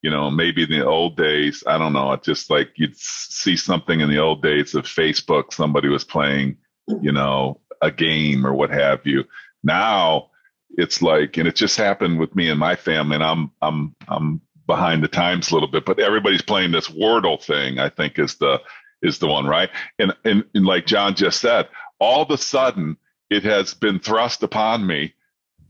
you 0.03 0.11
know, 0.11 0.31
maybe 0.31 0.63
in 0.63 0.71
the 0.71 0.87
old 0.87 1.17
days, 1.17 1.65
I 1.67 1.77
don't 1.77 1.93
know, 1.93 2.17
just 2.17 2.51
like 2.51 2.71
you'd 2.77 2.97
see 2.97 3.57
something 3.57 4.01
in 4.01 4.09
the 4.09 4.19
old 4.19 4.43
days 4.43 4.75
of 4.75 4.85
Facebook, 4.85 5.53
somebody 5.53 5.89
was 5.89 6.05
playing, 6.05 6.57
you 7.01 7.13
know, 7.13 7.61
a 7.83 7.91
game 7.91 8.47
or 8.47 8.55
what 8.55 8.71
have 8.71 9.01
you. 9.05 9.25
Now 9.65 10.31
it's 10.71 11.03
like, 11.03 11.37
and 11.37 11.49
it 11.49 11.57
just 11.57 11.77
happened 11.77 12.19
with 12.19 12.35
me 12.37 12.49
and 12.49 12.61
my 12.61 12.77
family, 12.77 13.17
and 13.17 13.25
I'm 13.25 13.51
I'm 13.61 13.95
I'm 14.07 14.41
behind 14.69 15.03
the 15.03 15.09
times 15.09 15.51
a 15.51 15.55
little 15.55 15.69
bit, 15.69 15.85
but 15.85 15.99
everybody's 15.99 16.43
playing 16.43 16.71
this 16.71 16.89
Wordle 16.89 17.43
thing, 17.43 17.81
I 17.81 17.89
think 17.89 18.21
is 18.21 18.37
the 18.37 18.61
is 19.03 19.19
the 19.19 19.27
one, 19.27 19.47
right? 19.47 19.71
And 19.99 20.15
and, 20.25 20.45
and 20.55 20.65
like 20.65 20.87
John 20.87 21.17
just 21.17 21.41
said, 21.41 21.69
all 21.99 22.23
of 22.23 22.31
a 22.31 22.39
sudden 22.39 22.97
it 23.31 23.43
has 23.43 23.75
been 23.75 23.99
thrust 23.99 24.45
upon 24.45 24.87
me 24.87 25.15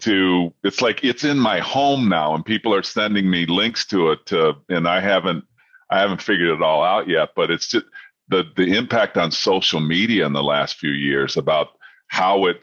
to 0.00 0.52
it's 0.62 0.82
like 0.82 1.02
it's 1.02 1.24
in 1.24 1.38
my 1.38 1.60
home 1.60 2.08
now 2.08 2.34
and 2.34 2.44
people 2.44 2.74
are 2.74 2.82
sending 2.82 3.30
me 3.30 3.46
links 3.46 3.86
to 3.86 4.10
it 4.10 4.26
to, 4.26 4.54
and 4.68 4.86
I 4.86 5.00
haven't 5.00 5.44
I 5.90 6.00
haven't 6.00 6.22
figured 6.22 6.50
it 6.50 6.62
all 6.62 6.84
out 6.84 7.08
yet 7.08 7.30
but 7.34 7.50
it's 7.50 7.66
just 7.66 7.86
the 8.28 8.44
the 8.56 8.76
impact 8.76 9.16
on 9.16 9.32
social 9.32 9.80
media 9.80 10.26
in 10.26 10.32
the 10.32 10.42
last 10.42 10.76
few 10.76 10.90
years 10.90 11.36
about 11.36 11.68
how 12.08 12.46
it 12.46 12.62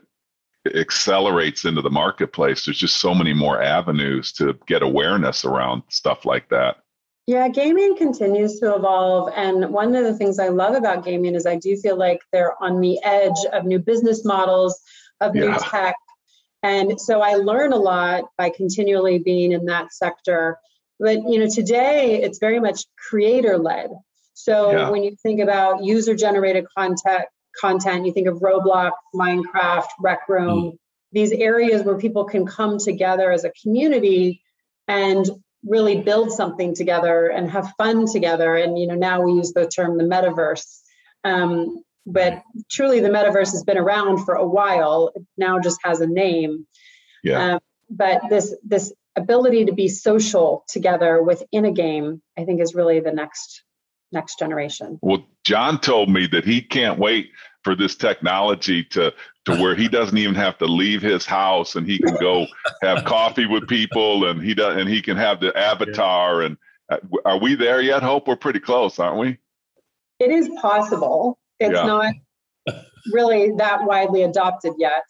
accelerates 0.74 1.66
into 1.66 1.82
the 1.82 1.90
marketplace 1.90 2.66
there's 2.66 2.78
just 2.78 2.98
so 2.98 3.14
many 3.14 3.34
more 3.34 3.62
avenues 3.62 4.32
to 4.32 4.58
get 4.68 4.82
awareness 4.82 5.46
around 5.46 5.84
stuff 5.90 6.26
like 6.26 6.50
that 6.50 6.78
yeah, 7.28 7.48
gaming 7.48 7.98
continues 7.98 8.60
to 8.60 8.76
evolve. 8.76 9.34
And 9.36 9.72
one 9.72 9.96
of 9.96 10.04
the 10.04 10.14
things 10.14 10.38
I 10.38 10.50
love 10.50 10.76
about 10.76 11.04
gaming 11.04 11.34
is 11.34 11.48
I 11.48 11.56
do 11.56 11.76
feel 11.76 11.98
like 11.98 12.22
they're 12.32 12.54
on 12.62 12.82
the 12.82 13.02
edge 13.04 13.38
of 13.52 13.66
new 13.66 13.80
business 13.80 14.24
models, 14.24 14.80
of 15.22 15.34
new 15.34 15.48
yeah. 15.48 15.58
tech, 15.58 15.96
and 16.66 17.00
so 17.00 17.22
I 17.22 17.36
learn 17.36 17.74
a 17.74 17.78
lot 17.78 18.26
by 18.38 18.50
continually 18.50 19.20
being 19.20 19.52
in 19.52 19.66
that 19.66 19.94
sector. 19.94 20.58
But 21.00 21.18
you 21.30 21.40
know, 21.40 21.48
today 21.48 22.22
it's 22.22 22.40
very 22.40 22.60
much 22.60 22.86
creator 23.10 23.58
led. 23.58 23.92
So 24.34 24.72
yeah. 24.72 24.90
when 24.90 25.04
you 25.04 25.16
think 25.22 25.42
about 25.42 25.84
user 25.84 26.16
generated 26.16 26.66
content, 26.76 27.26
content, 27.60 28.06
you 28.06 28.14
think 28.14 28.28
of 28.28 28.40
Roblox, 28.40 28.92
Minecraft, 29.14 29.88
Rec 30.00 30.28
Room, 30.28 30.72
mm. 30.72 30.78
these 31.12 31.32
areas 31.32 31.84
where 31.84 31.98
people 31.98 32.26
can 32.26 32.46
come 32.46 32.78
together 32.78 33.32
as 33.32 33.44
a 33.44 33.52
community 33.62 34.42
and 34.88 35.30
really 35.64 36.02
build 36.02 36.32
something 36.32 36.76
together 36.76 37.28
and 37.28 37.50
have 37.50 37.74
fun 37.78 38.06
together. 38.12 38.56
And 38.56 38.78
you 38.78 38.88
know, 38.88 38.96
now 38.96 39.22
we 39.22 39.34
use 39.34 39.54
the 39.54 39.68
term 39.68 39.98
the 39.98 40.04
metaverse. 40.04 40.82
Um, 41.24 41.84
but 42.06 42.44
truly 42.70 43.00
the 43.00 43.10
metaverse 43.10 43.52
has 43.52 43.64
been 43.64 43.78
around 43.78 44.26
for 44.26 44.36
a 44.36 44.46
while 44.46 45.12
it 45.16 45.24
now 45.38 45.60
just 45.60 45.80
has 45.84 46.02
a 46.02 46.08
name 46.08 46.68
yeah. 47.24 47.56
Um, 47.56 47.60
but 47.90 48.22
this 48.30 48.56
this 48.64 48.94
ability 49.16 49.66
to 49.66 49.74
be 49.74 49.88
social 49.88 50.64
together 50.68 51.22
within 51.24 51.66
a 51.66 51.72
game 51.72 52.22
i 52.38 52.44
think 52.44 52.62
is 52.62 52.76
really 52.76 53.00
the 53.00 53.12
next 53.12 53.64
next 54.16 54.40
generation 54.40 54.98
well 55.02 55.26
john 55.44 55.80
told 55.80 56.10
me 56.10 56.26
that 56.26 56.44
he 56.44 56.62
can't 56.62 56.98
wait 56.98 57.30
for 57.64 57.76
this 57.76 57.96
technology 57.96 58.84
to 58.84 59.14
to 59.46 59.56
where 59.62 59.76
he 59.76 59.88
doesn't 59.88 60.18
even 60.18 60.34
have 60.34 60.58
to 60.58 60.66
leave 60.66 61.02
his 61.02 61.26
house 61.26 61.76
and 61.76 61.86
he 61.86 62.00
can 62.00 62.16
go 62.16 62.48
have 62.82 63.06
coffee 63.06 63.46
with 63.46 63.68
people 63.68 64.28
and 64.28 64.42
he 64.42 64.54
does 64.54 64.78
and 64.78 64.90
he 64.90 65.02
can 65.02 65.18
have 65.18 65.40
the 65.40 65.56
avatar 65.58 66.42
and 66.42 66.58
uh, 66.90 66.98
are 67.26 67.40
we 67.40 67.56
there 67.56 67.82
yet 67.82 68.02
hope 68.02 68.28
we're 68.28 68.36
pretty 68.36 68.60
close 68.60 68.98
aren't 68.98 69.18
we 69.18 69.38
it 70.20 70.32
is 70.32 70.50
possible 70.62 71.38
it's 71.60 71.74
yeah. 71.74 71.86
not 71.86 72.14
really 73.12 73.52
that 73.58 73.84
widely 73.84 74.24
adopted 74.24 74.74
yet, 74.78 75.04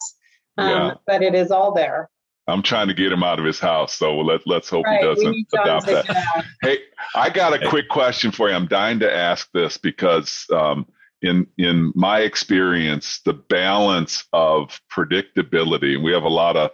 um, 0.58 0.68
yeah. 0.68 0.94
but 1.06 1.22
it 1.22 1.34
is 1.34 1.50
all 1.50 1.72
there. 1.72 2.08
I'm 2.48 2.62
trying 2.62 2.88
to 2.88 2.94
get 2.94 3.12
him 3.12 3.22
out 3.22 3.38
of 3.38 3.44
his 3.44 3.58
house, 3.58 3.94
so 3.94 4.16
let 4.18 4.46
let's 4.46 4.70
hope 4.70 4.84
right. 4.84 5.00
he 5.00 5.06
doesn't 5.06 5.46
adopt 5.54 5.86
that. 5.86 6.44
Hey, 6.62 6.78
I 7.14 7.30
got 7.30 7.60
a 7.60 7.68
quick 7.68 7.88
question 7.88 8.30
for 8.30 8.48
you. 8.48 8.54
I'm 8.54 8.68
dying 8.68 9.00
to 9.00 9.12
ask 9.12 9.48
this 9.52 9.76
because 9.76 10.46
um, 10.52 10.86
in 11.22 11.46
in 11.58 11.92
my 11.94 12.20
experience, 12.20 13.20
the 13.24 13.32
balance 13.32 14.24
of 14.32 14.80
predictability, 14.94 15.94
and 15.94 16.04
we 16.04 16.12
have 16.12 16.22
a 16.22 16.28
lot 16.28 16.56
of 16.56 16.70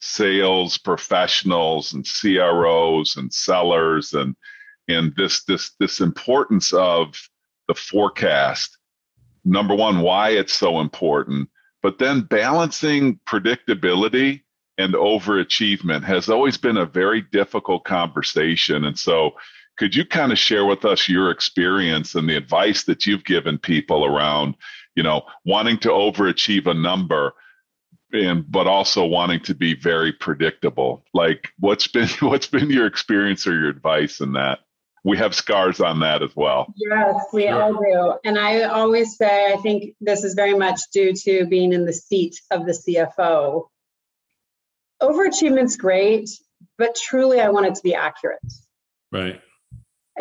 sales 0.00 0.76
professionals 0.76 1.94
and 1.94 2.06
CROs 2.06 3.16
and 3.16 3.32
sellers, 3.32 4.12
and 4.12 4.36
and 4.88 5.14
this 5.16 5.44
this 5.44 5.72
this 5.80 6.00
importance 6.00 6.72
of 6.72 7.16
the 7.68 7.74
forecast 7.74 8.76
number 9.46 9.74
one, 9.74 10.00
why 10.00 10.30
it's 10.30 10.54
so 10.54 10.80
important, 10.80 11.48
but 11.82 11.98
then 11.98 12.20
balancing 12.22 13.18
predictability 13.26 14.42
and 14.78 14.94
overachievement 14.94 16.04
has 16.04 16.28
always 16.28 16.56
been 16.56 16.76
a 16.76 16.86
very 16.86 17.22
difficult 17.22 17.84
conversation. 17.84 18.84
And 18.84 18.98
so, 18.98 19.32
could 19.78 19.94
you 19.94 20.06
kind 20.06 20.32
of 20.32 20.38
share 20.38 20.64
with 20.64 20.84
us 20.84 21.08
your 21.08 21.30
experience 21.30 22.14
and 22.14 22.28
the 22.28 22.36
advice 22.36 22.84
that 22.84 23.04
you've 23.06 23.24
given 23.24 23.58
people 23.58 24.06
around, 24.06 24.54
you 24.94 25.02
know, 25.02 25.22
wanting 25.44 25.78
to 25.78 25.88
overachieve 25.88 26.66
a 26.66 26.74
number? 26.74 27.34
and 28.12 28.48
but 28.48 28.68
also 28.68 29.04
wanting 29.04 29.40
to 29.40 29.52
be 29.52 29.74
very 29.74 30.12
predictable 30.12 31.04
like 31.12 31.48
what's 31.58 31.88
been 31.88 32.08
what's 32.20 32.46
been 32.46 32.70
your 32.70 32.86
experience 32.86 33.48
or 33.48 33.58
your 33.58 33.68
advice 33.68 34.20
in 34.20 34.32
that 34.32 34.60
we 35.06 35.16
have 35.16 35.36
scars 35.36 35.80
on 35.80 36.00
that 36.00 36.20
as 36.20 36.34
well. 36.34 36.66
Yes, 36.74 37.26
we 37.32 37.42
sure. 37.42 37.62
all 37.62 37.74
do. 37.74 38.14
And 38.24 38.36
I 38.36 38.62
always 38.64 39.16
say, 39.16 39.52
I 39.52 39.56
think 39.58 39.94
this 40.00 40.24
is 40.24 40.34
very 40.34 40.54
much 40.54 40.80
due 40.92 41.12
to 41.12 41.46
being 41.46 41.72
in 41.72 41.86
the 41.86 41.92
seat 41.92 42.40
of 42.50 42.66
the 42.66 42.72
CFO. 42.72 43.68
Overachievement's 45.02 45.76
great, 45.76 46.30
but 46.78 46.94
truly, 46.94 47.40
I 47.40 47.50
want 47.50 47.66
it 47.66 47.74
to 47.74 47.82
be 47.82 47.94
accurate. 47.94 48.40
Right. 49.12 49.40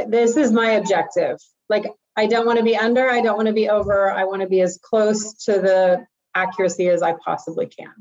This 0.08 0.38
is 0.38 0.52
my 0.52 0.72
objective. 0.72 1.38
Like, 1.70 1.86
I 2.18 2.28
don't 2.28 2.46
want 2.46 2.60
to 2.60 2.64
be 2.64 2.78
under, 2.78 3.10
I 3.10 3.22
don't 3.22 3.36
want 3.36 3.48
to 3.48 3.54
be 3.54 3.70
over. 3.70 4.12
I 4.12 4.26
want 4.26 4.42
to 4.42 4.48
be 4.48 4.62
as 4.62 4.80
close 4.82 5.34
to 5.46 5.54
the 5.54 6.06
accuracy 6.34 6.90
as 6.90 7.02
I 7.02 7.14
possibly 7.14 7.68
can. 7.68 7.94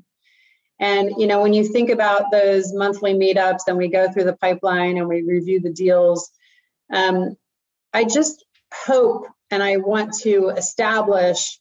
And 0.81 1.13
you 1.19 1.27
know, 1.27 1.41
when 1.41 1.55
you 1.55 1.65
think 1.65 1.91
about 1.91 2.31
those 2.33 2.73
monthly 2.73 3.15
meetups 3.15 3.69
and 3.69 3.77
we 3.77 3.89
go 3.89 4.11
through 4.11 4.25
the 4.25 4.37
pipeline 4.37 4.99
and 4.99 5.09
we 5.09 5.23
review 5.23 5.61
the 5.61 5.73
deals, 5.73 6.31
um, 6.93 7.37
I 7.93 8.05
just 8.05 8.45
hope 8.73 9.27
and 9.51 9.63
I 9.63 9.77
want 9.77 10.15
to 10.23 10.49
establish 10.49 11.61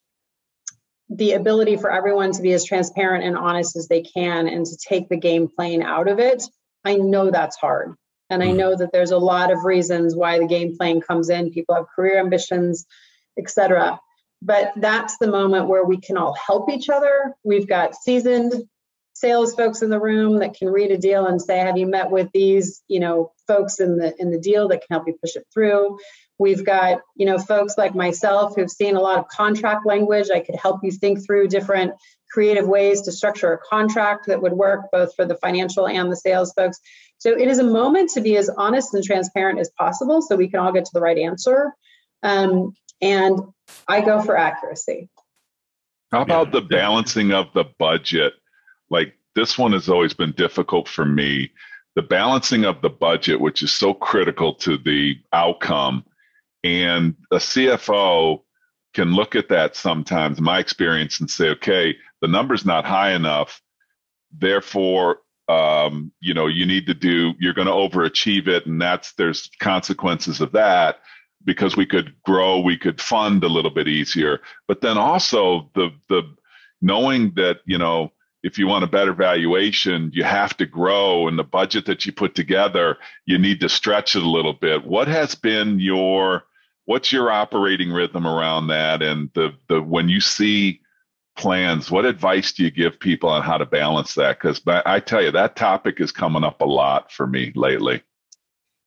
the 1.09 1.33
ability 1.33 1.77
for 1.77 1.91
everyone 1.91 2.31
to 2.31 2.41
be 2.41 2.53
as 2.53 2.65
transparent 2.65 3.23
and 3.23 3.37
honest 3.37 3.75
as 3.75 3.87
they 3.87 4.01
can 4.01 4.47
and 4.47 4.65
to 4.65 4.77
take 4.77 5.09
the 5.09 5.17
game 5.17 5.47
playing 5.47 5.83
out 5.83 6.07
of 6.07 6.19
it. 6.19 6.43
I 6.85 6.95
know 6.95 7.31
that's 7.31 7.57
hard. 7.57 7.95
And 8.29 8.41
I 8.41 8.47
mm-hmm. 8.47 8.57
know 8.57 8.75
that 8.75 8.91
there's 8.91 9.11
a 9.11 9.17
lot 9.17 9.51
of 9.51 9.63
reasons 9.63 10.15
why 10.15 10.39
the 10.39 10.47
game 10.47 10.75
playing 10.77 11.01
comes 11.01 11.29
in. 11.29 11.51
People 11.51 11.75
have 11.75 11.85
career 11.95 12.19
ambitions, 12.19 12.85
etc. 13.37 13.99
But 14.41 14.73
that's 14.75 15.17
the 15.17 15.27
moment 15.27 15.67
where 15.67 15.85
we 15.85 15.97
can 15.97 16.17
all 16.17 16.33
help 16.33 16.69
each 16.69 16.89
other. 16.89 17.35
We've 17.43 17.67
got 17.67 17.95
seasoned 17.95 18.53
sales 19.13 19.53
folks 19.55 19.81
in 19.81 19.89
the 19.89 19.99
room 19.99 20.39
that 20.39 20.55
can 20.55 20.67
read 20.67 20.91
a 20.91 20.97
deal 20.97 21.27
and 21.27 21.41
say 21.41 21.59
have 21.59 21.77
you 21.77 21.85
met 21.85 22.09
with 22.09 22.29
these 22.33 22.81
you 22.87 22.99
know 22.99 23.31
folks 23.47 23.79
in 23.79 23.97
the 23.97 24.13
in 24.19 24.31
the 24.31 24.39
deal 24.39 24.67
that 24.67 24.79
can 24.79 24.87
help 24.89 25.07
you 25.07 25.15
push 25.21 25.35
it 25.35 25.45
through 25.53 25.97
we've 26.43 26.63
got 26.63 27.01
you 27.15 27.25
know 27.25 27.39
folks 27.39 27.75
like 27.77 27.95
myself 27.95 28.55
who've 28.55 28.69
seen 28.69 28.95
a 28.95 29.01
lot 29.01 29.17
of 29.17 29.27
contract 29.29 29.85
language. 29.85 30.27
I 30.31 30.41
could 30.41 30.55
help 30.55 30.81
you 30.83 30.91
think 30.91 31.25
through 31.25 31.47
different 31.47 31.93
creative 32.31 32.67
ways 32.67 33.01
to 33.01 33.11
structure 33.11 33.53
a 33.53 33.57
contract 33.57 34.27
that 34.27 34.41
would 34.41 34.53
work 34.53 34.91
both 34.91 35.15
for 35.15 35.25
the 35.25 35.35
financial 35.35 35.87
and 35.87 36.11
the 36.11 36.15
sales 36.15 36.51
folks. 36.53 36.79
So 37.17 37.29
it 37.29 37.47
is 37.47 37.59
a 37.59 37.63
moment 37.63 38.09
to 38.11 38.21
be 38.21 38.37
as 38.37 38.49
honest 38.49 38.93
and 38.93 39.03
transparent 39.03 39.59
as 39.59 39.69
possible 39.77 40.21
so 40.21 40.35
we 40.35 40.49
can 40.49 40.59
all 40.59 40.73
get 40.73 40.85
to 40.85 40.91
the 40.93 40.99
right 40.99 41.17
answer. 41.17 41.73
Um, 42.23 42.75
and 43.01 43.39
i 43.87 44.01
go 44.01 44.21
for 44.21 44.37
accuracy. 44.37 45.09
How 46.11 46.21
about 46.21 46.51
the 46.51 46.61
balancing 46.61 47.31
of 47.31 47.47
the 47.53 47.65
budget? 47.77 48.33
Like 48.89 49.13
this 49.35 49.57
one 49.57 49.73
has 49.73 49.89
always 49.89 50.13
been 50.13 50.31
difficult 50.31 50.87
for 50.87 51.05
me. 51.05 51.51
The 51.95 52.01
balancing 52.01 52.65
of 52.65 52.81
the 52.81 52.89
budget, 52.89 53.39
which 53.39 53.61
is 53.61 53.71
so 53.71 53.93
critical 53.93 54.55
to 54.55 54.77
the 54.77 55.15
outcome, 55.31 56.03
and 56.63 57.15
a 57.31 57.37
CFO 57.37 58.41
can 58.93 59.13
look 59.13 59.35
at 59.35 59.49
that 59.49 59.75
sometimes, 59.75 60.39
my 60.39 60.59
experience, 60.59 61.19
and 61.19 61.29
say, 61.29 61.49
okay, 61.49 61.95
the 62.21 62.27
number's 62.27 62.65
not 62.65 62.85
high 62.85 63.13
enough. 63.13 63.61
Therefore, 64.31 65.19
um, 65.49 66.11
you 66.21 66.33
know, 66.33 66.47
you 66.47 66.65
need 66.65 66.85
to 66.87 66.93
do, 66.93 67.33
you're 67.39 67.53
going 67.53 67.67
to 67.67 67.73
overachieve 67.73 68.47
it. 68.47 68.65
And 68.65 68.81
that's, 68.81 69.13
there's 69.13 69.49
consequences 69.59 70.41
of 70.41 70.51
that 70.53 70.99
because 71.43 71.75
we 71.75 71.85
could 71.85 72.13
grow, 72.23 72.59
we 72.59 72.77
could 72.77 73.01
fund 73.01 73.43
a 73.43 73.49
little 73.49 73.71
bit 73.71 73.87
easier. 73.87 74.39
But 74.67 74.81
then 74.81 74.97
also 74.97 75.69
the, 75.75 75.89
the, 76.07 76.23
knowing 76.81 77.33
that, 77.35 77.59
you 77.65 77.77
know, 77.77 78.11
if 78.43 78.57
you 78.57 78.67
want 78.67 78.83
a 78.83 78.87
better 78.87 79.13
valuation, 79.13 80.11
you 80.13 80.23
have 80.23 80.55
to 80.57 80.65
grow, 80.65 81.27
and 81.27 81.39
the 81.39 81.43
budget 81.43 81.85
that 81.85 82.05
you 82.05 82.11
put 82.11 82.35
together, 82.35 82.97
you 83.25 83.37
need 83.37 83.61
to 83.61 83.69
stretch 83.69 84.15
it 84.15 84.23
a 84.23 84.29
little 84.29 84.53
bit. 84.53 84.85
What 84.85 85.07
has 85.07 85.33
been 85.33 85.79
your 85.79 86.43
what's 86.85 87.11
your 87.11 87.31
operating 87.31 87.91
rhythm 87.91 88.27
around 88.27 88.67
that? 88.67 89.01
And 89.01 89.29
the 89.33 89.53
the 89.67 89.81
when 89.81 90.09
you 90.09 90.19
see 90.19 90.81
plans, 91.35 91.89
what 91.89 92.05
advice 92.05 92.53
do 92.53 92.63
you 92.63 92.71
give 92.71 92.99
people 92.99 93.29
on 93.29 93.41
how 93.41 93.57
to 93.57 93.65
balance 93.65 94.13
that? 94.15 94.39
Because 94.39 94.61
I 94.65 94.99
tell 94.99 95.21
you, 95.21 95.31
that 95.31 95.55
topic 95.55 95.99
is 95.99 96.11
coming 96.11 96.43
up 96.43 96.61
a 96.61 96.65
lot 96.65 97.11
for 97.11 97.25
me 97.25 97.51
lately. 97.55 98.01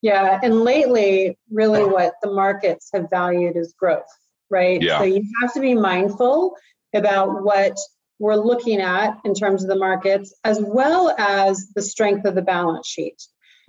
Yeah, 0.02 0.38
and 0.42 0.60
lately, 0.62 1.38
really, 1.50 1.84
what 1.84 2.14
the 2.22 2.30
markets 2.30 2.90
have 2.92 3.08
valued 3.10 3.56
is 3.56 3.74
growth, 3.78 4.06
right? 4.50 4.80
Yeah. 4.80 4.98
So 4.98 5.04
you 5.04 5.24
have 5.40 5.52
to 5.54 5.60
be 5.60 5.74
mindful 5.74 6.54
about 6.94 7.42
what 7.42 7.76
we're 8.18 8.36
looking 8.36 8.80
at 8.80 9.18
in 9.24 9.34
terms 9.34 9.62
of 9.62 9.68
the 9.68 9.76
markets, 9.76 10.34
as 10.44 10.60
well 10.60 11.14
as 11.18 11.68
the 11.74 11.82
strength 11.82 12.24
of 12.24 12.34
the 12.34 12.42
balance 12.42 12.86
sheet. 12.86 13.20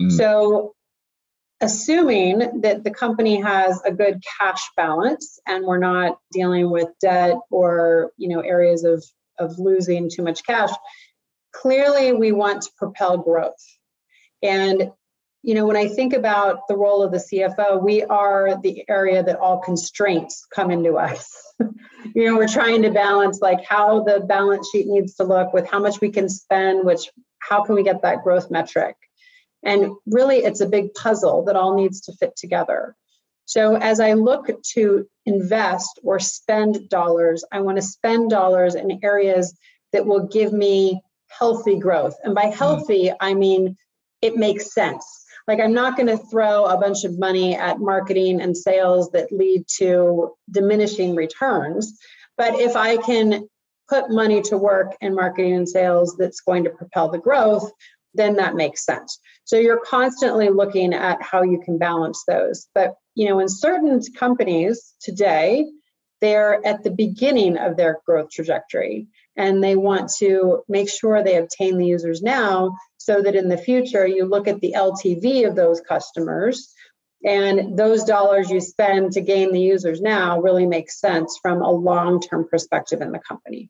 Mm. 0.01 0.11
So, 0.11 0.75
assuming 1.61 2.61
that 2.61 2.83
the 2.83 2.91
company 2.91 3.41
has 3.41 3.81
a 3.83 3.91
good 3.91 4.21
cash 4.39 4.61
balance 4.75 5.39
and 5.47 5.65
we're 5.65 5.79
not 5.79 6.19
dealing 6.31 6.69
with 6.69 6.87
debt 7.01 7.37
or 7.49 8.11
you 8.17 8.29
know 8.29 8.41
areas 8.41 8.83
of 8.83 9.03
of 9.39 9.57
losing 9.59 10.09
too 10.09 10.23
much 10.23 10.45
cash, 10.45 10.71
clearly 11.53 12.11
we 12.13 12.31
want 12.31 12.63
to 12.63 12.71
propel 12.77 13.17
growth. 13.17 13.63
And 14.41 14.91
you 15.43 15.53
know, 15.53 15.65
when 15.65 15.77
I 15.77 15.87
think 15.87 16.13
about 16.13 16.67
the 16.67 16.75
role 16.75 17.01
of 17.01 17.11
the 17.11 17.19
CFO, 17.19 17.81
we 17.81 18.03
are 18.03 18.59
the 18.61 18.83
area 18.89 19.23
that 19.23 19.37
all 19.37 19.59
constraints 19.59 20.45
come 20.53 20.71
into 20.71 20.95
us. 20.95 21.31
you 22.15 22.25
know, 22.25 22.35
we're 22.35 22.47
trying 22.47 22.81
to 22.81 22.89
balance 22.89 23.39
like 23.41 23.63
how 23.63 24.03
the 24.03 24.19
balance 24.19 24.67
sheet 24.71 24.87
needs 24.87 25.15
to 25.15 25.23
look 25.23 25.53
with 25.53 25.65
how 25.65 25.79
much 25.79 26.01
we 26.01 26.09
can 26.09 26.27
spend, 26.27 26.85
which 26.85 27.09
how 27.39 27.63
can 27.63 27.75
we 27.75 27.83
get 27.83 28.01
that 28.01 28.23
growth 28.23 28.51
metric? 28.51 28.95
And 29.67 29.91
really, 30.07 30.37
it's 30.37 30.61
a 30.61 30.67
big 30.67 30.93
puzzle 30.95 31.45
that 31.45 31.55
all 31.55 31.75
needs 31.75 32.01
to 32.01 32.13
fit 32.13 32.35
together. 32.35 32.95
So, 33.45 33.75
as 33.75 33.99
I 33.99 34.13
look 34.13 34.49
to 34.73 35.07
invest 35.25 35.99
or 36.03 36.19
spend 36.19 36.89
dollars, 36.89 37.43
I 37.51 37.59
want 37.59 37.77
to 37.77 37.81
spend 37.83 38.31
dollars 38.31 38.75
in 38.75 38.99
areas 39.03 39.55
that 39.93 40.05
will 40.05 40.27
give 40.27 40.51
me 40.53 41.01
healthy 41.27 41.77
growth. 41.77 42.15
And 42.23 42.33
by 42.33 42.47
hmm. 42.47 42.57
healthy, 42.57 43.11
I 43.19 43.33
mean 43.33 43.77
it 44.21 44.35
makes 44.35 44.73
sense 44.73 45.25
like 45.47 45.59
i'm 45.59 45.73
not 45.73 45.95
going 45.95 46.07
to 46.07 46.17
throw 46.17 46.65
a 46.65 46.77
bunch 46.77 47.03
of 47.03 47.17
money 47.17 47.55
at 47.55 47.79
marketing 47.79 48.41
and 48.41 48.55
sales 48.55 49.11
that 49.11 49.31
lead 49.31 49.65
to 49.67 50.35
diminishing 50.51 51.15
returns 51.15 51.99
but 52.37 52.55
if 52.59 52.75
i 52.75 52.97
can 52.97 53.47
put 53.89 54.09
money 54.09 54.41
to 54.41 54.57
work 54.57 54.95
in 55.01 55.15
marketing 55.15 55.55
and 55.55 55.69
sales 55.69 56.15
that's 56.17 56.41
going 56.41 56.63
to 56.63 56.69
propel 56.69 57.09
the 57.09 57.17
growth 57.17 57.71
then 58.17 58.35
that 58.35 58.55
makes 58.55 58.83
sense 58.85 59.19
so 59.45 59.57
you're 59.57 59.81
constantly 59.85 60.49
looking 60.49 60.93
at 60.93 61.21
how 61.21 61.41
you 61.43 61.61
can 61.63 61.77
balance 61.77 62.23
those 62.27 62.67
but 62.75 62.95
you 63.15 63.27
know 63.27 63.39
in 63.39 63.47
certain 63.47 64.01
companies 64.17 64.93
today 65.01 65.65
they're 66.19 66.65
at 66.65 66.83
the 66.83 66.91
beginning 66.91 67.57
of 67.57 67.77
their 67.77 67.99
growth 68.05 68.29
trajectory 68.31 69.07
and 69.35 69.63
they 69.63 69.75
want 69.75 70.11
to 70.17 70.63
make 70.67 70.89
sure 70.89 71.23
they 71.23 71.37
obtain 71.37 71.77
the 71.77 71.85
users 71.85 72.21
now 72.21 72.75
so 72.97 73.21
that 73.21 73.35
in 73.35 73.49
the 73.49 73.57
future 73.57 74.07
you 74.07 74.25
look 74.25 74.47
at 74.47 74.59
the 74.59 74.73
LTV 74.75 75.47
of 75.47 75.55
those 75.55 75.79
customers 75.81 76.73
and 77.23 77.77
those 77.77 78.03
dollars 78.03 78.49
you 78.49 78.59
spend 78.59 79.11
to 79.13 79.21
gain 79.21 79.51
the 79.51 79.61
users 79.61 80.01
now 80.01 80.39
really 80.39 80.65
make 80.65 80.91
sense 80.91 81.37
from 81.41 81.61
a 81.61 81.71
long-term 81.71 82.47
perspective 82.49 83.01
in 83.01 83.11
the 83.11 83.19
company. 83.19 83.69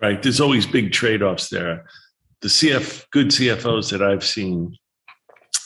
Right. 0.00 0.22
There's 0.22 0.40
always 0.40 0.66
big 0.66 0.92
trade-offs 0.92 1.50
there. 1.50 1.86
The 2.42 2.48
CF 2.48 3.06
good 3.10 3.28
CFOs 3.28 3.90
that 3.90 4.02
I've 4.02 4.24
seen, 4.24 4.76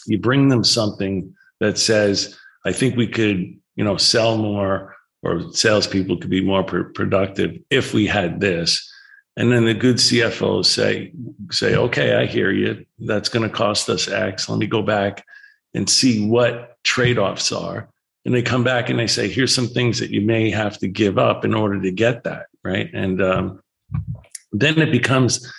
you 0.07 0.19
bring 0.19 0.49
them 0.49 0.65
something 0.65 1.35
that 1.61 1.79
says, 1.79 2.37
I 2.67 2.73
think 2.73 2.97
we 2.97 3.07
could, 3.07 3.39
you 3.77 3.85
know, 3.85 3.97
sell 3.97 4.37
more 4.37 4.95
or 5.25 5.53
salespeople 5.53 6.19
could 6.19 6.31
be 6.31 6.45
more 6.45 6.63
pr- 6.63 6.83
productive 6.83 7.59
if 7.71 7.95
we 7.95 8.07
had 8.07 8.41
this. 8.41 8.91
And 9.37 9.51
then 9.51 9.65
the 9.65 9.75
good 9.75 9.97
CFOs 9.97 10.67
say, 10.67 11.13
say, 11.51 11.75
okay, 11.75 12.15
I 12.15 12.27
hear 12.27 12.53
you. 12.53 12.85
That's 13.01 13.29
going 13.29 13.49
to 13.49 13.55
cost 13.55 13.89
us 13.89 14.07
X. 14.07 14.49
Let 14.49 14.59
me 14.59 14.67
go 14.67 14.83
back 14.83 15.25
and 15.73 15.91
see 15.91 16.29
what 16.29 16.77
trade-offs 16.85 17.51
are. 17.51 17.89
And 18.25 18.35
they 18.35 18.43
come 18.43 18.63
back 18.63 18.91
and 18.91 18.99
they 18.99 19.09
say, 19.09 19.29
here's 19.29 19.55
some 19.55 19.67
things 19.67 19.99
that 19.99 20.11
you 20.11 20.21
may 20.21 20.51
have 20.51 20.79
to 20.79 20.89
give 20.89 21.19
up 21.19 21.45
in 21.45 21.53
order 21.53 21.81
to 21.81 21.91
get 21.91 22.25
that. 22.25 22.47
Right. 22.63 22.89
And 22.95 23.21
um, 23.21 23.61
then 24.53 24.79
it 24.79 24.93
becomes 24.93 25.53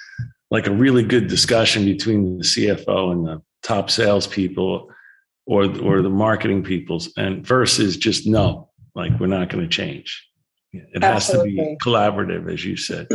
like 0.55 0.67
a 0.67 0.71
really 0.71 1.03
good 1.03 1.27
discussion 1.27 1.83
between 1.83 2.37
the 2.37 2.43
CFO 2.45 3.11
and 3.11 3.27
the 3.27 3.41
top 3.61 3.89
salespeople 3.89 4.89
or, 5.45 5.63
or 5.81 6.01
the 6.01 6.09
marketing 6.09 6.63
peoples 6.63 7.11
and 7.17 7.45
versus 7.45 7.97
just 7.97 8.25
no, 8.25 8.69
like 8.95 9.11
we're 9.19 9.27
not 9.27 9.49
going 9.49 9.61
to 9.61 9.69
change. 9.69 10.25
It 10.71 11.03
Absolutely. 11.03 11.57
has 11.57 11.67
to 11.67 11.71
be 11.71 11.77
collaborative, 11.83 12.49
as 12.49 12.63
you 12.63 12.77
said. 12.77 13.07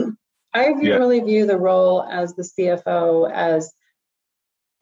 I 0.53 0.75
yeah. 0.83 0.97
really 0.97 1.21
view 1.21 1.47
the 1.47 1.57
role 1.57 2.03
as 2.03 2.35
the 2.35 2.43
CFO 2.43 3.33
as 3.33 3.73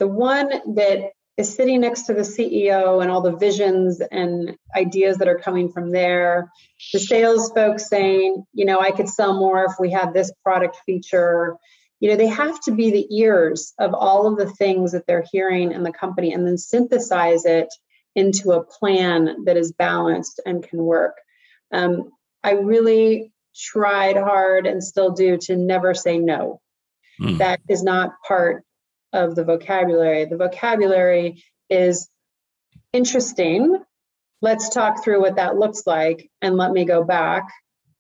the 0.01 0.09
one 0.09 0.49
that 0.75 1.13
is 1.37 1.55
sitting 1.55 1.81
next 1.81 2.03
to 2.07 2.13
the 2.15 2.23
CEO 2.23 3.01
and 3.01 3.09
all 3.09 3.21
the 3.21 3.37
visions 3.37 4.03
and 4.11 4.57
ideas 4.77 5.19
that 5.19 5.29
are 5.29 5.39
coming 5.39 5.71
from 5.71 5.93
there. 5.93 6.51
The 6.93 6.99
sales 6.99 7.53
folks 7.53 7.89
saying, 7.89 8.45
you 8.53 8.65
know, 8.65 8.81
I 8.81 8.91
could 8.91 9.09
sell 9.09 9.39
more 9.39 9.65
if 9.65 9.75
we 9.79 9.93
had 9.93 10.13
this 10.13 10.33
product 10.43 10.77
feature. 10.85 11.57
You 12.01 12.11
know, 12.11 12.17
they 12.17 12.29
have 12.29 12.61
to 12.63 12.73
be 12.73 12.91
the 12.91 13.07
ears 13.17 13.73
of 13.79 13.93
all 13.95 14.27
of 14.27 14.39
the 14.39 14.51
things 14.51 14.93
that 14.93 15.07
they're 15.07 15.25
hearing 15.33 15.73
in 15.73 15.83
the 15.83 15.93
company 15.93 16.33
and 16.33 16.47
then 16.47 16.57
synthesize 16.57 17.45
it 17.45 17.69
into 18.15 18.53
a 18.53 18.65
plan 18.65 19.45
that 19.45 19.57
is 19.57 19.73
balanced 19.73 20.41
and 20.47 20.63
can 20.63 20.83
work. 20.83 21.17
Um, 21.73 22.11
I 22.43 22.53
really 22.53 23.33
tried 23.55 24.17
hard 24.17 24.67
and 24.67 24.83
still 24.83 25.11
do 25.11 25.37
to 25.39 25.57
never 25.57 25.95
say 25.95 26.19
no. 26.19 26.61
Mm. 27.21 27.39
That 27.39 27.61
is 27.69 27.83
not 27.83 28.13
part 28.27 28.65
of 29.13 29.35
the 29.35 29.45
vocabulary. 29.45 30.25
The 30.27 30.37
vocabulary 30.37 31.43
is 31.69 32.09
interesting. 32.93 33.79
Let's 34.41 34.69
talk 34.69 35.03
through 35.03 35.21
what 35.21 35.37
that 35.37 35.57
looks 35.57 35.83
like 35.87 36.31
and 36.41 36.57
let 36.57 36.71
me 36.71 36.85
go 36.85 37.03
back 37.03 37.49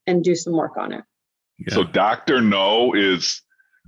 and 0.06 0.22
do 0.22 0.34
some 0.34 0.52
work 0.52 0.76
on 0.76 0.92
it. 0.92 1.04
Yeah. 1.58 1.74
So, 1.74 1.84
Dr. 1.84 2.40
No 2.40 2.94
is 2.94 3.42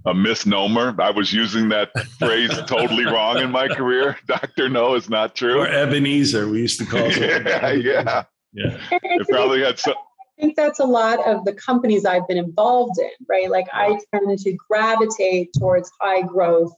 a 0.06 0.14
misnomer. 0.14 0.94
I 1.00 1.10
was 1.10 1.32
using 1.32 1.68
that 1.70 1.90
phrase 2.18 2.50
totally 2.66 3.04
wrong 3.04 3.38
in 3.38 3.50
my 3.50 3.68
career. 3.68 4.16
Dr. 4.26 4.68
No 4.68 4.94
is 4.94 5.08
not 5.08 5.34
true. 5.34 5.60
Or 5.60 5.66
Ebenezer, 5.66 6.48
we 6.48 6.60
used 6.60 6.78
to 6.80 6.86
call 6.86 7.04
it. 7.04 7.16
yeah, 7.46 7.72
yeah. 7.72 8.24
Yeah. 8.52 8.78
It 8.90 9.28
probably 9.28 9.62
had 9.62 9.78
some. 9.78 9.94
I 9.94 10.42
think 10.42 10.56
that's 10.56 10.80
a 10.80 10.84
lot 10.84 11.24
of 11.28 11.44
the 11.44 11.52
companies 11.52 12.04
I've 12.04 12.26
been 12.26 12.38
involved 12.38 12.98
in, 12.98 13.10
right? 13.28 13.50
Like 13.50 13.66
I 13.72 14.00
tend 14.12 14.38
to 14.38 14.52
gravitate 14.68 15.50
towards 15.52 15.90
high 16.00 16.22
growth 16.22 16.72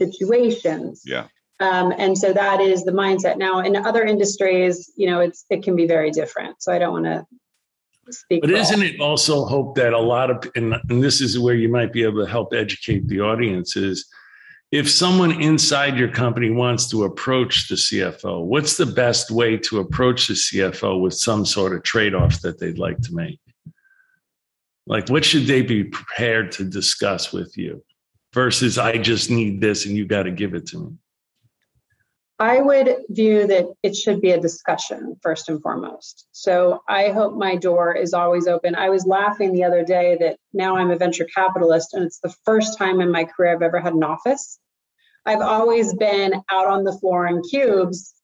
situations. 0.00 1.02
Yeah. 1.06 1.28
Um, 1.60 1.94
and 1.96 2.18
so 2.18 2.32
that 2.32 2.60
is 2.60 2.84
the 2.84 2.92
mindset. 2.92 3.38
Now, 3.38 3.60
in 3.60 3.76
other 3.76 4.04
industries, 4.04 4.92
you 4.96 5.06
know, 5.06 5.20
it's 5.20 5.46
it 5.48 5.62
can 5.62 5.76
be 5.76 5.86
very 5.86 6.10
different. 6.10 6.62
So 6.62 6.72
I 6.72 6.78
don't 6.78 6.92
want 6.92 7.06
to 7.06 7.24
speak. 8.12 8.40
But 8.40 8.50
isn't 8.50 8.82
it 8.82 9.00
also 9.00 9.44
hope 9.44 9.74
that 9.76 9.92
a 9.92 9.98
lot 9.98 10.30
of 10.30 10.50
and, 10.54 10.74
and 10.88 11.02
this 11.02 11.20
is 11.20 11.38
where 11.38 11.54
you 11.54 11.68
might 11.68 11.92
be 11.92 12.02
able 12.02 12.24
to 12.24 12.30
help 12.30 12.52
educate 12.54 13.06
the 13.08 13.20
audience 13.20 13.76
is 13.76 14.08
if 14.72 14.90
someone 14.90 15.40
inside 15.40 15.96
your 15.96 16.08
company 16.08 16.50
wants 16.50 16.90
to 16.90 17.04
approach 17.04 17.68
the 17.68 17.76
CFO, 17.76 18.44
what's 18.44 18.76
the 18.76 18.86
best 18.86 19.30
way 19.30 19.56
to 19.58 19.78
approach 19.78 20.26
the 20.26 20.34
CFO 20.34 21.00
with 21.00 21.14
some 21.14 21.46
sort 21.46 21.72
of 21.72 21.84
trade-off 21.84 22.40
that 22.40 22.58
they'd 22.58 22.78
like 22.78 23.00
to 23.02 23.14
make? 23.14 23.40
Like 24.86 25.08
what 25.08 25.24
should 25.24 25.46
they 25.46 25.62
be 25.62 25.84
prepared 25.84 26.52
to 26.52 26.64
discuss 26.64 27.32
with 27.32 27.56
you 27.56 27.84
versus 28.34 28.76
I 28.76 28.98
just 28.98 29.30
need 29.30 29.60
this 29.60 29.86
and 29.86 29.96
you 29.96 30.04
got 30.04 30.24
to 30.24 30.30
give 30.30 30.54
it 30.54 30.66
to 30.68 30.78
me? 30.78 30.96
I 32.38 32.60
would 32.60 32.96
view 33.08 33.46
that 33.46 33.66
it 33.82 33.96
should 33.96 34.20
be 34.20 34.32
a 34.32 34.40
discussion 34.40 35.16
first 35.22 35.48
and 35.48 35.60
foremost. 35.62 36.26
So 36.32 36.82
I 36.86 37.08
hope 37.08 37.34
my 37.34 37.56
door 37.56 37.94
is 37.94 38.12
always 38.12 38.46
open. 38.46 38.74
I 38.74 38.90
was 38.90 39.06
laughing 39.06 39.52
the 39.52 39.64
other 39.64 39.84
day 39.84 40.18
that 40.20 40.36
now 40.52 40.76
I'm 40.76 40.90
a 40.90 40.96
venture 40.96 41.26
capitalist 41.34 41.94
and 41.94 42.04
it's 42.04 42.20
the 42.20 42.34
first 42.44 42.76
time 42.76 43.00
in 43.00 43.10
my 43.10 43.24
career 43.24 43.54
I've 43.54 43.62
ever 43.62 43.80
had 43.80 43.94
an 43.94 44.04
office. 44.04 44.58
I've 45.24 45.40
always 45.40 45.94
been 45.94 46.34
out 46.50 46.68
on 46.68 46.84
the 46.84 46.92
floor 46.98 47.26
in 47.26 47.42
cubes, 47.42 48.14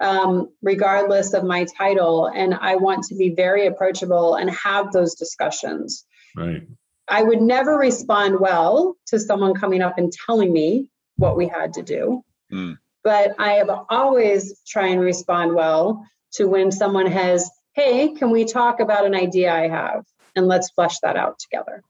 um, 0.00 0.48
regardless 0.62 1.34
of 1.34 1.42
my 1.42 1.66
title. 1.76 2.26
And 2.26 2.54
I 2.54 2.76
want 2.76 3.04
to 3.06 3.16
be 3.16 3.34
very 3.34 3.66
approachable 3.66 4.36
and 4.36 4.48
have 4.50 4.92
those 4.92 5.16
discussions. 5.16 6.04
Right. 6.36 6.62
I 7.08 7.22
would 7.22 7.42
never 7.42 7.76
respond 7.76 8.38
well 8.38 8.96
to 9.08 9.18
someone 9.18 9.54
coming 9.54 9.82
up 9.82 9.98
and 9.98 10.12
telling 10.12 10.52
me 10.52 10.88
what 11.16 11.36
we 11.36 11.48
had 11.48 11.74
to 11.74 11.82
do. 11.82 12.22
Mm 12.52 12.78
but 13.06 13.36
I 13.38 13.52
have 13.52 13.70
always 13.88 14.60
try 14.66 14.88
and 14.88 15.00
respond 15.00 15.54
well 15.54 16.04
to 16.32 16.46
when 16.46 16.72
someone 16.72 17.06
has, 17.06 17.48
hey, 17.76 18.12
can 18.14 18.32
we 18.32 18.44
talk 18.44 18.80
about 18.80 19.06
an 19.06 19.14
idea 19.14 19.54
I 19.54 19.68
have? 19.68 20.04
And 20.34 20.48
let's 20.48 20.70
flesh 20.70 20.98
that 21.04 21.16
out 21.16 21.38
together. 21.38 21.84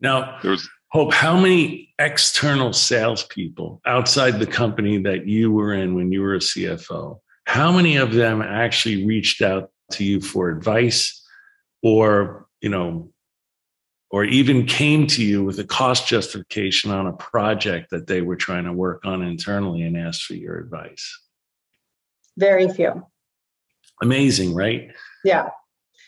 Now, 0.00 0.40
there's 0.42 0.68
Hope, 0.88 1.14
how 1.14 1.38
many 1.38 1.94
external 2.00 2.72
salespeople 2.72 3.80
outside 3.86 4.40
the 4.40 4.46
company 4.46 4.98
that 4.98 5.28
you 5.28 5.52
were 5.52 5.74
in 5.74 5.94
when 5.94 6.10
you 6.10 6.22
were 6.22 6.34
a 6.34 6.38
CFO, 6.38 7.20
how 7.46 7.70
many 7.70 7.96
of 7.96 8.12
them 8.12 8.42
actually 8.42 9.06
reached 9.06 9.42
out 9.42 9.70
to 9.92 10.02
you 10.02 10.20
for 10.20 10.50
advice 10.50 11.24
or, 11.84 12.48
you 12.60 12.68
know, 12.68 13.11
or 14.12 14.24
even 14.24 14.66
came 14.66 15.06
to 15.06 15.24
you 15.24 15.42
with 15.42 15.58
a 15.58 15.64
cost 15.64 16.06
justification 16.06 16.90
on 16.90 17.06
a 17.06 17.12
project 17.14 17.90
that 17.90 18.06
they 18.06 18.20
were 18.20 18.36
trying 18.36 18.64
to 18.64 18.72
work 18.72 19.00
on 19.04 19.22
internally 19.22 19.82
and 19.82 19.96
asked 19.96 20.24
for 20.24 20.34
your 20.34 20.58
advice? 20.58 21.18
Very 22.36 22.68
few. 22.68 23.06
Amazing, 24.02 24.54
right? 24.54 24.92
Yeah. 25.24 25.48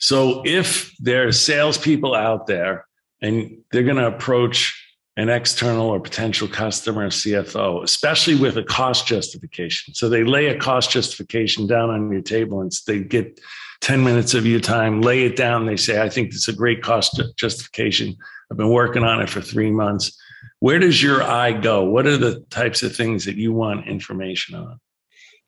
So 0.01 0.43
if 0.45 0.95
there 0.99 1.27
are 1.27 1.33
salespeople 1.33 2.15
out 2.15 2.47
there 2.47 2.87
and 3.23 3.59
they're 3.73 3.83
going 3.83 3.97
to 3.97 4.07
approach 4.07 4.81
an 5.17 5.31
external 5.31 5.89
or 5.89 6.01
potential 6.01 6.49
customer 6.49 7.09
CFO, 7.09 7.85
especially 7.85 8.35
with 8.35 8.59
a 8.59 8.65
cost 8.65 9.07
justification. 9.07 9.95
So 9.95 10.09
they 10.09 10.25
lay 10.25 10.49
a 10.49 10.59
cost 10.59 10.91
justification 10.91 11.67
down 11.67 11.89
on 11.89 12.11
your 12.11 12.21
table 12.21 12.61
and 12.61 12.73
they 12.87 12.99
get 12.99 13.41
10 13.85 14.03
minutes 14.03 14.33
of 14.33 14.47
your 14.47 14.61
time, 14.61 15.03
lay 15.03 15.25
it 15.25 15.37
down. 15.37 15.67
They 15.67 15.77
say, 15.77 16.01
I 16.01 16.09
think 16.09 16.29
it's 16.29 16.49
a 16.49 16.55
great 16.55 16.83
cost 16.83 17.23
justification. 17.37 18.17
I've 18.51 18.57
been 18.57 18.71
working 18.71 19.05
on 19.05 19.21
it 19.21 19.29
for 19.29 19.43
three 19.43 19.71
months. 19.71 20.19
Where 20.61 20.79
does 20.79 21.03
your 21.03 21.23
eye 21.23 21.53
go? 21.53 21.85
What 21.85 22.07
are 22.07 22.17
the 22.17 22.41
types 22.49 22.83
of 22.83 22.97
things 22.97 23.27
that 23.27 23.37
you 23.37 23.53
want 23.53 23.87
information 23.87 24.55
on? 24.55 24.81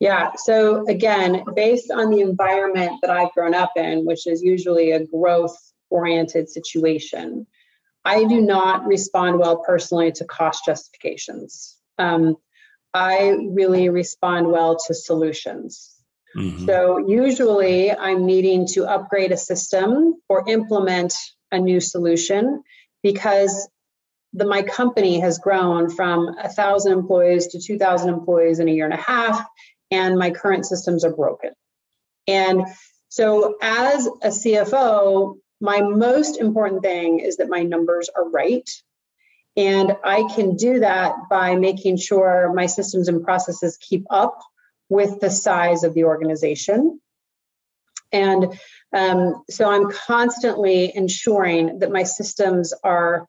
Yeah. 0.01 0.33
So, 0.37 0.87
again, 0.87 1.45
based 1.55 1.91
on 1.91 2.11
the 2.11 2.21
environment 2.21 2.99
that 3.01 3.11
I've 3.11 3.33
grown 3.33 3.55
up 3.55 3.73
in, 3.75 4.05
which 4.05 4.27
is 4.27 4.43
usually 4.43 4.91
a 4.91 5.07
growth 5.07 5.57
oriented 5.89 6.51
situation, 6.51 7.47
I 8.05 8.25
do 8.25 8.43
not 8.43 8.87
respond 8.87 9.39
well 9.39 9.65
personally 9.65 10.13
to 10.13 10.27
cost 10.27 10.67
justifications. 10.67 11.79
Um, 11.97 12.37
I 12.93 13.39
really 13.49 13.89
respond 13.89 14.53
well 14.53 14.77
to 14.87 14.93
solutions. 14.93 15.96
Mm-hmm. 16.37 16.67
So 16.67 16.99
usually 16.99 17.91
I'm 17.91 18.27
needing 18.27 18.67
to 18.69 18.87
upgrade 18.87 19.33
a 19.33 19.37
system 19.37 20.15
or 20.29 20.49
implement 20.49 21.15
a 21.51 21.59
new 21.59 21.81
solution 21.81 22.63
because 23.03 23.69
the, 24.33 24.47
my 24.47 24.63
company 24.63 25.21
has 25.21 25.39
grown 25.39 25.89
from 25.89 26.37
a 26.39 26.49
thousand 26.49 26.93
employees 26.93 27.49
to 27.49 27.61
2000 27.61 28.09
employees 28.09 28.59
in 28.59 28.69
a 28.69 28.73
year 28.73 28.85
and 28.85 28.95
a 28.95 28.99
half 28.99 29.45
and 29.91 30.19
my 30.19 30.31
current 30.31 30.67
systems 30.67 31.05
are 31.05 31.15
broken 31.15 31.51
and 32.27 32.63
so 33.09 33.57
as 33.63 34.07
a 34.23 34.29
cfo 34.29 35.37
my 35.61 35.81
most 35.81 36.39
important 36.39 36.83
thing 36.83 37.21
is 37.21 37.37
that 37.37 37.49
my 37.49 37.63
numbers 37.63 38.11
are 38.15 38.29
right 38.29 38.69
and 39.57 39.97
i 40.05 40.25
can 40.35 40.57
do 40.57 40.81
that 40.81 41.15
by 41.31 41.55
making 41.55 41.97
sure 41.97 42.53
my 42.53 42.67
systems 42.67 43.09
and 43.09 43.25
processes 43.25 43.79
keep 43.81 44.05
up 44.11 44.41
with 44.89 45.21
the 45.21 45.31
size 45.31 45.85
of 45.85 45.95
the 45.95 46.05
organization. 46.05 47.01
And 48.13 48.59
um, 48.95 49.43
so 49.51 49.69
I'm 49.69 49.91
constantly 49.91 50.95
ensuring 50.95 51.81
that 51.81 51.91
my 51.91 52.05
systems 52.05 52.73
are, 52.85 53.27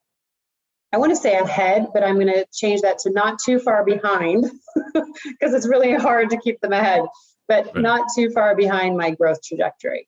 I 0.93 0.98
want 0.98 1.12
to 1.12 1.15
say 1.15 1.36
ahead, 1.36 1.88
but 1.93 2.04
I'm 2.04 2.15
going 2.15 2.28
to 2.28 2.46
change 2.54 2.82
that 2.82 3.00
to 3.00 3.12
not 3.12 3.39
too 3.43 3.60
far 3.60 3.84
behind 3.84 4.46
because 4.93 5.54
it's 5.54 5.67
really 5.67 5.93
hard 5.93 6.30
to 6.30 6.38
keep 6.38 6.62
them 6.62 6.74
ahead, 6.74 7.02
but 7.48 7.65
right. 7.65 7.78
not 7.78 8.08
too 8.15 8.30
far 8.30 8.56
behind 8.56 8.98
my 8.98 9.12
growth 9.12 9.41
trajectory. 9.43 10.08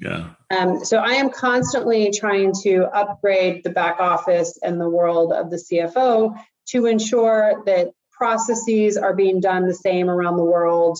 Yeah. 0.00 0.30
Um, 0.56 0.84
so 0.84 0.98
I 0.98 1.14
am 1.14 1.30
constantly 1.30 2.12
trying 2.12 2.52
to 2.62 2.84
upgrade 2.94 3.64
the 3.64 3.70
back 3.70 3.98
office 3.98 4.58
and 4.62 4.80
the 4.80 4.88
world 4.88 5.32
of 5.32 5.50
the 5.50 5.56
CFO 5.56 6.38
to 6.68 6.86
ensure 6.86 7.62
that 7.66 7.88
processes 8.18 8.96
are 8.96 9.14
being 9.14 9.40
done 9.40 9.66
the 9.66 9.74
same 9.74 10.10
around 10.10 10.36
the 10.36 10.44
world, 10.44 10.98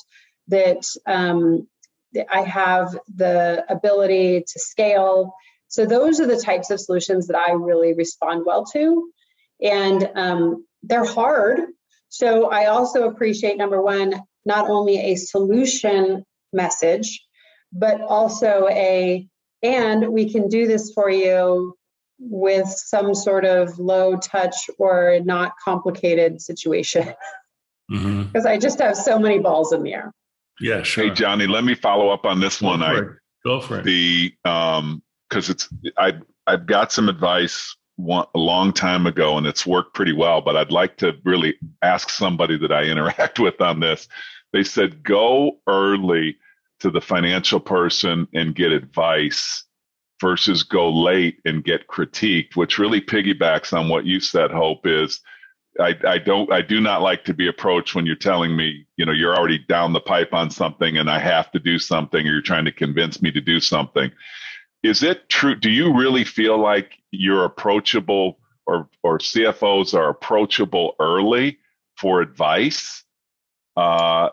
that, 0.48 0.84
um, 1.06 1.66
I 2.30 2.40
have 2.40 2.98
the 3.14 3.64
ability 3.68 4.40
to 4.40 4.58
scale. 4.58 5.34
So, 5.68 5.84
those 5.84 6.20
are 6.20 6.26
the 6.26 6.40
types 6.40 6.70
of 6.70 6.80
solutions 6.80 7.26
that 7.26 7.36
I 7.36 7.52
really 7.52 7.92
respond 7.92 8.44
well 8.46 8.64
to. 8.72 9.10
And 9.60 10.10
um, 10.14 10.66
they're 10.82 11.04
hard. 11.04 11.60
So, 12.08 12.48
I 12.48 12.66
also 12.66 13.08
appreciate 13.08 13.58
number 13.58 13.82
one, 13.82 14.22
not 14.46 14.70
only 14.70 14.98
a 14.98 15.16
solution 15.16 16.24
message, 16.52 17.22
but 17.72 18.00
also 18.00 18.66
a 18.70 19.28
and 19.62 20.08
we 20.08 20.30
can 20.30 20.48
do 20.48 20.66
this 20.66 20.92
for 20.92 21.10
you 21.10 21.74
with 22.18 22.68
some 22.68 23.14
sort 23.14 23.44
of 23.44 23.78
low 23.78 24.16
touch 24.16 24.54
or 24.78 25.20
not 25.24 25.52
complicated 25.62 26.40
situation. 26.40 27.14
Because 27.88 28.04
mm-hmm. 28.04 28.46
I 28.46 28.58
just 28.58 28.78
have 28.80 28.96
so 28.96 29.18
many 29.18 29.38
balls 29.38 29.72
in 29.72 29.82
the 29.82 29.94
air. 29.94 30.12
Yeah, 30.60 30.82
sure. 30.82 31.04
Hey, 31.04 31.10
Johnny, 31.10 31.46
let 31.46 31.64
me 31.64 31.74
follow 31.74 32.10
up 32.10 32.24
on 32.24 32.40
this 32.40 32.60
Go 32.60 32.66
one. 32.68 32.82
I 32.82 32.98
it. 32.98 33.04
Go 33.44 33.60
for 33.60 33.78
it. 33.78 33.84
The 33.84 34.34
um, 34.44 35.02
because 35.28 35.50
it's 35.50 35.68
I 35.96 36.14
I've 36.46 36.66
got 36.66 36.92
some 36.92 37.08
advice 37.08 37.76
one, 37.96 38.26
a 38.34 38.38
long 38.38 38.72
time 38.72 39.06
ago 39.06 39.36
and 39.36 39.46
it's 39.46 39.66
worked 39.66 39.94
pretty 39.94 40.12
well, 40.12 40.40
but 40.40 40.56
I'd 40.56 40.72
like 40.72 40.96
to 40.98 41.14
really 41.24 41.54
ask 41.82 42.10
somebody 42.10 42.58
that 42.58 42.72
I 42.72 42.82
interact 42.84 43.38
with 43.38 43.60
on 43.60 43.80
this. 43.80 44.08
They 44.52 44.64
said 44.64 45.02
go 45.02 45.58
early 45.66 46.38
to 46.80 46.90
the 46.90 47.00
financial 47.00 47.60
person 47.60 48.26
and 48.34 48.54
get 48.54 48.72
advice 48.72 49.64
versus 50.20 50.62
go 50.62 50.90
late 50.90 51.40
and 51.44 51.64
get 51.64 51.86
critiqued, 51.86 52.56
which 52.56 52.78
really 52.78 53.00
piggybacks 53.00 53.76
on 53.76 53.88
what 53.88 54.04
you 54.04 54.20
said, 54.20 54.50
Hope, 54.50 54.86
is 54.86 55.20
I, 55.80 55.96
I 56.04 56.18
don't 56.18 56.52
I 56.52 56.60
do 56.62 56.80
not 56.80 57.02
like 57.02 57.24
to 57.24 57.34
be 57.34 57.48
approached 57.48 57.94
when 57.94 58.04
you're 58.04 58.16
telling 58.16 58.56
me, 58.56 58.86
you 58.96 59.06
know, 59.06 59.12
you're 59.12 59.36
already 59.36 59.58
down 59.58 59.92
the 59.92 60.00
pipe 60.00 60.34
on 60.34 60.50
something 60.50 60.96
and 60.96 61.08
I 61.08 61.20
have 61.20 61.50
to 61.52 61.60
do 61.60 61.78
something 61.78 62.26
or 62.26 62.32
you're 62.32 62.42
trying 62.42 62.64
to 62.64 62.72
convince 62.72 63.22
me 63.22 63.30
to 63.32 63.40
do 63.40 63.60
something. 63.60 64.10
Is 64.82 65.02
it 65.02 65.28
true? 65.28 65.54
Do 65.54 65.70
you 65.70 65.96
really 65.96 66.24
feel 66.24 66.58
like 66.58 66.94
you're 67.10 67.44
approachable 67.44 68.38
or 68.66 68.88
or 69.02 69.18
CFOs 69.18 69.94
are 69.94 70.08
approachable 70.08 70.96
early 71.00 71.58
for 71.96 72.20
advice 72.20 73.04
uh, 73.76 74.30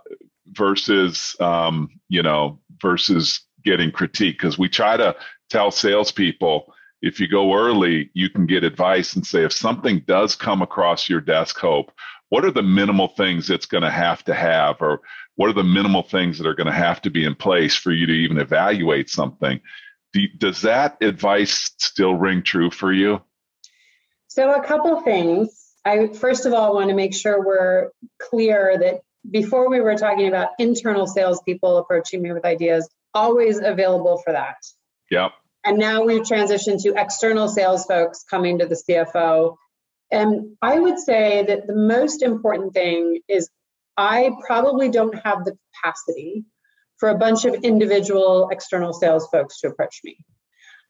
versus 0.47 1.35
um, 1.39 1.89
you 2.09 2.23
know 2.23 2.59
versus 2.81 3.41
getting 3.63 3.91
critique? 3.91 4.37
Because 4.37 4.57
we 4.57 4.69
try 4.69 4.97
to 4.97 5.15
tell 5.49 5.71
salespeople 5.71 6.73
if 7.01 7.19
you 7.19 7.27
go 7.27 7.53
early, 7.53 8.09
you 8.13 8.29
can 8.31 8.47
get 8.47 8.63
advice 8.63 9.15
and 9.15 9.25
say, 9.25 9.43
if 9.43 9.53
something 9.53 10.03
does 10.07 10.35
come 10.35 10.63
across 10.63 11.07
your 11.07 11.21
desk, 11.21 11.57
Hope, 11.57 11.91
what 12.29 12.43
are 12.43 12.51
the 12.51 12.63
minimal 12.63 13.09
things 13.09 13.49
it's 13.49 13.67
going 13.67 13.83
to 13.83 13.91
have 13.91 14.23
to 14.25 14.33
have, 14.33 14.77
or 14.81 15.01
what 15.35 15.49
are 15.49 15.53
the 15.53 15.63
minimal 15.63 16.01
things 16.01 16.39
that 16.39 16.47
are 16.47 16.55
going 16.55 16.65
to 16.65 16.73
have 16.73 17.01
to 17.03 17.11
be 17.11 17.23
in 17.23 17.35
place 17.35 17.75
for 17.75 17.91
you 17.91 18.07
to 18.07 18.11
even 18.11 18.39
evaluate 18.39 19.09
something? 19.09 19.61
Do, 20.13 20.27
does 20.37 20.61
that 20.61 20.97
advice 21.01 21.71
still 21.77 22.15
ring 22.15 22.41
true 22.41 22.71
for 22.71 22.91
you? 22.91 23.21
So, 24.27 24.51
a 24.51 24.63
couple 24.65 24.99
things. 25.01 25.61
I 25.85 26.07
first 26.07 26.47
of 26.47 26.53
all 26.53 26.73
want 26.73 26.89
to 26.89 26.95
make 26.95 27.13
sure 27.13 27.45
we're 27.45 27.91
clear 28.19 28.79
that 28.79 29.01
before 29.29 29.69
we 29.69 29.79
were 29.79 29.95
talking 29.95 30.27
about 30.27 30.49
internal 30.57 31.05
salespeople 31.05 31.77
approaching 31.77 32.23
me 32.23 32.31
with 32.31 32.45
ideas, 32.45 32.89
always 33.13 33.59
available 33.59 34.17
for 34.25 34.33
that. 34.33 34.55
Yep. 35.11 35.31
And 35.63 35.79
now 35.79 36.03
we've 36.03 36.21
transitioned 36.21 36.81
to 36.83 36.93
external 36.95 37.47
sales 37.47 37.85
folks 37.85 38.23
coming 38.29 38.59
to 38.59 38.67
the 38.67 38.81
CFO. 38.87 39.55
And 40.11 40.55
I 40.61 40.79
would 40.79 40.99
say 40.99 41.43
that 41.47 41.65
the 41.65 41.75
most 41.75 42.21
important 42.21 42.73
thing 42.73 43.21
is 43.27 43.49
I 43.97 44.31
probably 44.45 44.89
don't 44.89 45.15
have 45.23 45.43
the 45.43 45.57
capacity 45.83 46.45
for 46.97 47.09
a 47.09 47.17
bunch 47.17 47.45
of 47.45 47.55
individual 47.55 48.49
external 48.51 48.93
sales 48.93 49.27
folks 49.31 49.59
to 49.61 49.67
approach 49.67 50.01
me. 50.03 50.17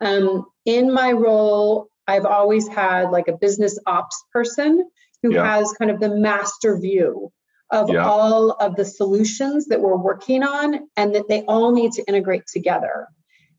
Um, 0.02 0.46
in 0.66 0.94
my 0.94 1.12
role, 1.14 1.88
I've 2.08 2.26
always 2.26 2.68
had 2.68 3.12
like 3.12 3.28
a 3.28 3.38
business 3.38 3.80
ops 3.86 4.24
person 4.34 4.90
who 5.24 5.34
yeah. 5.34 5.56
has 5.56 5.74
kind 5.74 5.90
of 5.90 6.00
the 6.00 6.10
master 6.10 6.78
view 6.78 7.32
of 7.72 7.90
yeah. 7.90 8.06
all 8.06 8.52
of 8.52 8.76
the 8.76 8.86
solutions 8.86 9.68
that 9.68 9.82
we're 9.82 9.98
working 9.98 10.44
on 10.44 10.88
and 10.96 11.16
that 11.16 11.28
they 11.28 11.42
all 11.44 11.72
need 11.72 11.94
to 11.94 12.04
integrate 12.08 12.46
together. 12.48 13.08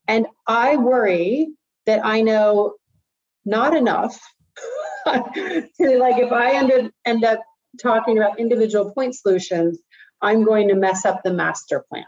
And 0.09 0.27
I 0.47 0.77
worry 0.77 1.49
that 1.87 2.05
I 2.05 2.21
know 2.21 2.75
not 3.45 3.77
enough 3.77 4.19
to 5.07 5.69
like 5.79 6.19
if 6.19 6.33
I 6.33 6.53
end 6.53 6.73
up, 6.73 6.91
end 7.05 7.25
up 7.25 7.41
talking 7.81 8.19
about 8.19 8.39
individual 8.39 8.93
point 8.93 9.15
solutions, 9.15 9.79
I'm 10.23 10.45
going 10.45 10.69
to 10.69 10.75
mess 10.75 11.05
up 11.05 11.23
the 11.23 11.33
master 11.33 11.85
plan. 11.89 12.05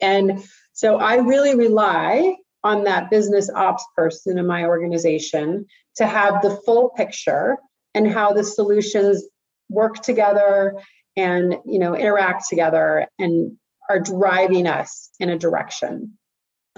And 0.00 0.44
so 0.72 0.96
I 0.96 1.16
really 1.16 1.54
rely 1.54 2.36
on 2.62 2.84
that 2.84 3.10
business 3.10 3.50
ops 3.50 3.84
person 3.96 4.38
in 4.38 4.46
my 4.46 4.64
organization 4.64 5.66
to 5.96 6.06
have 6.06 6.42
the 6.42 6.58
full 6.64 6.90
picture 6.90 7.58
and 7.94 8.10
how 8.10 8.32
the 8.32 8.44
solutions 8.44 9.24
work 9.68 10.02
together 10.02 10.80
and 11.16 11.56
you 11.64 11.78
know 11.78 11.94
interact 11.94 12.48
together 12.48 13.06
and 13.18 13.56
are 13.88 14.00
driving 14.00 14.66
us 14.66 15.10
in 15.20 15.28
a 15.28 15.38
direction 15.38 16.18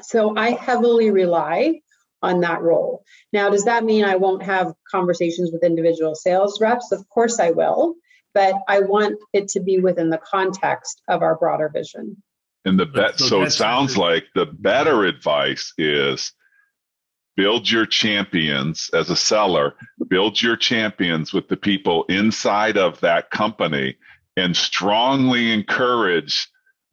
so 0.02 0.36
I 0.36 0.50
heavily 0.50 1.10
rely 1.10 1.80
on 2.22 2.40
that 2.40 2.62
role. 2.62 3.04
Now, 3.32 3.50
does 3.50 3.64
that 3.64 3.84
mean 3.84 4.04
I 4.04 4.16
won't 4.16 4.42
have 4.42 4.74
conversations 4.90 5.50
with 5.52 5.62
individual 5.62 6.14
sales 6.14 6.60
reps? 6.60 6.92
Of 6.92 7.08
course 7.08 7.38
I 7.38 7.50
will, 7.50 7.94
but 8.34 8.54
I 8.68 8.80
want 8.80 9.18
it 9.32 9.48
to 9.48 9.60
be 9.60 9.78
within 9.78 10.10
the 10.10 10.18
context 10.18 11.02
of 11.08 11.22
our 11.22 11.36
broader 11.36 11.68
vision. 11.68 12.22
And 12.64 12.78
the 12.78 12.86
bet, 12.86 13.18
so, 13.18 13.26
so 13.26 13.42
it 13.42 13.50
sounds 13.50 13.96
like 13.96 14.24
the 14.34 14.46
better 14.46 15.04
advice 15.04 15.72
is 15.78 16.32
build 17.36 17.70
your 17.70 17.86
champions 17.86 18.90
as 18.92 19.10
a 19.10 19.16
seller, 19.16 19.74
build 20.08 20.40
your 20.40 20.56
champions 20.56 21.32
with 21.32 21.48
the 21.48 21.56
people 21.56 22.04
inside 22.08 22.76
of 22.76 22.98
that 23.00 23.30
company 23.30 23.96
and 24.36 24.56
strongly 24.56 25.52
encourage 25.52 26.48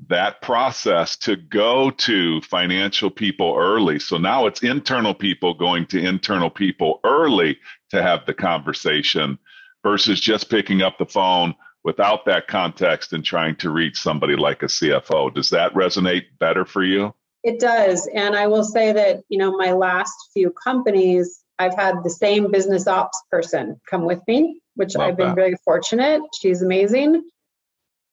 that 0.10 0.42
process 0.42 1.16
to 1.18 1.36
go 1.36 1.90
to 1.90 2.42
financial 2.42 3.10
people 3.10 3.56
early. 3.58 4.00
So 4.00 4.18
now 4.18 4.46
it's 4.48 4.64
internal 4.64 5.14
people 5.14 5.54
going 5.54 5.86
to 5.88 6.00
internal 6.00 6.50
people 6.50 7.00
early 7.04 7.60
to 7.92 8.02
have 8.02 8.26
the 8.26 8.34
conversation 8.34 9.38
versus 9.84 10.20
just 10.20 10.50
picking 10.50 10.82
up 10.82 10.98
the 10.98 11.06
phone 11.06 11.56
without 11.84 12.26
that 12.26 12.48
context 12.48 13.14
and 13.14 13.24
trying 13.24 13.56
to 13.58 13.70
reach 13.70 14.00
somebody 14.00 14.36
like 14.36 14.64
a 14.64 14.68
CFO. 14.68 15.34
Does 15.34 15.50
that 15.50 15.74
resonate 15.74 16.24
better 16.40 16.66
for 16.66 16.84
you? 16.84 17.14
It 17.44 17.60
does. 17.60 18.08
And 18.14 18.36
I 18.36 18.48
will 18.48 18.64
say 18.64 18.94
that, 18.94 19.22
you 19.28 19.38
know, 19.38 19.56
my 19.58 19.74
last 19.74 20.14
few 20.34 20.52
companies, 20.52 21.44
I've 21.60 21.76
had 21.76 21.96
the 22.04 22.10
same 22.10 22.52
business 22.52 22.88
ops 22.88 23.22
person 23.30 23.80
come 23.90 24.06
with 24.06 24.22
me, 24.28 24.62
which 24.76 24.96
Love 24.96 25.10
I've 25.10 25.18
been 25.18 25.30
that. 25.30 25.36
very 25.36 25.56
fortunate. 25.66 26.22
She's 26.40 26.62
amazing. 26.62 27.24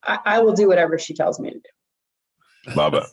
I, 0.03 0.19
I 0.25 0.39
will 0.41 0.53
do 0.53 0.67
whatever 0.67 0.99
she 0.99 1.15
tells 1.15 1.39
me 1.39 1.51
to 1.51 1.57
do. 1.57 1.63
Love 2.75 2.95
it. 2.95 3.05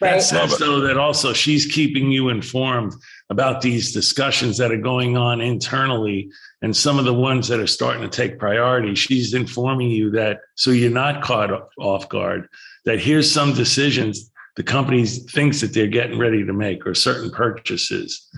right. 0.00 0.22
That 0.30 0.50
so 0.50 0.80
that 0.80 0.98
also 0.98 1.32
she's 1.32 1.66
keeping 1.66 2.10
you 2.10 2.28
informed 2.28 2.92
about 3.30 3.62
these 3.62 3.92
discussions 3.92 4.58
that 4.58 4.72
are 4.72 4.76
going 4.76 5.16
on 5.16 5.40
internally 5.40 6.30
and 6.60 6.76
some 6.76 6.98
of 6.98 7.04
the 7.04 7.14
ones 7.14 7.48
that 7.48 7.60
are 7.60 7.66
starting 7.66 8.02
to 8.02 8.08
take 8.08 8.38
priority. 8.38 8.94
She's 8.94 9.32
informing 9.32 9.90
you 9.90 10.10
that 10.10 10.40
so 10.56 10.70
you're 10.70 10.90
not 10.90 11.22
caught 11.22 11.50
off 11.78 12.08
guard, 12.08 12.48
that 12.84 13.00
here's 13.00 13.30
some 13.30 13.54
decisions 13.54 14.30
the 14.58 14.64
company 14.64 15.06
thinks 15.06 15.60
that 15.60 15.72
they're 15.72 15.86
getting 15.86 16.18
ready 16.18 16.44
to 16.44 16.52
make 16.52 16.84
or 16.84 16.92
certain 16.92 17.30
purchases, 17.30 18.28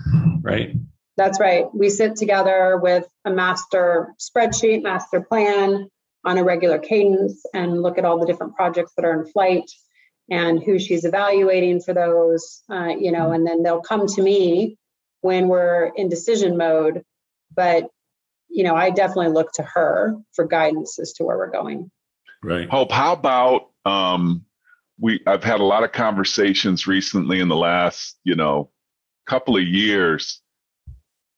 right? 0.41 0.75
That's 1.17 1.39
right. 1.39 1.65
We 1.73 1.89
sit 1.89 2.15
together 2.15 2.77
with 2.77 3.07
a 3.25 3.31
master 3.31 4.13
spreadsheet, 4.19 4.83
master 4.83 5.21
plan 5.21 5.89
on 6.23 6.37
a 6.37 6.43
regular 6.43 6.77
cadence 6.77 7.43
and 7.55 7.81
look 7.81 7.97
at 7.97 8.05
all 8.05 8.19
the 8.19 8.27
different 8.27 8.55
projects 8.55 8.93
that 8.95 9.03
are 9.03 9.19
in 9.19 9.31
flight 9.31 9.63
and 10.31 10.63
who 10.63 10.79
she's 10.79 11.03
evaluating 11.03 11.81
for 11.81 11.93
those, 11.93 12.63
uh, 12.71 12.95
you 12.97 13.11
know, 13.11 13.33
and 13.33 13.45
then 13.45 13.61
they'll 13.61 13.81
come 13.81 14.07
to 14.07 14.21
me 14.21 14.77
when 15.19 15.49
we're 15.49 15.91
in 15.97 16.07
decision 16.07 16.57
mode. 16.57 17.03
But, 17.53 17.89
you 18.47 18.63
know, 18.63 18.73
I 18.73 18.91
definitely 18.91 19.33
look 19.33 19.51
to 19.55 19.63
her 19.63 20.15
for 20.33 20.45
guidance 20.47 20.97
as 20.99 21.11
to 21.13 21.25
where 21.25 21.37
we're 21.37 21.51
going. 21.51 21.91
Right. 22.41 22.69
Hope, 22.69 22.93
how 22.93 23.11
about 23.11 23.71
um, 23.85 24.45
we? 24.97 25.19
I've 25.27 25.43
had 25.43 25.59
a 25.59 25.65
lot 25.65 25.83
of 25.83 25.91
conversations 25.91 26.87
recently 26.87 27.41
in 27.41 27.49
the 27.49 27.55
last, 27.55 28.17
you 28.23 28.35
know, 28.35 28.71
couple 29.27 29.57
of 29.57 29.63
years 29.63 30.41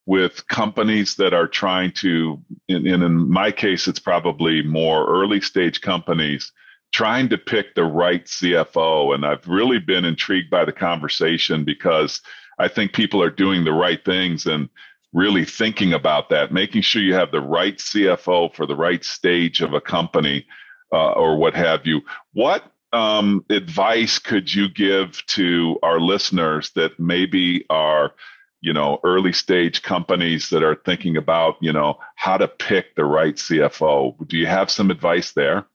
with 0.06 0.48
companies 0.48 1.16
that 1.16 1.34
are 1.34 1.48
trying 1.48 1.92
to, 1.94 2.40
and 2.70 2.86
in, 2.86 3.02
in 3.02 3.30
my 3.30 3.52
case, 3.52 3.88
it's 3.88 4.00
probably 4.00 4.62
more 4.62 5.06
early 5.08 5.42
stage 5.42 5.82
companies 5.82 6.52
trying 6.94 7.28
to 7.30 7.38
pick 7.38 7.76
the 7.76 7.84
right 7.84 8.26
CFO. 8.26 9.14
And 9.14 9.26
I've 9.26 9.48
really 9.48 9.80
been 9.80 10.06
intrigued 10.06 10.50
by 10.50 10.64
the 10.64 10.72
conversation 10.72 11.66
because 11.66 12.22
I 12.60 12.68
think 12.68 12.94
people 12.94 13.22
are 13.22 13.32
doing 13.32 13.66
the 13.66 13.74
right 13.74 14.04
things 14.06 14.46
and 14.46 14.70
really 15.12 15.44
thinking 15.44 15.94
about 15.94 16.30
that, 16.30 16.54
making 16.54 16.82
sure 16.84 17.02
you 17.02 17.16
have 17.16 17.32
the 17.32 17.42
right 17.42 17.78
CFO 17.78 18.54
for 18.56 18.66
the 18.66 18.76
right 18.76 19.04
stage 19.04 19.62
of 19.62 19.74
a 19.74 19.82
company 19.82 20.46
uh, 20.92 21.12
or 21.12 21.38
what 21.38 21.56
have 21.56 21.86
you. 21.86 22.02
What 22.34 22.72
um, 22.94 23.44
advice 23.50 24.20
could 24.20 24.54
you 24.54 24.70
give 24.70 25.26
to 25.26 25.80
our 25.82 26.00
listeners 26.00 26.70
that 26.76 27.00
maybe 27.00 27.66
are 27.70 28.14
you 28.62 28.72
know 28.72 29.00
early 29.04 29.34
stage 29.34 29.82
companies 29.82 30.50
that 30.50 30.64
are 30.64 30.76
thinking 30.86 31.18
about 31.18 31.56
you 31.60 31.74
know 31.74 31.98
how 32.16 32.38
to 32.38 32.48
pick 32.48 32.96
the 32.96 33.04
right 33.04 33.36
cfo 33.36 34.16
do 34.28 34.38
you 34.38 34.48
have 34.48 34.72
some 34.72 34.90
advice 34.90 35.34
there 35.34 35.66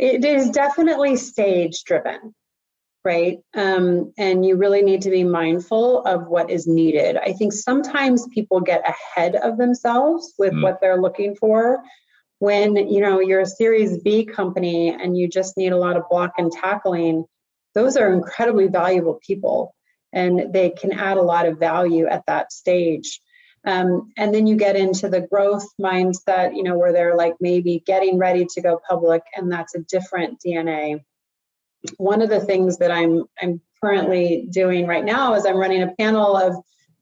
it 0.00 0.24
is 0.24 0.48
definitely 0.48 1.14
stage 1.16 1.84
driven, 1.84 2.34
right? 3.04 3.38
Um, 3.54 4.14
and 4.16 4.46
you 4.46 4.56
really 4.56 4.80
need 4.80 5.02
to 5.02 5.10
be 5.10 5.24
mindful 5.24 6.02
of 6.06 6.26
what 6.26 6.48
is 6.48 6.66
needed. 6.66 7.18
I 7.18 7.34
think 7.34 7.52
sometimes 7.52 8.26
people 8.28 8.60
get 8.60 8.82
ahead 8.88 9.36
of 9.36 9.58
themselves 9.58 10.32
with 10.38 10.54
mm. 10.54 10.62
what 10.62 10.80
they're 10.80 11.00
looking 11.00 11.36
for. 11.36 11.82
When 12.38 12.76
you 12.76 13.02
know 13.02 13.20
you're 13.20 13.42
a 13.42 13.46
Series 13.46 13.98
B 13.98 14.24
company 14.24 14.88
and 14.88 15.18
you 15.18 15.28
just 15.28 15.58
need 15.58 15.72
a 15.72 15.76
lot 15.76 15.98
of 15.98 16.08
block 16.08 16.32
and 16.38 16.50
tackling, 16.50 17.26
those 17.74 17.98
are 17.98 18.10
incredibly 18.10 18.68
valuable 18.68 19.20
people, 19.22 19.74
and 20.14 20.50
they 20.50 20.70
can 20.70 20.92
add 20.92 21.18
a 21.18 21.22
lot 21.22 21.44
of 21.44 21.58
value 21.58 22.06
at 22.06 22.24
that 22.26 22.52
stage. 22.52 23.20
Um, 23.66 24.12
and 24.16 24.34
then 24.34 24.46
you 24.46 24.56
get 24.56 24.76
into 24.76 25.08
the 25.08 25.20
growth 25.20 25.66
mindset, 25.80 26.56
you 26.56 26.62
know, 26.62 26.78
where 26.78 26.92
they're 26.92 27.16
like 27.16 27.34
maybe 27.40 27.82
getting 27.84 28.18
ready 28.18 28.46
to 28.46 28.60
go 28.62 28.80
public, 28.88 29.22
and 29.36 29.52
that's 29.52 29.74
a 29.74 29.80
different 29.80 30.40
DNA. 30.40 31.04
One 31.98 32.22
of 32.22 32.30
the 32.30 32.40
things 32.40 32.78
that 32.78 32.90
I'm 32.90 33.24
I'm 33.40 33.60
currently 33.82 34.46
doing 34.50 34.86
right 34.86 35.04
now 35.04 35.34
is 35.34 35.44
I'm 35.44 35.56
running 35.56 35.82
a 35.82 35.94
panel 35.98 36.36
of 36.36 36.56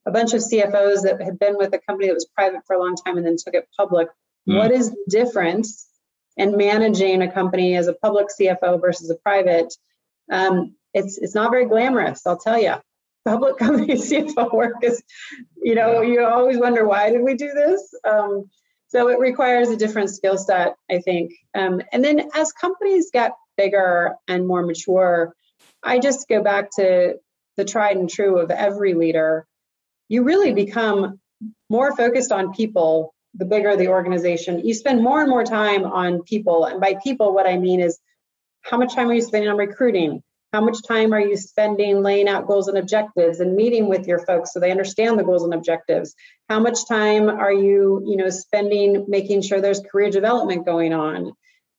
a 0.07 0.11
bunch 0.11 0.33
of 0.33 0.41
CFOs 0.41 1.03
that 1.03 1.21
had 1.23 1.39
been 1.39 1.57
with 1.57 1.75
a 1.75 1.79
company 1.79 2.09
that 2.09 2.15
was 2.15 2.27
private 2.35 2.63
for 2.67 2.75
a 2.75 2.81
long 2.81 2.97
time 2.97 3.17
and 3.19 3.27
then 3.27 3.37
took 3.37 3.55
it 3.55 3.69
public. 3.77 4.09
Mm. 4.49 4.57
What 4.57 4.73
is 4.73 4.91
the 4.91 5.05
difference 5.09 5.87
in 6.37 6.57
managing 6.57 7.23
a 7.23 7.31
company 7.31 7.77
as 7.77 7.89
a 7.89 7.93
public 7.95 8.29
CFO 8.41 8.81
versus 8.81 9.11
a 9.11 9.17
private? 9.17 9.73
Um, 10.31 10.75
it's 10.95 11.19
it's 11.19 11.35
not 11.35 11.51
very 11.51 11.67
glamorous, 11.67 12.27
I'll 12.27 12.39
tell 12.39 12.61
you. 12.61 12.75
Public 13.29 13.59
company 13.65 13.95
CFO 13.95 14.53
work 14.53 14.83
is, 14.83 15.03
you 15.63 15.75
know, 15.75 16.01
you 16.01 16.25
always 16.25 16.59
wonder 16.59 16.87
why 16.87 17.11
did 17.11 17.23
we 17.23 17.35
do 17.35 17.53
this. 17.53 17.95
Um, 18.09 18.49
so 18.89 19.09
it 19.09 19.19
requires 19.19 19.69
a 19.69 19.77
different 19.77 20.11
skill 20.11 20.39
set, 20.39 20.75
I 20.91 21.01
think. 21.01 21.33
Um, 21.55 21.83
and 21.93 22.03
then 22.03 22.31
as 22.35 22.53
companies 22.53 23.11
get 23.13 23.33
bigger 23.57 24.15
and 24.27 24.47
more 24.47 24.65
mature, 24.65 25.35
I 25.83 25.99
just 25.99 26.27
go 26.29 26.43
back 26.43 26.71
to 26.77 27.17
the 27.57 27.65
tried 27.65 27.97
and 27.97 28.09
true 28.09 28.39
of 28.39 28.51
every 28.51 28.95
leader. 28.95 29.47
You 30.09 30.23
really 30.23 30.55
become 30.55 31.21
more 31.69 31.95
focused 31.95 32.33
on 32.33 32.55
people 32.55 33.15
the 33.35 33.45
bigger 33.45 33.77
the 33.77 33.89
organization. 33.89 34.67
You 34.67 34.75
spend 34.75 35.03
more 35.03 35.21
and 35.21 35.31
more 35.31 35.45
time 35.45 35.85
on 35.85 36.23
people. 36.23 36.65
And 36.65 36.81
by 36.81 36.97
people, 37.03 37.35
what 37.35 37.47
I 37.47 37.59
mean 37.59 37.81
is 37.81 37.99
how 38.63 38.79
much 38.79 38.95
time 38.95 39.11
are 39.11 39.15
you 39.15 39.23
spending 39.23 39.51
on 39.51 39.57
recruiting? 39.57 40.23
How 40.53 40.63
much 40.63 40.79
time 40.87 41.13
are 41.13 41.21
you 41.21 41.37
spending 41.37 42.03
laying 42.03 42.29
out 42.29 42.47
goals 42.47 42.69
and 42.69 42.79
objectives 42.79 43.41
and 43.41 43.55
meeting 43.55 43.87
with 43.89 44.07
your 44.07 44.21
folks 44.21 44.53
so 44.53 44.61
they 44.61 44.71
understand 44.71 45.19
the 45.19 45.25
goals 45.25 45.45
and 45.45 45.53
objectives? 45.53 46.15
How 46.49 46.59
much 46.59 46.89
time 46.89 47.29
are 47.29 47.53
you, 47.53 48.03
you 48.07 48.17
know, 48.17 48.31
spending 48.31 49.05
making 49.09 49.43
sure 49.43 49.61
there's 49.61 49.81
career 49.81 50.11
development 50.11 50.65
going 50.65 50.95
on? 50.95 51.33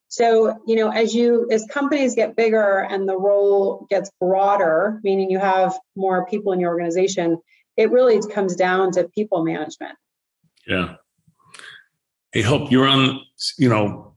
So, 0.08 0.60
you 0.68 0.76
know, 0.76 0.90
as 0.90 1.16
you 1.16 1.48
as 1.52 1.66
companies 1.66 2.16
get 2.16 2.36
bigger 2.36 2.80
and 2.80 3.10
the 3.10 3.18
role 3.18 3.88
gets 3.90 4.12
broader, 4.20 5.00
meaning 5.04 5.32
you 5.32 5.40
have 5.40 5.78
more 5.96 6.28
people 6.28 6.52
in 6.52 6.60
your 6.60 6.70
organization, 6.70 7.40
it 7.76 7.92
really 7.92 8.20
comes 8.32 8.56
down 8.56 8.92
to 8.92 9.08
people 9.08 9.44
management. 9.44 9.96
Yeah. 10.68 10.96
Hey, 12.32 12.44
Hope, 12.44 12.72
you're 12.72 12.88
on, 12.88 13.22
you 13.58 13.70
know, 13.70 14.16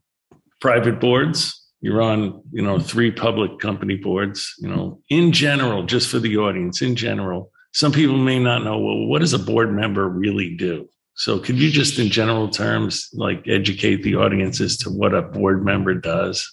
private 0.61 1.01
boards 1.01 1.62
you're 1.83 2.01
on 2.01 2.41
you 2.53 2.63
know 2.63 2.79
three 2.79 3.11
public 3.11 3.59
company 3.59 3.97
boards 3.97 4.55
you 4.61 4.69
know 4.69 5.01
in 5.11 5.33
general 5.33 5.83
just 5.83 6.09
for 6.09 6.19
the 6.19 6.39
audience 6.39 6.81
in 6.81 6.97
general. 6.97 7.51
Some 7.75 7.93
people 7.93 8.17
may 8.17 8.39
not 8.39 8.65
know 8.65 8.79
well 8.79 9.07
what 9.07 9.19
does 9.19 9.35
a 9.35 9.39
board 9.39 9.75
member 9.75 10.09
really 10.09 10.55
do? 10.55 10.89
So 11.15 11.39
could 11.39 11.59
you 11.59 11.71
just 11.71 11.99
in 11.99 12.09
general 12.09 12.49
terms 12.49 13.11
like 13.13 13.47
educate 13.47 14.03
the 14.03 14.17
audience 14.17 14.61
as 14.61 14.79
to 14.79 14.91
what 14.91 15.15
a 15.15 15.21
board 15.21 15.65
member 15.65 15.95
does? 15.95 16.51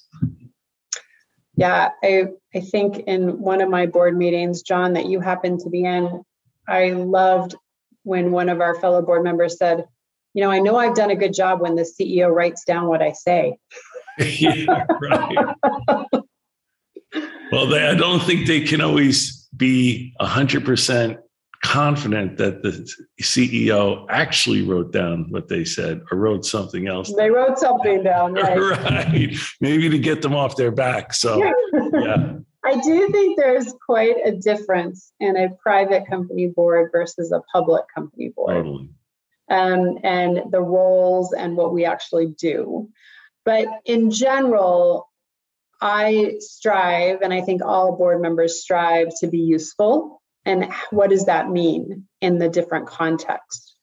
Yeah 1.55 1.89
i 2.03 2.25
i 2.55 2.59
think 2.59 2.99
in 2.99 3.39
one 3.39 3.61
of 3.61 3.69
my 3.69 3.85
board 3.85 4.17
meetings 4.17 4.63
john 4.63 4.93
that 4.93 5.05
you 5.05 5.19
happened 5.19 5.59
to 5.59 5.69
be 5.69 5.83
in 5.83 6.23
i 6.67 6.91
loved 6.91 7.55
when 8.03 8.31
one 8.31 8.49
of 8.49 8.61
our 8.61 8.75
fellow 8.75 9.01
board 9.01 9.23
members 9.23 9.57
said 9.57 9.85
you 10.33 10.41
know 10.41 10.49
i 10.49 10.59
know 10.59 10.77
i've 10.77 10.95
done 10.95 11.11
a 11.11 11.15
good 11.15 11.33
job 11.33 11.59
when 11.59 11.75
the 11.75 11.83
ceo 11.83 12.33
writes 12.33 12.63
down 12.63 12.87
what 12.87 13.01
i 13.01 13.11
say 13.11 13.57
yeah, 14.19 14.85
right. 15.01 15.37
well, 17.51 17.67
they, 17.67 17.87
I 17.87 17.95
don't 17.95 18.21
think 18.21 18.47
they 18.47 18.61
can 18.61 18.81
always 18.81 19.47
be 19.55 20.13
100% 20.21 21.17
confident 21.63 22.37
that 22.37 22.63
the 22.63 22.89
CEO 23.21 24.05
actually 24.09 24.63
wrote 24.63 24.93
down 24.93 25.25
what 25.29 25.49
they 25.49 25.65
said 25.65 26.01
or 26.11 26.17
wrote 26.17 26.45
something 26.45 26.87
else. 26.87 27.13
They 27.15 27.29
wrote 27.29 27.57
something 27.59 28.03
down, 28.03 28.33
right? 28.33 28.57
right. 28.57 29.35
Maybe 29.59 29.89
to 29.89 29.99
get 29.99 30.21
them 30.21 30.35
off 30.35 30.55
their 30.55 30.71
back. 30.71 31.13
So, 31.13 31.43
yeah. 31.93 32.37
I 32.65 32.79
do 32.81 33.09
think 33.09 33.37
there's 33.37 33.73
quite 33.85 34.15
a 34.25 34.31
difference 34.31 35.11
in 35.19 35.37
a 35.37 35.49
private 35.61 36.07
company 36.07 36.47
board 36.47 36.91
versus 36.91 37.31
a 37.31 37.41
public 37.53 37.83
company 37.93 38.29
board. 38.35 38.55
Totally. 38.55 38.89
Um, 39.49 39.97
and 40.03 40.43
the 40.51 40.61
roles 40.61 41.33
and 41.33 41.57
what 41.57 41.73
we 41.73 41.83
actually 41.83 42.27
do. 42.37 42.89
But 43.49 43.67
in 43.83 44.11
general, 44.11 45.09
I 45.81 46.35
strive, 46.37 47.23
and 47.23 47.33
I 47.33 47.41
think 47.41 47.63
all 47.63 47.97
board 47.97 48.21
members 48.21 48.61
strive 48.61 49.07
to 49.21 49.27
be 49.27 49.39
useful. 49.39 50.21
And 50.45 50.71
what 50.91 51.09
does 51.09 51.25
that 51.25 51.49
mean 51.49 52.07
in 52.21 52.37
the 52.37 52.47
different 52.47 52.85
contexts? 52.85 53.73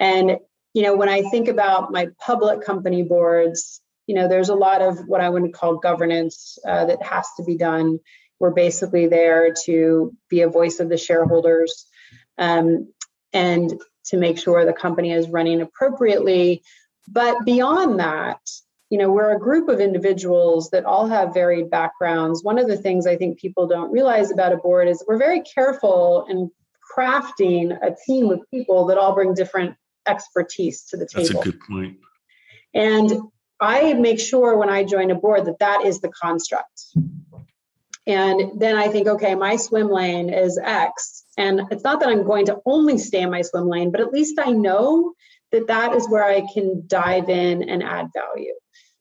And, 0.00 0.38
you 0.72 0.82
know, 0.84 0.96
when 0.96 1.10
I 1.10 1.20
think 1.20 1.48
about 1.48 1.92
my 1.92 2.08
public 2.18 2.64
company 2.64 3.02
boards, 3.02 3.82
you 4.06 4.14
know, 4.14 4.26
there's 4.26 4.48
a 4.48 4.54
lot 4.54 4.80
of 4.80 5.00
what 5.06 5.20
I 5.20 5.28
would 5.28 5.52
call 5.52 5.76
governance 5.76 6.56
uh, 6.66 6.86
that 6.86 7.02
has 7.02 7.26
to 7.36 7.44
be 7.44 7.58
done. 7.58 7.98
We're 8.40 8.52
basically 8.52 9.08
there 9.08 9.52
to 9.66 10.16
be 10.30 10.40
a 10.40 10.48
voice 10.48 10.80
of 10.80 10.88
the 10.88 10.96
shareholders 10.96 11.84
um, 12.38 12.90
and 13.34 13.70
to 14.06 14.16
make 14.16 14.38
sure 14.38 14.64
the 14.64 14.72
company 14.72 15.12
is 15.12 15.28
running 15.28 15.60
appropriately. 15.60 16.62
But 17.06 17.44
beyond 17.44 18.00
that, 18.00 18.40
you 18.94 18.98
know, 18.98 19.10
we're 19.10 19.34
a 19.34 19.40
group 19.40 19.68
of 19.68 19.80
individuals 19.80 20.70
that 20.70 20.84
all 20.84 21.08
have 21.08 21.34
varied 21.34 21.68
backgrounds. 21.68 22.44
One 22.44 22.60
of 22.60 22.68
the 22.68 22.76
things 22.76 23.08
I 23.08 23.16
think 23.16 23.40
people 23.40 23.66
don't 23.66 23.90
realize 23.90 24.30
about 24.30 24.52
a 24.52 24.56
board 24.56 24.86
is 24.86 25.04
we're 25.08 25.18
very 25.18 25.40
careful 25.40 26.24
in 26.28 26.48
crafting 26.96 27.76
a 27.82 27.92
team 28.06 28.30
of 28.30 28.38
people 28.52 28.86
that 28.86 28.96
all 28.96 29.12
bring 29.12 29.34
different 29.34 29.74
expertise 30.06 30.84
to 30.90 30.96
the 30.96 31.08
table. 31.08 31.26
That's 31.26 31.48
a 31.48 31.50
good 31.50 31.60
point. 31.68 31.96
And 32.72 33.10
I 33.60 33.94
make 33.94 34.20
sure 34.20 34.56
when 34.56 34.70
I 34.70 34.84
join 34.84 35.10
a 35.10 35.16
board 35.16 35.46
that 35.46 35.58
that 35.58 35.84
is 35.84 36.00
the 36.00 36.10
construct. 36.10 36.84
And 38.06 38.60
then 38.60 38.76
I 38.76 38.86
think, 38.86 39.08
okay, 39.08 39.34
my 39.34 39.56
swim 39.56 39.90
lane 39.90 40.32
is 40.32 40.56
X. 40.56 41.24
And 41.36 41.62
it's 41.72 41.82
not 41.82 41.98
that 41.98 42.10
I'm 42.10 42.22
going 42.22 42.46
to 42.46 42.60
only 42.64 42.98
stay 42.98 43.22
in 43.22 43.32
my 43.32 43.42
swim 43.42 43.68
lane, 43.68 43.90
but 43.90 44.00
at 44.00 44.12
least 44.12 44.38
I 44.38 44.52
know 44.52 45.14
that 45.50 45.66
that 45.66 45.96
is 45.96 46.08
where 46.08 46.22
I 46.22 46.46
can 46.54 46.84
dive 46.86 47.28
in 47.28 47.68
and 47.68 47.82
add 47.82 48.10
value. 48.14 48.54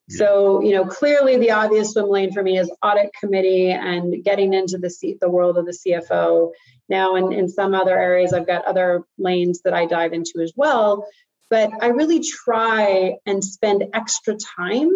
So, 0.09 0.61
you 0.61 0.73
know, 0.73 0.85
clearly 0.85 1.37
the 1.37 1.51
obvious 1.51 1.91
swim 1.91 2.09
lane 2.09 2.33
for 2.33 2.43
me 2.43 2.57
is 2.57 2.71
audit 2.83 3.11
committee 3.19 3.71
and 3.71 4.23
getting 4.23 4.53
into 4.53 4.77
the 4.77 4.89
seat, 4.89 5.19
the 5.21 5.29
world 5.29 5.57
of 5.57 5.65
the 5.65 5.71
CFO. 5.71 6.51
Now, 6.89 7.15
in, 7.15 7.31
in 7.31 7.47
some 7.47 7.73
other 7.73 7.97
areas, 7.97 8.33
I've 8.33 8.47
got 8.47 8.65
other 8.65 9.03
lanes 9.17 9.61
that 9.61 9.73
I 9.73 9.85
dive 9.85 10.13
into 10.13 10.41
as 10.41 10.51
well. 10.55 11.07
But 11.49 11.71
I 11.81 11.87
really 11.87 12.21
try 12.21 13.15
and 13.25 13.43
spend 13.43 13.85
extra 13.93 14.35
time 14.35 14.89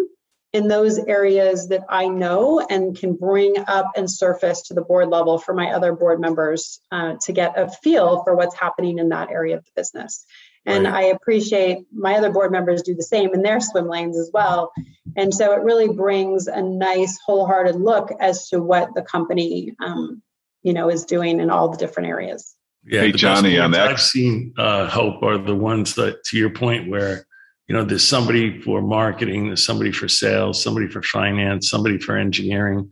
in 0.52 0.66
those 0.66 0.98
areas 0.98 1.68
that 1.68 1.84
I 1.88 2.08
know 2.08 2.60
and 2.60 2.96
can 2.96 3.14
bring 3.14 3.56
up 3.66 3.92
and 3.96 4.10
surface 4.10 4.62
to 4.68 4.74
the 4.74 4.80
board 4.80 5.08
level 5.08 5.38
for 5.38 5.54
my 5.54 5.72
other 5.72 5.92
board 5.92 6.20
members 6.20 6.80
uh, 6.90 7.14
to 7.22 7.32
get 7.32 7.58
a 7.58 7.68
feel 7.68 8.24
for 8.24 8.34
what's 8.34 8.58
happening 8.58 8.98
in 8.98 9.10
that 9.10 9.30
area 9.30 9.56
of 9.56 9.64
the 9.64 9.70
business. 9.76 10.24
And 10.68 10.84
right. 10.84 10.94
I 10.94 11.02
appreciate 11.04 11.86
my 11.92 12.14
other 12.16 12.30
board 12.30 12.52
members 12.52 12.82
do 12.82 12.94
the 12.94 13.02
same 13.02 13.32
in 13.32 13.40
their 13.40 13.58
swim 13.58 13.88
lanes 13.88 14.18
as 14.18 14.30
well. 14.34 14.70
And 15.16 15.32
so 15.32 15.52
it 15.52 15.62
really 15.62 15.88
brings 15.88 16.46
a 16.46 16.60
nice 16.60 17.18
wholehearted 17.24 17.76
look 17.76 18.10
as 18.20 18.50
to 18.50 18.62
what 18.62 18.94
the 18.94 19.00
company, 19.00 19.74
um, 19.82 20.22
you 20.62 20.74
know, 20.74 20.90
is 20.90 21.04
doing 21.04 21.40
in 21.40 21.48
all 21.48 21.70
the 21.70 21.78
different 21.78 22.10
areas. 22.10 22.54
Yeah, 22.84 23.00
hey, 23.00 23.12
Johnny, 23.12 23.58
on 23.58 23.70
that. 23.70 23.88
I've 23.88 24.00
seen 24.00 24.52
uh, 24.58 24.88
Hope 24.88 25.22
are 25.22 25.38
the 25.38 25.54
ones 25.54 25.94
that, 25.94 26.22
to 26.24 26.36
your 26.36 26.50
point, 26.50 26.90
where 26.90 27.26
you 27.66 27.74
know 27.74 27.84
there's 27.84 28.06
somebody 28.06 28.60
for 28.60 28.80
marketing, 28.80 29.46
there's 29.46 29.64
somebody 29.64 29.90
for 29.90 30.06
sales, 30.06 30.62
somebody 30.62 30.86
for 30.86 31.02
finance, 31.02 31.68
somebody 31.68 31.98
for 31.98 32.16
engineering, 32.16 32.90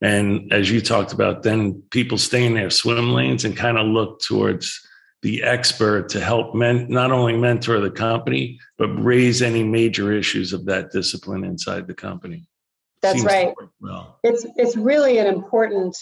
and 0.00 0.52
as 0.52 0.70
you 0.70 0.80
talked 0.80 1.12
about, 1.12 1.44
then 1.44 1.82
people 1.90 2.18
stay 2.18 2.44
in 2.44 2.54
their 2.54 2.70
swim 2.70 3.12
lanes 3.12 3.44
and 3.44 3.56
kind 3.56 3.78
of 3.78 3.86
look 3.86 4.20
towards 4.20 4.86
the 5.22 5.42
expert 5.42 6.08
to 6.10 6.20
help 6.20 6.54
men 6.54 6.86
not 6.88 7.10
only 7.10 7.36
mentor 7.36 7.80
the 7.80 7.90
company 7.90 8.58
but 8.76 8.88
raise 9.02 9.42
any 9.42 9.64
major 9.64 10.12
issues 10.12 10.52
of 10.52 10.64
that 10.66 10.92
discipline 10.92 11.44
inside 11.44 11.86
the 11.86 11.94
company. 11.94 12.48
That's 13.02 13.20
Seems 13.20 13.26
right. 13.26 13.54
well. 13.80 14.18
It's 14.22 14.46
it's 14.56 14.76
really 14.76 15.18
an 15.18 15.26
important 15.26 15.96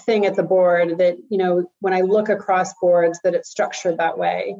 thing 0.00 0.26
at 0.26 0.34
the 0.34 0.42
board 0.42 0.98
that 0.98 1.16
you 1.28 1.38
know 1.38 1.64
when 1.78 1.92
i 1.92 2.00
look 2.00 2.28
across 2.28 2.74
boards 2.80 3.20
that 3.22 3.34
it's 3.34 3.50
structured 3.50 3.98
that 3.98 4.18
way. 4.18 4.56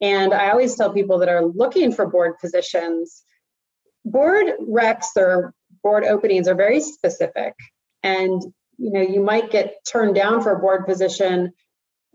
And 0.00 0.32
i 0.32 0.50
always 0.50 0.74
tell 0.76 0.92
people 0.92 1.18
that 1.18 1.28
are 1.28 1.44
looking 1.44 1.92
for 1.92 2.06
board 2.06 2.38
positions 2.40 3.24
board 4.04 4.46
recs 4.60 5.16
or 5.16 5.52
board 5.82 6.04
openings 6.04 6.48
are 6.48 6.54
very 6.54 6.80
specific. 6.80 7.54
And 8.02 8.42
you 8.78 8.90
know 8.92 9.00
you 9.00 9.20
might 9.22 9.50
get 9.50 9.84
turned 9.90 10.14
down 10.14 10.42
for 10.42 10.52
a 10.52 10.58
board 10.58 10.86
position 10.86 11.52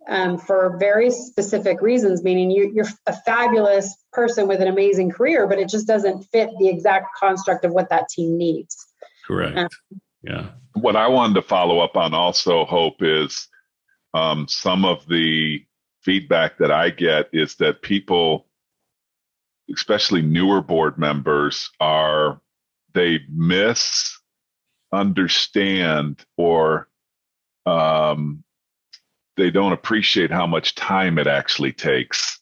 um, 0.08 0.38
for 0.38 0.78
very 0.80 1.12
specific 1.12 1.82
reasons, 1.82 2.24
meaning 2.24 2.52
you, 2.52 2.72
you're 2.74 2.88
a 3.08 3.16
fabulous 3.26 3.96
person 4.12 4.48
with 4.48 4.62
an 4.62 4.68
amazing 4.68 5.12
career, 5.12 5.48
but 5.48 5.60
it 5.60 5.70
just 5.70 5.88
doesn't 5.88 6.24
fit 6.32 6.50
the 6.60 6.68
exact 6.68 7.08
construct 7.18 7.66
of 7.66 7.72
what 7.72 7.90
that 7.90 8.10
team 8.10 8.38
needs. 8.38 8.76
Correct. 9.26 9.58
Um, 9.58 9.68
yeah. 10.24 10.50
What 10.74 10.96
I 10.96 11.08
wanted 11.08 11.36
to 11.36 11.42
follow 11.42 11.80
up 11.80 11.96
on 11.96 12.14
also, 12.14 12.66
Hope, 12.66 13.02
is 13.02 13.48
um, 14.14 14.48
some 14.48 14.86
of 14.86 15.08
the 15.08 15.64
feedback 16.02 16.58
that 16.58 16.72
I 16.72 16.90
get 16.90 17.30
is 17.32 17.56
that 17.56 17.82
people, 17.82 18.48
especially 19.74 20.22
newer 20.22 20.62
board 20.62 20.98
members, 20.98 21.70
are 21.80 22.42
they 22.94 23.22
misunderstand 23.32 26.26
or 26.38 26.90
um, 27.66 28.44
they 29.38 29.50
don't 29.50 29.74
appreciate 29.74 30.32
how 30.32 30.48
much 30.48 30.76
time 30.76 31.18
it 31.18 31.28
actually 31.28 31.72
takes. 31.72 32.40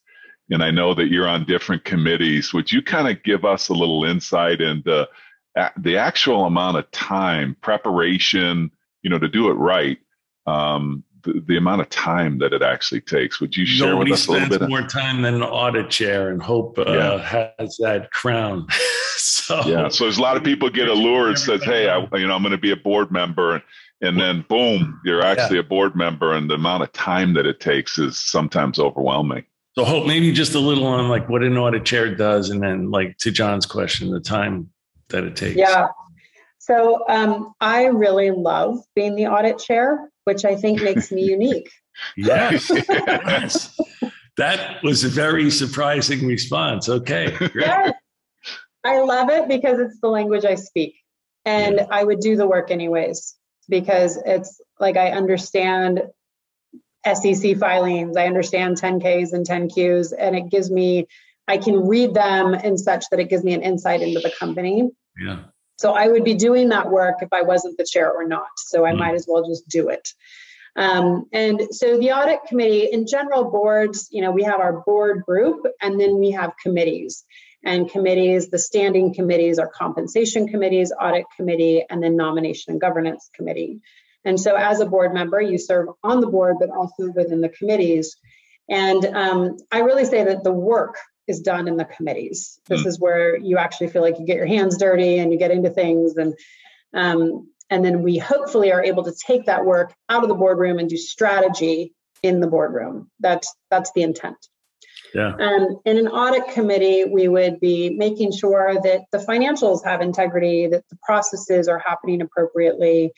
And 0.51 0.63
I 0.63 0.71
know 0.71 0.93
that 0.95 1.09
you're 1.09 1.27
on 1.27 1.45
different 1.45 1.83
committees. 1.83 2.53
Would 2.53 2.71
you 2.71 2.81
kind 2.81 3.07
of 3.07 3.21
give 3.23 3.45
us 3.45 3.69
a 3.69 3.73
little 3.73 4.03
insight 4.03 4.61
into 4.61 5.07
the 5.77 5.97
actual 5.97 6.45
amount 6.45 6.77
of 6.77 6.89
time, 6.91 7.55
preparation, 7.61 8.71
you 9.03 9.09
know, 9.09 9.19
to 9.19 9.27
do 9.27 9.49
it 9.49 9.53
right? 9.53 9.99
Um, 10.47 11.03
the, 11.23 11.43
the, 11.45 11.57
amount 11.57 11.81
of 11.81 11.89
time 11.89 12.39
that 12.39 12.53
it 12.53 12.61
actually 12.61 13.01
takes. 13.01 13.39
Would 13.41 13.55
you 13.55 13.65
share 13.65 13.89
Nobody 13.89 14.11
with 14.11 14.21
us 14.21 14.27
a 14.27 14.31
little 14.31 14.59
bit? 14.59 14.69
more 14.69 14.83
time 14.83 15.21
than 15.21 15.35
an 15.35 15.43
audit 15.43 15.89
chair, 15.89 16.29
and 16.29 16.41
Hope 16.41 16.79
uh, 16.79 16.85
yeah. 16.87 17.51
has 17.59 17.77
that 17.77 18.09
crown. 18.11 18.67
so 19.17 19.61
yeah, 19.65 19.89
so 19.89 20.05
there's 20.05 20.17
a 20.17 20.21
lot 20.21 20.37
of 20.37 20.43
people 20.43 20.69
get 20.69 20.87
allured. 20.87 21.37
Says, 21.37 21.61
"Hey, 21.63 21.89
I, 21.89 21.99
you 22.13 22.25
know, 22.25 22.35
I'm 22.35 22.41
going 22.41 22.51
to 22.51 22.57
be 22.57 22.71
a 22.71 22.77
board 22.77 23.11
member," 23.11 23.55
and, 23.55 23.63
and 24.01 24.19
then 24.19 24.45
boom, 24.47 24.99
you're 25.03 25.21
actually 25.21 25.57
yeah. 25.57 25.61
a 25.61 25.67
board 25.67 25.95
member, 25.95 26.33
and 26.33 26.49
the 26.49 26.55
amount 26.55 26.83
of 26.83 26.91
time 26.93 27.33
that 27.33 27.45
it 27.45 27.59
takes 27.59 27.97
is 27.97 28.17
sometimes 28.17 28.79
overwhelming. 28.79 29.45
So 29.75 29.85
Hope, 29.85 30.07
maybe 30.07 30.31
just 30.31 30.55
a 30.55 30.59
little 30.59 30.87
on 30.87 31.09
like 31.09 31.29
what 31.29 31.43
an 31.43 31.57
audit 31.57 31.85
chair 31.85 32.13
does, 32.13 32.49
and 32.49 32.61
then 32.61 32.91
like 32.91 33.17
to 33.19 33.31
John's 33.31 33.65
question, 33.65 34.11
the 34.11 34.19
time 34.19 34.69
that 35.09 35.23
it 35.23 35.35
takes. 35.35 35.57
Yeah. 35.57 35.87
So 36.59 37.03
um, 37.09 37.53
I 37.61 37.85
really 37.85 38.31
love 38.31 38.79
being 38.95 39.15
the 39.15 39.27
audit 39.27 39.57
chair 39.57 40.09
which 40.29 40.45
I 40.45 40.55
think 40.55 40.83
makes 40.83 41.11
me 41.11 41.23
unique. 41.37 41.71
Yes. 42.15 42.69
yes. 42.89 43.79
That 44.37 44.81
was 44.83 45.03
a 45.03 45.09
very 45.09 45.49
surprising 45.49 46.25
response. 46.27 46.87
Okay. 46.87 47.35
Yes. 47.55 47.93
I 48.83 48.99
love 48.99 49.29
it 49.29 49.47
because 49.47 49.79
it's 49.79 49.99
the 49.99 50.07
language 50.07 50.45
I 50.45 50.53
speak. 50.53 50.95
And 51.45 51.77
yeah. 51.77 51.87
I 51.89 52.03
would 52.03 52.19
do 52.19 52.37
the 52.37 52.47
work 52.47 52.69
anyways 52.69 53.35
because 53.69 54.19
it's 54.25 54.59
like 54.79 54.97
I 54.97 55.11
understand 55.11 56.01
SEC 57.05 57.57
filings, 57.57 58.17
I 58.17 58.25
understand 58.25 58.77
10Ks 58.77 59.33
and 59.33 59.47
10Qs, 59.47 60.13
and 60.17 60.35
it 60.35 60.49
gives 60.49 60.69
me, 60.69 61.07
I 61.47 61.57
can 61.57 61.87
read 61.87 62.13
them 62.13 62.53
in 62.53 62.77
such 62.77 63.05
that 63.11 63.19
it 63.19 63.29
gives 63.29 63.43
me 63.43 63.53
an 63.53 63.61
insight 63.61 64.01
into 64.01 64.19
the 64.19 64.31
company. 64.37 64.89
Yeah. 65.17 65.43
So 65.77 65.93
I 65.93 66.07
would 66.07 66.25
be 66.25 66.33
doing 66.33 66.69
that 66.69 66.89
work 66.89 67.17
if 67.21 67.29
I 67.31 67.41
wasn't 67.41 67.77
the 67.77 67.87
chair 67.89 68.11
or 68.11 68.27
not. 68.27 68.49
So 68.57 68.85
I 68.85 68.91
mm 68.91 68.97
might 68.97 69.15
as 69.15 69.25
well 69.29 69.47
just 69.47 69.67
do 69.69 69.87
it. 69.87 70.09
Um, 70.75 71.25
and 71.31 71.61
so 71.71 71.97
the 71.97 72.11
audit 72.11 72.39
committee, 72.47 72.89
in 72.91 73.07
general, 73.07 73.49
boards, 73.49 74.07
you 74.11 74.21
know, 74.21 74.31
we 74.31 74.43
have 74.43 74.59
our 74.59 74.81
board 74.81 75.23
group 75.25 75.65
and 75.81 75.99
then 75.99 76.19
we 76.19 76.31
have 76.31 76.53
committees. 76.61 77.23
And 77.63 77.89
committees, 77.89 78.49
the 78.49 78.59
standing 78.59 79.13
committees 79.13 79.59
are 79.59 79.67
compensation 79.67 80.47
committees, 80.47 80.93
audit 80.99 81.25
committee, 81.35 81.83
and 81.89 82.01
then 82.01 82.15
nomination 82.15 82.71
and 82.71 82.81
governance 82.81 83.29
committee. 83.33 83.81
And 84.23 84.39
so 84.39 84.55
as 84.55 84.79
a 84.79 84.85
board 84.85 85.13
member, 85.13 85.41
you 85.41 85.57
serve 85.57 85.89
on 86.03 86.21
the 86.21 86.27
board, 86.27 86.57
but 86.59 86.69
also 86.69 87.11
within 87.11 87.41
the 87.41 87.49
committees. 87.49 88.15
And 88.69 89.03
um, 89.05 89.57
I 89.71 89.79
really 89.79 90.05
say 90.05 90.23
that 90.25 90.43
the 90.43 90.51
work 90.51 90.97
is 91.27 91.41
done 91.41 91.67
in 91.67 91.77
the 91.77 91.85
committees. 91.85 92.59
This 92.67 92.83
mm. 92.83 92.87
is 92.87 92.99
where 92.99 93.37
you 93.37 93.57
actually 93.57 93.89
feel 93.89 94.01
like 94.01 94.19
you 94.19 94.25
get 94.25 94.37
your 94.37 94.45
hands 94.45 94.77
dirty 94.77 95.19
and 95.19 95.31
you 95.31 95.37
get 95.37 95.51
into 95.51 95.69
things 95.69 96.17
and 96.17 96.35
um, 96.93 97.47
and 97.69 97.85
then 97.85 98.01
we 98.01 98.17
hopefully 98.17 98.71
are 98.71 98.83
able 98.83 99.03
to 99.03 99.13
take 99.13 99.45
that 99.45 99.63
work 99.63 99.93
out 100.09 100.23
of 100.23 100.29
the 100.29 100.35
boardroom 100.35 100.79
and 100.79 100.89
do 100.89 100.97
strategy 100.97 101.93
in 102.23 102.39
the 102.39 102.47
boardroom. 102.47 103.09
That's 103.19 103.53
that's 103.69 103.91
the 103.93 104.01
intent. 104.01 104.37
Yeah. 105.13 105.35
Um, 105.35 105.79
in 105.85 105.97
an 105.97 106.07
audit 106.07 106.53
committee, 106.53 107.05
we 107.05 107.27
would 107.27 107.59
be 107.59 107.89
making 107.91 108.31
sure 108.31 108.77
that 108.83 109.05
the 109.11 109.17
financials 109.17 109.83
have 109.83 110.01
integrity, 110.01 110.67
that 110.67 110.87
the 110.89 110.97
processes 111.03 111.67
are 111.67 111.79
happening 111.79 112.21
appropriately, 112.21 113.11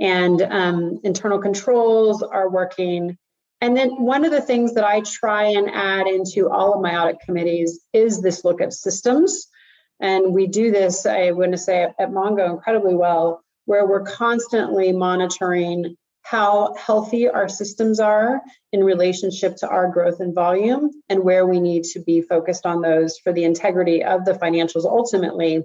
and 0.00 0.42
um, 0.42 1.00
internal 1.04 1.38
controls 1.38 2.22
are 2.22 2.50
working 2.50 3.16
and 3.60 3.76
then 3.76 3.90
one 4.02 4.24
of 4.24 4.30
the 4.30 4.40
things 4.40 4.74
that 4.74 4.84
I 4.84 5.00
try 5.00 5.44
and 5.44 5.70
add 5.70 6.06
into 6.06 6.50
all 6.50 6.74
of 6.74 6.82
my 6.82 6.96
audit 6.96 7.20
committees 7.20 7.80
is 7.92 8.20
this 8.20 8.44
look 8.44 8.60
at 8.60 8.72
systems. 8.72 9.48
And 9.98 10.34
we 10.34 10.46
do 10.46 10.70
this, 10.70 11.06
I 11.06 11.30
want 11.30 11.52
to 11.52 11.58
say, 11.58 11.82
at 11.82 12.10
Mongo 12.10 12.50
incredibly 12.50 12.94
well, 12.94 13.42
where 13.64 13.86
we're 13.86 14.04
constantly 14.04 14.92
monitoring 14.92 15.96
how 16.28 16.74
healthy 16.74 17.28
our 17.28 17.48
systems 17.48 18.00
are 18.00 18.40
in 18.72 18.82
relationship 18.82 19.56
to 19.56 19.68
our 19.68 19.88
growth 19.88 20.20
and 20.20 20.34
volume 20.34 20.90
and 21.08 21.22
where 21.22 21.46
we 21.46 21.60
need 21.60 21.84
to 21.84 22.00
be 22.00 22.20
focused 22.20 22.66
on 22.66 22.80
those 22.80 23.18
for 23.18 23.32
the 23.32 23.44
integrity 23.44 24.02
of 24.02 24.24
the 24.24 24.32
financials 24.32 24.84
ultimately 24.84 25.62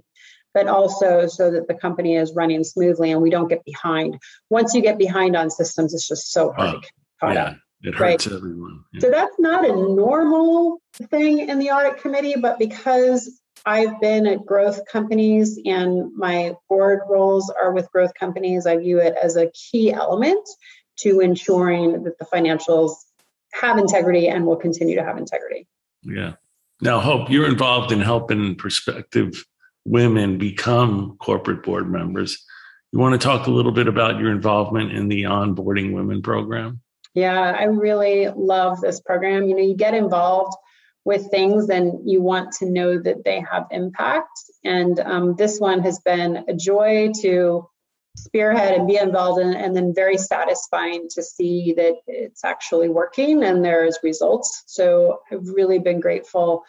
but 0.54 0.68
also 0.68 1.28
so 1.28 1.50
that 1.52 1.68
the 1.70 1.74
company 1.74 2.18
is 2.18 2.34
running 2.36 2.64
smoothly 2.64 3.12
and 3.12 3.22
we 3.22 3.30
don't 3.30 3.48
get 3.48 3.64
behind 3.64 4.20
once 4.50 4.74
you 4.74 4.82
get 4.82 4.98
behind 4.98 5.36
on 5.36 5.50
systems 5.50 5.94
it's 5.94 6.08
just 6.08 6.32
so 6.32 6.52
hard 6.52 6.84
to 6.84 6.90
yeah. 7.30 7.54
it 7.84 7.96
hurts 7.96 8.28
right? 8.28 8.36
everyone. 8.36 8.84
Yeah. 8.94 9.02
So 9.02 9.12
that's 9.12 9.40
not 9.40 9.68
a 9.68 9.76
normal 9.76 10.82
thing 11.10 11.50
in 11.50 11.60
the 11.60 11.72
audit 11.72 12.02
committee, 12.02 12.36
but 12.40 12.60
because 12.60 13.41
I've 13.66 14.00
been 14.02 14.26
at 14.26 14.46
growth 14.46 14.82
companies 14.92 15.60
and 15.66 16.16
my 16.16 16.56
board 16.68 17.02
roles 17.08 17.50
are 17.50 17.72
with 17.72 17.92
growth 17.92 18.14
companies, 18.20 18.66
I 18.66 18.78
view 18.78 19.00
it 19.00 19.16
as 19.22 19.36
a 19.36 19.52
key 19.52 19.92
element 19.94 20.48
to 21.00 21.20
ensuring 21.20 22.04
that 22.04 22.18
the 22.18 22.26
financials 22.26 22.94
have 23.54 23.78
integrity 23.78 24.28
and 24.28 24.46
will 24.46 24.56
continue 24.56 24.96
to 24.96 25.04
have 25.04 25.18
integrity. 25.18 25.68
Yeah. 26.04 26.34
Now, 26.82 27.00
Hope, 27.00 27.30
you're 27.30 27.48
involved 27.48 27.92
in 27.92 28.02
helping 28.02 28.56
prospective 28.56 29.46
women 29.86 30.38
become 30.38 31.18
corporate 31.20 31.64
board 31.64 31.92
members. 31.92 32.44
You 32.92 33.00
want 33.00 33.20
to 33.20 33.26
talk 33.26 33.48
a 33.48 33.52
little 33.52 33.72
bit 33.72 33.88
about 33.88 34.20
your 34.20 34.32
involvement 34.32 34.92
in 34.92 35.08
the 35.08 35.24
onboarding 35.24 35.94
women 35.94 36.22
program? 36.22 36.82
Yeah, 37.14 37.56
I 37.58 37.64
really 37.64 38.30
love 38.30 38.82
this 38.82 39.00
program. 39.00 39.48
You 39.48 39.56
know, 39.56 39.64
you 39.64 39.76
get 39.76 39.94
involved 39.94 40.56
with 41.04 41.32
things 41.32 41.70
and 41.70 42.10
you 42.10 42.22
want 42.22 42.52
to 42.54 42.70
know 42.70 43.00
that 43.00 43.24
they 43.24 43.44
have 43.52 43.68
impact. 43.72 44.30
And 44.64 45.00
um, 45.00 45.36
this 45.36 45.60
one 45.60 45.82
has 45.82 46.00
been 46.00 46.46
a 46.48 46.54
joy 46.54 47.12
to 47.22 47.68
spearhead 48.18 48.76
and 48.76 48.88
be 48.88 48.98
involved 48.98 49.42
in, 49.42 49.54
and 49.54 49.76
then 49.76 49.96
very 49.96 50.18
satisfying 50.18 51.08
to 51.10 51.24
see 51.24 51.74
that 51.78 51.96
it's 52.08 52.44
actually 52.44 52.90
working 52.90 53.44
and 53.44 53.64
there's 53.64 53.98
results. 54.04 54.64
So 54.68 55.22
I've 55.32 55.48
really 55.48 55.80
been 55.80 56.00
grateful. 56.00 56.64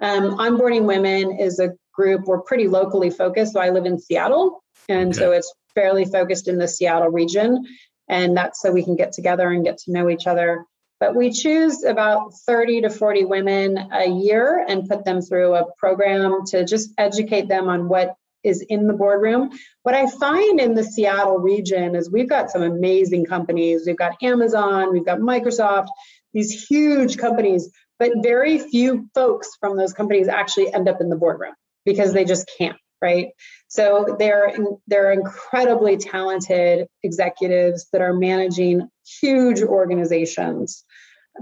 Um, 0.00 0.38
onboarding 0.38 0.84
women 0.84 1.38
is 1.38 1.60
a 1.60 1.74
group, 1.92 2.24
we're 2.24 2.42
pretty 2.42 2.68
locally 2.68 3.10
focused. 3.10 3.52
So 3.52 3.60
I 3.60 3.70
live 3.70 3.86
in 3.86 3.98
Seattle, 3.98 4.62
and 4.88 5.10
okay. 5.10 5.18
so 5.18 5.32
it's 5.32 5.52
fairly 5.74 6.06
focused 6.06 6.48
in 6.48 6.58
the 6.58 6.68
Seattle 6.68 7.10
region 7.10 7.64
and 8.08 8.36
that's 8.36 8.60
so 8.60 8.72
we 8.72 8.84
can 8.84 8.96
get 8.96 9.12
together 9.12 9.50
and 9.50 9.64
get 9.64 9.78
to 9.78 9.92
know 9.92 10.08
each 10.08 10.26
other. 10.26 10.64
But 10.98 11.14
we 11.14 11.30
choose 11.30 11.84
about 11.84 12.32
30 12.46 12.82
to 12.82 12.90
40 12.90 13.26
women 13.26 13.78
a 13.92 14.08
year 14.08 14.64
and 14.66 14.88
put 14.88 15.04
them 15.04 15.20
through 15.20 15.54
a 15.54 15.66
program 15.78 16.44
to 16.48 16.64
just 16.64 16.90
educate 16.96 17.48
them 17.48 17.68
on 17.68 17.88
what 17.88 18.14
is 18.42 18.62
in 18.62 18.86
the 18.86 18.92
boardroom. 18.92 19.50
What 19.82 19.94
I 19.94 20.08
find 20.08 20.60
in 20.60 20.74
the 20.74 20.84
Seattle 20.84 21.38
region 21.38 21.96
is 21.96 22.10
we've 22.10 22.28
got 22.28 22.50
some 22.50 22.62
amazing 22.62 23.26
companies. 23.26 23.84
We've 23.86 23.96
got 23.96 24.22
Amazon, 24.22 24.92
we've 24.92 25.04
got 25.04 25.18
Microsoft, 25.18 25.88
these 26.32 26.66
huge 26.66 27.18
companies, 27.18 27.70
but 27.98 28.12
very 28.22 28.58
few 28.58 29.08
folks 29.14 29.50
from 29.60 29.76
those 29.76 29.92
companies 29.92 30.28
actually 30.28 30.72
end 30.72 30.88
up 30.88 31.00
in 31.00 31.08
the 31.08 31.16
boardroom 31.16 31.54
because 31.84 32.12
they 32.12 32.24
just 32.24 32.50
can't 32.56 32.76
right? 33.02 33.28
So 33.68 34.16
they're 34.18 34.56
they're 34.86 35.12
incredibly 35.12 35.98
talented 35.98 36.86
executives 37.02 37.86
that 37.92 38.00
are 38.00 38.14
managing 38.14 38.88
huge 39.20 39.62
organizations, 39.62 40.84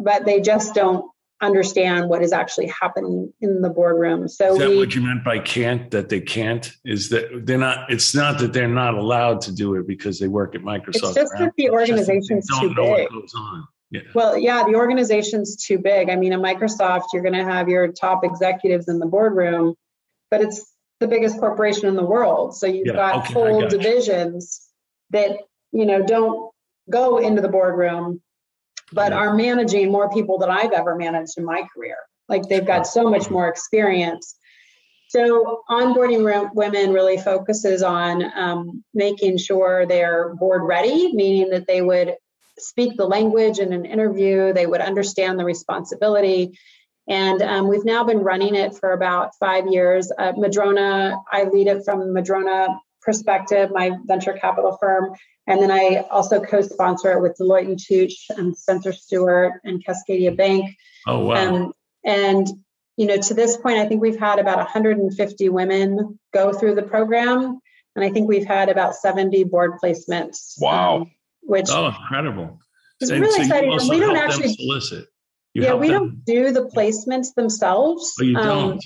but 0.03 0.25
they 0.25 0.41
just 0.41 0.75
don't 0.75 1.05
understand 1.43 2.09
what 2.09 2.23
is 2.23 2.33
actually 2.33 2.69
happening 2.69 3.33
in 3.41 3.61
the 3.61 3.69
boardroom. 3.69 4.29
So 4.29 4.53
is 4.53 4.59
that 4.59 4.71
we, 4.71 4.79
what 4.79 4.95
you 4.95 5.03
meant 5.03 5.25
by 5.25 5.39
can't? 5.39 5.91
That 5.91 6.09
they 6.09 6.21
can't 6.21 6.73
is 6.85 7.11
that 7.11 7.47
they're 7.47 7.59
not. 7.59 7.91
It's 7.91 8.15
not 8.15 8.39
that 8.39 8.53
they're 8.53 8.69
not 8.69 8.95
allowed 8.95 9.41
to 9.43 9.53
do 9.53 9.75
it 9.75 9.87
because 9.87 10.19
they 10.19 10.29
work 10.29 10.55
at 10.55 10.63
Microsoft. 10.63 10.89
It's 10.95 11.15
just 11.15 11.33
that 11.39 11.53
the 11.57 11.71
organization's 11.71 12.47
too 12.61 12.75
big. 12.75 13.09
Yeah. 13.91 14.01
Well, 14.13 14.37
yeah, 14.37 14.65
the 14.65 14.75
organization's 14.75 15.57
too 15.57 15.79
big. 15.79 16.11
I 16.11 16.17
mean, 16.17 16.33
at 16.33 16.41
Microsoft, 16.41 17.05
you're 17.13 17.23
going 17.23 17.35
to 17.35 17.45
have 17.45 17.69
your 17.69 17.89
top 17.93 18.25
executives 18.25 18.89
in 18.89 18.99
the 18.99 19.07
boardroom, 19.07 19.77
but 20.33 20.41
it's 20.41 20.65
the 20.99 21.07
biggest 21.07 21.39
corporation 21.39 21.87
in 21.87 21.95
the 21.95 22.05
world. 22.05 22.57
So 22.57 22.67
you've 22.67 22.89
yeah, 22.89 22.95
got 22.95 23.17
okay, 23.25 23.35
whole 23.35 23.69
divisions 23.69 24.67
that, 25.11 25.37
you 25.71 25.87
know, 25.87 26.03
don't 26.05 26.51
go 26.91 27.19
into 27.19 27.41
the 27.43 27.49
boardroom, 27.49 28.21
but 28.93 29.13
are 29.13 29.35
managing 29.35 29.91
more 29.91 30.11
people 30.11 30.39
than 30.39 30.51
I've 30.51 30.73
ever 30.73 30.97
managed 30.97 31.39
in 31.39 31.45
my 31.45 31.67
career. 31.75 31.97
Like 32.29 32.49
they've 32.49 32.67
got 32.67 32.87
so 32.87 33.11
much 33.11 33.31
more 33.31 33.49
experience. 33.49 34.37
So 35.09 35.63
onboarding 35.71 36.51
women 36.55 36.93
really 36.93 37.19
focuses 37.19 37.83
on 37.83 38.25
um, 38.37 38.85
making 38.95 39.39
sure 39.39 39.87
they're 39.87 40.35
board 40.35 40.63
ready, 40.63 41.13
meaning 41.13 41.51
that 41.51 41.67
they 41.67 41.83
would 41.83 42.15
speak 42.59 42.97
the 42.97 43.07
language 43.07 43.59
in 43.59 43.73
an 43.73 43.85
interview, 43.85 44.53
they 44.53 44.67
would 44.67 44.81
understand 44.81 45.39
the 45.39 45.45
responsibility, 45.45 46.59
and 47.09 47.43
um, 47.43 47.69
we've 47.69 47.85
now 47.85 48.05
been 48.05 48.19
running 48.19 48.55
it 48.55 48.75
for 48.75 48.93
about 48.93 49.35
five 49.39 49.67
years. 49.67 50.11
Uh, 50.17 50.33
Madrona, 50.37 51.19
I 51.31 51.45
lead 51.45 51.67
it 51.67 51.85
from 51.85 52.13
Madrona 52.13 52.69
perspective, 53.05 53.71
my 53.73 53.93
venture 54.05 54.33
capital 54.33 54.77
firm. 54.81 55.15
And 55.47 55.61
then 55.61 55.71
I 55.71 56.05
also 56.11 56.41
co-sponsor 56.41 57.13
it 57.13 57.21
with 57.21 57.37
Deloitte 57.39 57.67
and 57.67 57.79
Touche 57.79 58.31
and 58.31 58.57
Spencer 58.57 58.93
Stuart 58.93 59.61
and 59.65 59.85
Cascadia 59.85 60.35
Bank. 60.35 60.75
Oh 61.07 61.27
wow! 61.27 61.55
Um, 61.55 61.73
and 62.05 62.47
you 62.97 63.07
know, 63.07 63.19
to 63.19 63.35
this 63.35 63.57
point, 63.57 63.79
I 63.79 63.87
think 63.87 64.01
we've 64.01 64.19
had 64.19 64.39
about 64.39 64.57
150 64.57 65.49
women 65.51 66.19
go 66.33 66.53
through 66.53 66.77
the 66.77 66.83
program, 66.83 67.61
and 67.95 68.05
I 68.05 68.11
think 68.11 68.29
we've 68.29 68.47
had 68.47 68.69
about 68.69 68.95
70 68.95 69.45
board 69.45 69.73
placements. 69.83 70.55
Wow! 70.59 71.03
Um, 71.03 71.11
which 71.43 71.69
oh, 71.69 71.89
incredible! 71.89 72.59
It's 73.01 73.11
really 73.11 73.31
so 73.31 73.43
exciting. 73.43 73.89
we 73.91 74.01
don't 74.01 74.17
actually 74.17 74.55
solicit. 74.55 75.07
You 75.53 75.63
yeah, 75.63 75.75
we 75.75 75.89
them. 75.89 75.99
don't 75.99 76.25
do 76.25 76.53
the 76.53 76.71
placements 76.75 77.35
themselves. 77.35 78.15
Oh, 78.21 78.25
you 78.25 78.35
don't. 78.35 78.73
Um, 78.73 78.81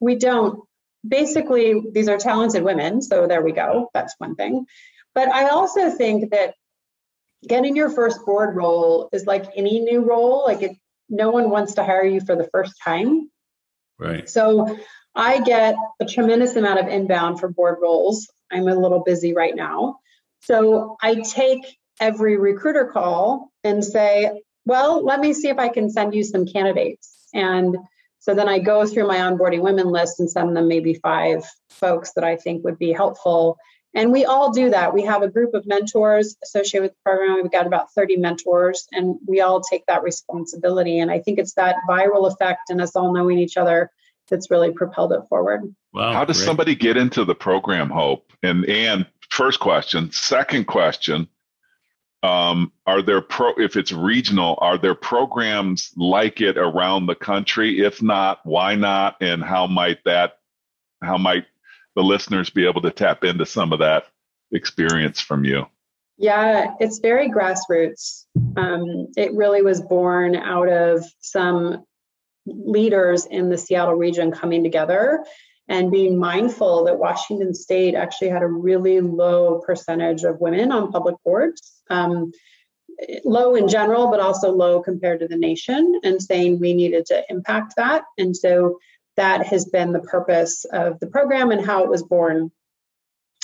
we 0.00 0.16
don't. 0.16 0.60
Basically, 1.06 1.82
these 1.92 2.08
are 2.08 2.18
talented 2.18 2.62
women, 2.62 3.02
so 3.02 3.26
there 3.26 3.42
we 3.42 3.52
go. 3.52 3.90
That's 3.92 4.14
one 4.18 4.34
thing. 4.36 4.66
But 5.14 5.28
I 5.28 5.48
also 5.48 5.90
think 5.90 6.30
that 6.30 6.54
getting 7.46 7.76
your 7.76 7.90
first 7.90 8.24
board 8.24 8.56
role 8.56 9.08
is 9.12 9.26
like 9.26 9.46
any 9.56 9.80
new 9.80 10.00
role. 10.00 10.44
Like 10.46 10.62
it, 10.62 10.76
no 11.08 11.30
one 11.30 11.50
wants 11.50 11.74
to 11.74 11.84
hire 11.84 12.04
you 12.04 12.20
for 12.20 12.36
the 12.36 12.48
first 12.52 12.74
time. 12.82 13.30
Right. 13.98 14.28
So 14.28 14.78
I 15.14 15.40
get 15.40 15.76
a 16.00 16.04
tremendous 16.04 16.56
amount 16.56 16.80
of 16.80 16.88
inbound 16.88 17.38
for 17.38 17.48
board 17.48 17.78
roles. 17.80 18.28
I'm 18.50 18.68
a 18.68 18.74
little 18.74 19.02
busy 19.04 19.34
right 19.34 19.54
now. 19.54 19.98
So 20.40 20.96
I 21.00 21.16
take 21.16 21.78
every 22.00 22.36
recruiter 22.36 22.86
call 22.86 23.52
and 23.62 23.84
say, 23.84 24.42
well, 24.66 25.04
let 25.04 25.20
me 25.20 25.32
see 25.32 25.48
if 25.48 25.58
I 25.58 25.68
can 25.68 25.90
send 25.90 26.14
you 26.14 26.24
some 26.24 26.46
candidates. 26.46 27.28
And 27.32 27.76
so 28.24 28.34
then 28.34 28.48
I 28.48 28.58
go 28.58 28.86
through 28.86 29.06
my 29.06 29.18
onboarding 29.18 29.60
women 29.60 29.90
list 29.90 30.18
and 30.18 30.30
send 30.30 30.56
them 30.56 30.66
maybe 30.66 30.94
five 30.94 31.44
folks 31.68 32.14
that 32.14 32.24
I 32.24 32.36
think 32.36 32.64
would 32.64 32.78
be 32.78 32.90
helpful. 32.90 33.58
And 33.94 34.10
we 34.10 34.24
all 34.24 34.50
do 34.50 34.70
that. 34.70 34.94
We 34.94 35.02
have 35.02 35.20
a 35.20 35.28
group 35.28 35.52
of 35.52 35.66
mentors 35.66 36.34
associated 36.42 36.84
with 36.84 36.92
the 36.92 37.02
program. 37.04 37.42
We've 37.42 37.52
got 37.52 37.66
about 37.66 37.92
30 37.92 38.16
mentors, 38.16 38.88
and 38.92 39.16
we 39.26 39.42
all 39.42 39.60
take 39.60 39.84
that 39.88 40.02
responsibility. 40.02 41.00
And 41.00 41.10
I 41.10 41.20
think 41.20 41.38
it's 41.38 41.52
that 41.56 41.76
viral 41.86 42.26
effect 42.32 42.70
and 42.70 42.80
us 42.80 42.96
all 42.96 43.12
knowing 43.12 43.38
each 43.38 43.58
other 43.58 43.90
that's 44.30 44.50
really 44.50 44.72
propelled 44.72 45.12
it 45.12 45.20
forward. 45.28 45.74
Wow, 45.92 46.14
How 46.14 46.24
does 46.24 46.38
great. 46.38 46.46
somebody 46.46 46.74
get 46.74 46.96
into 46.96 47.26
the 47.26 47.34
program, 47.34 47.90
Hope? 47.90 48.32
And 48.42 48.64
and 48.64 49.04
first 49.28 49.60
question. 49.60 50.10
Second 50.12 50.66
question. 50.66 51.28
Um, 52.24 52.72
are 52.86 53.02
there 53.02 53.20
pro 53.20 53.52
if 53.58 53.76
it's 53.76 53.92
regional, 53.92 54.56
are 54.62 54.78
there 54.78 54.94
programs 54.94 55.92
like 55.94 56.40
it 56.40 56.56
around 56.56 57.04
the 57.04 57.14
country? 57.14 57.80
If 57.84 58.02
not, 58.02 58.40
why 58.44 58.76
not? 58.76 59.16
And 59.20 59.44
how 59.44 59.66
might 59.66 60.02
that 60.06 60.38
how 61.02 61.18
might 61.18 61.44
the 61.94 62.02
listeners 62.02 62.48
be 62.48 62.66
able 62.66 62.80
to 62.80 62.90
tap 62.90 63.24
into 63.24 63.44
some 63.44 63.74
of 63.74 63.80
that 63.80 64.06
experience 64.52 65.20
from 65.20 65.44
you? 65.44 65.66
Yeah, 66.16 66.74
it's 66.80 66.98
very 66.98 67.28
grassroots. 67.28 68.24
Um, 68.56 69.08
it 69.18 69.34
really 69.34 69.60
was 69.60 69.82
born 69.82 70.34
out 70.34 70.70
of 70.70 71.04
some 71.20 71.84
leaders 72.46 73.26
in 73.26 73.50
the 73.50 73.58
Seattle 73.58 73.96
region 73.96 74.32
coming 74.32 74.62
together 74.62 75.22
and 75.68 75.90
being 75.90 76.18
mindful 76.18 76.84
that 76.84 76.98
Washington 76.98 77.54
State 77.54 77.94
actually 77.94 78.28
had 78.28 78.42
a 78.42 78.46
really 78.46 79.00
low 79.00 79.62
percentage 79.66 80.22
of 80.24 80.40
women 80.40 80.72
on 80.72 80.92
public 80.92 81.16
boards. 81.24 81.82
Um, 81.88 82.32
low 83.24 83.54
in 83.54 83.68
general, 83.68 84.08
but 84.08 84.20
also 84.20 84.52
low 84.52 84.80
compared 84.80 85.20
to 85.20 85.28
the 85.28 85.36
nation, 85.36 86.00
and 86.04 86.22
saying 86.22 86.60
we 86.60 86.74
needed 86.74 87.06
to 87.06 87.24
impact 87.28 87.74
that. 87.76 88.04
And 88.18 88.36
so 88.36 88.78
that 89.16 89.46
has 89.46 89.64
been 89.66 89.92
the 89.92 90.00
purpose 90.00 90.64
of 90.72 91.00
the 91.00 91.06
program 91.06 91.50
and 91.50 91.64
how 91.64 91.82
it 91.84 91.90
was 91.90 92.02
born. 92.02 92.50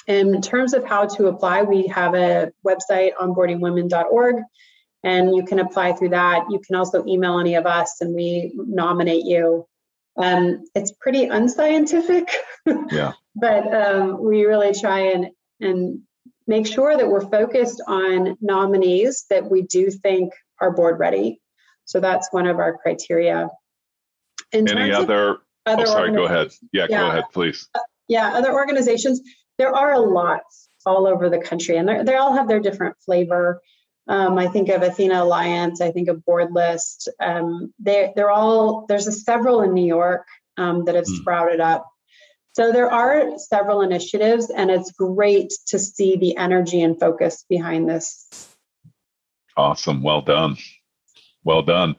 In 0.07 0.41
terms 0.43 0.75
of 0.75 0.85
how 0.85 1.07
to 1.07 1.29
apply, 1.29 1.63
we 1.63 1.87
have 1.89 2.15
a 2.15 2.53
website, 2.67 3.13
onboardingwomen.org, 3.21 4.37
and 5.05 5.37
you 5.37 5.45
can 5.45 5.61
apply 5.61 5.93
through 5.93 6.11
that. 6.11 6.47
You 6.51 6.59
can 6.59 6.77
also 6.77 7.05
email 7.07 7.39
any 7.39 7.55
of 7.55 7.67
us 7.67 8.01
and 8.01 8.15
we 8.15 8.53
nominate 8.57 9.25
you. 9.25 9.67
Um, 10.17 10.65
it's 10.75 10.93
pretty 10.93 11.25
unscientific, 11.25 12.29
yeah. 12.91 13.13
but 13.35 13.73
um, 13.73 14.23
we 14.23 14.45
really 14.45 14.75
try 14.75 15.13
and, 15.13 15.29
and 15.61 16.01
make 16.47 16.67
sure 16.67 16.97
that 16.97 17.09
we're 17.09 17.29
focused 17.29 17.83
on 17.87 18.37
nominees 18.41 19.25
that 19.31 19.49
we 19.49 19.63
do 19.63 19.91
think 19.91 20.33
are 20.61 20.73
board 20.73 20.99
ready. 20.99 21.41
So 21.85 22.01
that's 22.01 22.29
one 22.33 22.47
of 22.47 22.59
our 22.59 22.77
criteria. 22.77 23.49
In 24.53 24.69
Any 24.69 24.93
other 24.93 25.39
other 25.67 25.85
oh, 25.87 25.87
sorry, 25.87 26.13
go 26.13 26.25
ahead. 26.25 26.51
Yeah, 26.73 26.87
yeah, 26.89 26.99
go 27.01 27.09
ahead, 27.09 27.25
please. 27.33 27.69
Uh, 27.75 27.81
yeah, 28.09 28.35
other 28.35 28.53
organizations. 28.53 29.21
There 29.59 29.75
are 29.75 29.93
a 29.93 30.01
lot 30.01 30.41
all 30.87 31.07
over 31.07 31.29
the 31.29 31.39
country, 31.39 31.77
and 31.77 32.07
they 32.07 32.17
all 32.17 32.33
have 32.33 32.49
their 32.49 32.61
different 32.61 32.97
flavor. 33.05 33.61
Um, 34.11 34.39
I 34.39 34.49
think 34.49 34.69
of 34.71 34.83
Athena 34.83 35.23
Alliance. 35.23 35.81
I 35.81 35.93
think 35.93 36.09
of 36.09 36.25
Boardlist. 36.29 37.07
Um, 37.21 37.73
they 37.79 38.13
they're 38.17 38.31
all 38.31 38.85
there's 38.89 39.07
a 39.07 39.13
several 39.13 39.63
in 39.63 39.73
New 39.73 39.87
York 39.87 40.27
um, 40.57 40.85
that 40.87 40.97
have 40.97 41.05
mm. 41.05 41.17
sprouted 41.21 41.61
up. 41.61 41.87
So 42.55 42.73
there 42.73 42.91
are 42.91 43.39
several 43.39 43.83
initiatives, 43.83 44.51
and 44.51 44.69
it's 44.69 44.91
great 44.91 45.53
to 45.69 45.79
see 45.79 46.17
the 46.17 46.37
energy 46.37 46.83
and 46.83 46.99
focus 46.99 47.45
behind 47.49 47.89
this. 47.89 48.27
Awesome. 49.57 50.03
Well 50.03 50.23
done. 50.23 50.57
Well 51.45 51.63
done. 51.63 51.95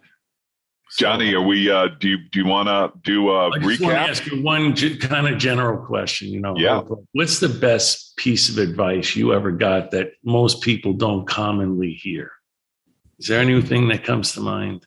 Johnny, 0.98 1.34
are 1.34 1.42
we? 1.42 1.72
Uh, 1.72 1.88
do 2.00 2.10
you 2.10 2.18
do 2.18 2.39
you 2.39 2.46
want 2.46 2.68
to 2.68 2.92
do 3.02 3.30
a 3.30 3.50
I 3.50 3.60
just 3.60 3.82
recap? 3.82 3.84
Want 3.84 3.96
to 3.96 4.00
ask 4.00 4.26
you 4.26 4.44
one 4.44 4.76
kind 5.00 5.28
of 5.28 5.38
general 5.38 5.86
question. 5.86 6.28
You 6.30 6.42
know, 6.42 6.54
yeah. 6.58 6.82
What's 7.14 7.39
the 7.39 7.50
best 7.50 8.18
piece 8.18 8.50
of 8.50 8.58
advice 8.58 9.16
you 9.16 9.34
ever 9.34 9.52
got 9.52 9.92
that 9.92 10.12
most 10.24 10.62
people 10.62 10.94
don't 10.94 11.26
commonly 11.26 11.94
hear? 11.94 12.32
Is 13.20 13.28
there 13.28 13.39
anything 13.39 13.88
that 13.88 14.04
comes 14.04 14.34
to 14.34 14.42
mind? 14.42 14.86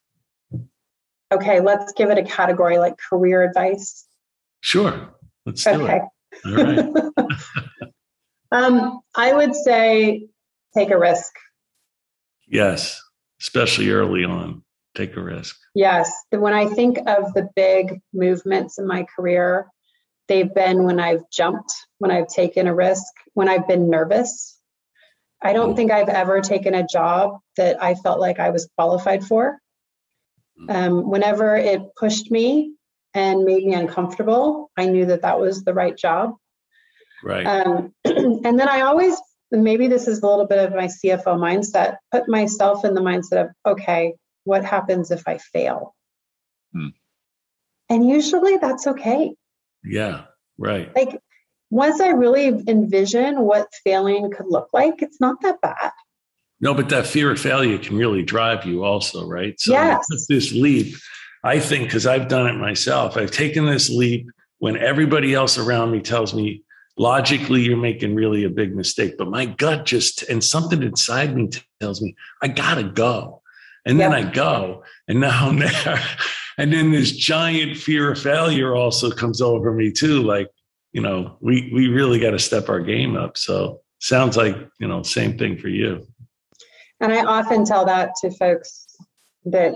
Okay, 1.32 1.60
let's 1.60 1.92
give 1.92 2.10
it 2.10 2.18
a 2.18 2.24
category 2.24 2.78
like 2.78 2.94
career 2.98 3.42
advice. 3.42 4.06
Sure, 4.60 5.14
let's 5.46 5.64
do 5.64 5.70
okay. 5.70 6.00
it. 6.44 6.46
All 6.46 7.24
right. 7.24 7.92
um, 8.52 9.00
I 9.14 9.32
would 9.32 9.54
say 9.54 10.26
take 10.76 10.90
a 10.90 10.98
risk. 10.98 11.32
Yes, 12.46 13.02
especially 13.40 13.88
early 13.88 14.24
on 14.24 14.63
take 14.94 15.16
a 15.16 15.22
risk. 15.22 15.56
Yes. 15.74 16.10
When 16.30 16.54
I 16.54 16.66
think 16.66 16.98
of 16.98 17.34
the 17.34 17.48
big 17.56 18.00
movements 18.12 18.78
in 18.78 18.86
my 18.86 19.06
career, 19.16 19.68
they've 20.28 20.52
been 20.52 20.84
when 20.84 21.00
I've 21.00 21.28
jumped, 21.30 21.72
when 21.98 22.10
I've 22.10 22.28
taken 22.28 22.66
a 22.66 22.74
risk, 22.74 23.12
when 23.34 23.48
I've 23.48 23.68
been 23.68 23.90
nervous. 23.90 24.58
I 25.42 25.52
don't 25.52 25.76
think 25.76 25.90
I've 25.90 26.08
ever 26.08 26.40
taken 26.40 26.74
a 26.74 26.86
job 26.86 27.38
that 27.56 27.82
I 27.82 27.94
felt 27.94 28.20
like 28.20 28.38
I 28.38 28.50
was 28.50 28.68
qualified 28.76 29.24
for. 29.24 29.58
Hmm. 30.58 30.70
Um, 30.70 31.10
whenever 31.10 31.56
it 31.56 31.82
pushed 31.96 32.30
me 32.30 32.74
and 33.12 33.44
made 33.44 33.64
me 33.64 33.74
uncomfortable, 33.74 34.70
I 34.76 34.86
knew 34.86 35.06
that 35.06 35.22
that 35.22 35.38
was 35.38 35.64
the 35.64 35.74
right 35.74 35.96
job. 35.96 36.34
Right. 37.22 37.46
Um, 37.46 37.92
and 38.04 38.58
then 38.58 38.68
I 38.68 38.82
always, 38.82 39.16
maybe 39.50 39.88
this 39.88 40.08
is 40.08 40.22
a 40.22 40.26
little 40.26 40.46
bit 40.46 40.58
of 40.58 40.74
my 40.74 40.86
CFO 40.86 41.36
mindset, 41.36 41.96
put 42.10 42.28
myself 42.28 42.84
in 42.84 42.94
the 42.94 43.00
mindset 43.00 43.44
of, 43.44 43.48
okay, 43.66 44.14
what 44.44 44.64
happens 44.64 45.10
if 45.10 45.26
I 45.26 45.38
fail? 45.38 45.94
Hmm. 46.72 46.88
And 47.88 48.08
usually 48.08 48.56
that's 48.56 48.86
okay. 48.86 49.34
Yeah, 49.84 50.22
right. 50.58 50.94
Like 50.94 51.20
once 51.70 52.00
I 52.00 52.08
really 52.08 52.46
envision 52.68 53.40
what 53.40 53.68
failing 53.84 54.30
could 54.30 54.46
look 54.48 54.68
like, 54.72 55.02
it's 55.02 55.20
not 55.20 55.40
that 55.42 55.60
bad. 55.60 55.92
No, 56.60 56.72
but 56.72 56.88
that 56.88 57.06
fear 57.06 57.30
of 57.30 57.40
failure 57.40 57.78
can 57.78 57.96
really 57.96 58.22
drive 58.22 58.64
you 58.64 58.84
also, 58.84 59.26
right? 59.26 59.58
So 59.60 59.72
yes. 59.72 60.06
this 60.28 60.52
leap, 60.52 60.94
I 61.42 61.58
think, 61.58 61.88
because 61.88 62.06
I've 62.06 62.28
done 62.28 62.46
it 62.46 62.58
myself, 62.58 63.16
I've 63.16 63.32
taken 63.32 63.66
this 63.66 63.90
leap 63.90 64.26
when 64.58 64.78
everybody 64.78 65.34
else 65.34 65.58
around 65.58 65.90
me 65.90 66.00
tells 66.00 66.32
me 66.32 66.62
logically 66.96 67.62
you're 67.62 67.76
making 67.76 68.14
really 68.14 68.44
a 68.44 68.48
big 68.48 68.74
mistake, 68.74 69.16
but 69.18 69.28
my 69.28 69.46
gut 69.46 69.84
just 69.84 70.22
and 70.22 70.42
something 70.42 70.82
inside 70.82 71.34
me 71.34 71.50
tells 71.80 72.00
me 72.00 72.14
I 72.42 72.48
gotta 72.48 72.84
go. 72.84 73.42
And 73.86 74.00
then 74.00 74.12
yep. 74.12 74.26
I 74.26 74.30
go, 74.30 74.82
and 75.08 75.20
now 75.20 75.48
I'm 75.48 75.58
there. 75.58 76.00
And 76.56 76.72
then 76.72 76.92
this 76.92 77.10
giant 77.10 77.76
fear 77.76 78.12
of 78.12 78.20
failure 78.20 78.76
also 78.76 79.10
comes 79.10 79.40
over 79.40 79.72
me 79.72 79.90
too. 79.90 80.22
Like, 80.22 80.48
you 80.92 81.02
know, 81.02 81.36
we 81.40 81.68
we 81.74 81.88
really 81.88 82.20
got 82.20 82.30
to 82.30 82.38
step 82.38 82.68
our 82.68 82.78
game 82.78 83.16
up. 83.16 83.36
So 83.36 83.80
sounds 83.98 84.36
like, 84.36 84.56
you 84.78 84.86
know, 84.86 85.02
same 85.02 85.36
thing 85.36 85.58
for 85.58 85.68
you. 85.68 86.06
And 87.00 87.12
I 87.12 87.24
often 87.24 87.64
tell 87.64 87.84
that 87.86 88.12
to 88.20 88.30
folks 88.30 88.86
that 89.46 89.74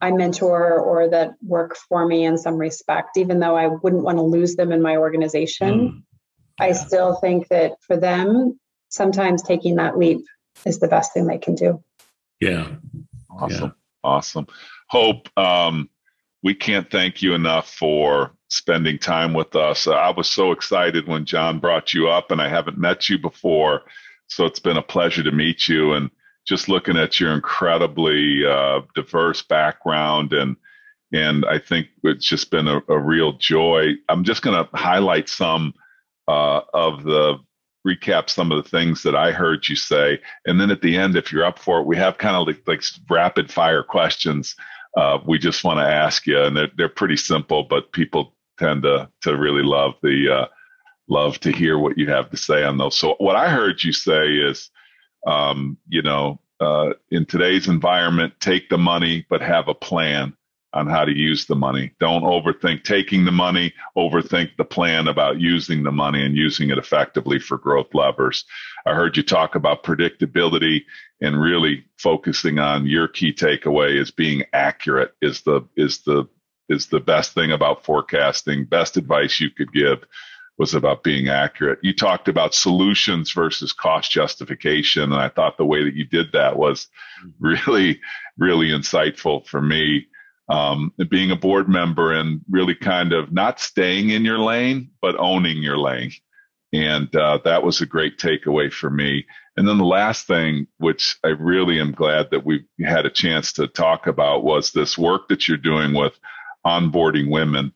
I 0.00 0.10
mentor 0.10 0.80
or 0.80 1.08
that 1.08 1.34
work 1.46 1.76
for 1.76 2.04
me 2.04 2.24
in 2.24 2.36
some 2.36 2.56
respect, 2.56 3.16
even 3.16 3.38
though 3.38 3.56
I 3.56 3.68
wouldn't 3.68 4.02
want 4.02 4.18
to 4.18 4.24
lose 4.24 4.56
them 4.56 4.72
in 4.72 4.82
my 4.82 4.96
organization. 4.96 5.78
Mm. 5.78 6.02
I 6.58 6.72
still 6.72 7.14
think 7.14 7.48
that 7.48 7.74
for 7.86 7.96
them, 7.96 8.58
sometimes 8.88 9.42
taking 9.42 9.76
that 9.76 9.96
leap 9.96 10.24
is 10.64 10.80
the 10.80 10.88
best 10.88 11.14
thing 11.14 11.26
they 11.26 11.38
can 11.38 11.54
do. 11.54 11.82
Yeah. 12.40 12.68
Awesome. 13.38 13.64
Yeah. 13.64 13.70
Awesome. 14.04 14.46
Hope, 14.88 15.28
um, 15.38 15.88
we 16.42 16.54
can't 16.54 16.90
thank 16.90 17.22
you 17.22 17.34
enough 17.34 17.70
for 17.70 18.32
spending 18.48 18.98
time 18.98 19.32
with 19.32 19.54
us. 19.54 19.86
I 19.86 20.10
was 20.10 20.28
so 20.28 20.50
excited 20.50 21.06
when 21.06 21.24
John 21.24 21.60
brought 21.60 21.94
you 21.94 22.08
up, 22.08 22.30
and 22.30 22.42
I 22.42 22.48
haven't 22.48 22.78
met 22.78 23.08
you 23.08 23.18
before. 23.18 23.82
So 24.26 24.44
it's 24.44 24.58
been 24.58 24.76
a 24.76 24.82
pleasure 24.82 25.22
to 25.22 25.30
meet 25.30 25.68
you. 25.68 25.92
And 25.92 26.10
just 26.46 26.68
looking 26.68 26.96
at 26.96 27.20
your 27.20 27.32
incredibly 27.32 28.44
uh, 28.44 28.80
diverse 28.94 29.42
background 29.42 30.32
and 30.32 30.56
and 31.14 31.44
I 31.44 31.58
think 31.58 31.88
it's 32.04 32.26
just 32.26 32.50
been 32.50 32.66
a, 32.66 32.80
a 32.88 32.98
real 32.98 33.34
joy. 33.34 33.92
I'm 34.08 34.24
just 34.24 34.40
going 34.40 34.64
to 34.64 34.76
highlight 34.76 35.28
some 35.28 35.74
uh, 36.26 36.62
of 36.72 37.02
the 37.02 37.36
recap 37.86 38.30
some 38.30 38.52
of 38.52 38.62
the 38.62 38.68
things 38.68 39.02
that 39.02 39.16
I 39.16 39.32
heard 39.32 39.68
you 39.68 39.76
say, 39.76 40.20
and 40.46 40.60
then 40.60 40.70
at 40.70 40.82
the 40.82 40.96
end, 40.96 41.16
if 41.16 41.32
you're 41.32 41.44
up 41.44 41.58
for 41.58 41.80
it, 41.80 41.86
we 41.86 41.96
have 41.96 42.18
kind 42.18 42.36
of 42.36 42.46
like, 42.46 42.62
like 42.66 42.82
rapid 43.10 43.50
fire 43.50 43.82
questions. 43.82 44.54
Uh, 44.96 45.18
we 45.26 45.38
just 45.38 45.64
want 45.64 45.78
to 45.78 45.84
ask 45.84 46.26
you, 46.26 46.40
and 46.40 46.56
they're, 46.56 46.70
they're 46.76 46.88
pretty 46.88 47.16
simple, 47.16 47.64
but 47.64 47.92
people 47.92 48.34
tend 48.58 48.82
to 48.82 49.08
to 49.22 49.36
really 49.36 49.62
love 49.62 49.94
the 50.02 50.32
uh, 50.32 50.46
love 51.08 51.40
to 51.40 51.50
hear 51.50 51.78
what 51.78 51.98
you 51.98 52.08
have 52.08 52.30
to 52.30 52.36
say 52.36 52.62
on 52.64 52.78
those. 52.78 52.96
So 52.96 53.16
what 53.18 53.36
I 53.36 53.48
heard 53.48 53.82
you 53.82 53.92
say 53.92 54.34
is, 54.34 54.70
um, 55.26 55.78
you 55.88 56.02
know, 56.02 56.40
uh, 56.60 56.92
in 57.10 57.26
today's 57.26 57.68
environment, 57.68 58.34
take 58.40 58.68
the 58.68 58.78
money, 58.78 59.26
but 59.28 59.40
have 59.40 59.68
a 59.68 59.74
plan 59.74 60.34
on 60.74 60.86
how 60.86 61.04
to 61.04 61.16
use 61.16 61.46
the 61.46 61.54
money. 61.54 61.92
Don't 62.00 62.22
overthink 62.22 62.84
taking 62.84 63.24
the 63.24 63.32
money, 63.32 63.72
overthink 63.96 64.56
the 64.56 64.64
plan 64.64 65.08
about 65.08 65.40
using 65.40 65.82
the 65.82 65.92
money 65.92 66.24
and 66.24 66.36
using 66.36 66.70
it 66.70 66.78
effectively 66.78 67.38
for 67.38 67.58
growth 67.58 67.94
levers. 67.94 68.44
I 68.86 68.94
heard 68.94 69.16
you 69.16 69.22
talk 69.22 69.54
about 69.54 69.84
predictability 69.84 70.84
and 71.20 71.40
really 71.40 71.84
focusing 71.98 72.58
on 72.58 72.86
your 72.86 73.08
key 73.08 73.32
takeaway 73.32 74.00
is 74.00 74.10
being 74.10 74.44
accurate 74.52 75.14
is 75.20 75.42
the 75.42 75.62
is 75.76 75.98
the 75.98 76.28
is 76.68 76.86
the 76.86 77.00
best 77.00 77.34
thing 77.34 77.52
about 77.52 77.84
forecasting. 77.84 78.64
Best 78.64 78.96
advice 78.96 79.40
you 79.40 79.50
could 79.50 79.72
give 79.72 80.04
was 80.58 80.74
about 80.74 81.02
being 81.02 81.28
accurate. 81.28 81.78
You 81.82 81.94
talked 81.94 82.28
about 82.28 82.54
solutions 82.54 83.32
versus 83.32 83.72
cost 83.72 84.10
justification. 84.10 85.04
And 85.04 85.14
I 85.14 85.28
thought 85.28 85.56
the 85.56 85.64
way 85.64 85.82
that 85.84 85.94
you 85.94 86.04
did 86.04 86.32
that 86.32 86.56
was 86.56 86.88
mm-hmm. 87.24 87.46
really, 87.46 88.00
really 88.38 88.68
insightful 88.68 89.46
for 89.46 89.62
me. 89.62 90.06
Um, 90.48 90.92
being 91.08 91.30
a 91.30 91.36
board 91.36 91.68
member 91.68 92.12
and 92.12 92.40
really 92.50 92.74
kind 92.74 93.12
of 93.12 93.32
not 93.32 93.60
staying 93.60 94.10
in 94.10 94.24
your 94.24 94.38
lane, 94.38 94.90
but 95.00 95.16
owning 95.18 95.62
your 95.62 95.78
lane. 95.78 96.12
And 96.72 97.14
uh, 97.14 97.38
that 97.44 97.62
was 97.62 97.80
a 97.80 97.86
great 97.86 98.18
takeaway 98.18 98.72
for 98.72 98.90
me. 98.90 99.26
And 99.56 99.68
then 99.68 99.78
the 99.78 99.84
last 99.84 100.26
thing, 100.26 100.66
which 100.78 101.16
I 101.24 101.28
really 101.28 101.80
am 101.80 101.92
glad 101.92 102.30
that 102.30 102.44
we 102.44 102.64
had 102.84 103.06
a 103.06 103.10
chance 103.10 103.52
to 103.54 103.66
talk 103.68 104.06
about, 104.06 104.44
was 104.44 104.72
this 104.72 104.98
work 104.98 105.28
that 105.28 105.46
you're 105.46 105.58
doing 105.58 105.94
with 105.94 106.18
onboarding 106.66 107.30
women 107.30 107.72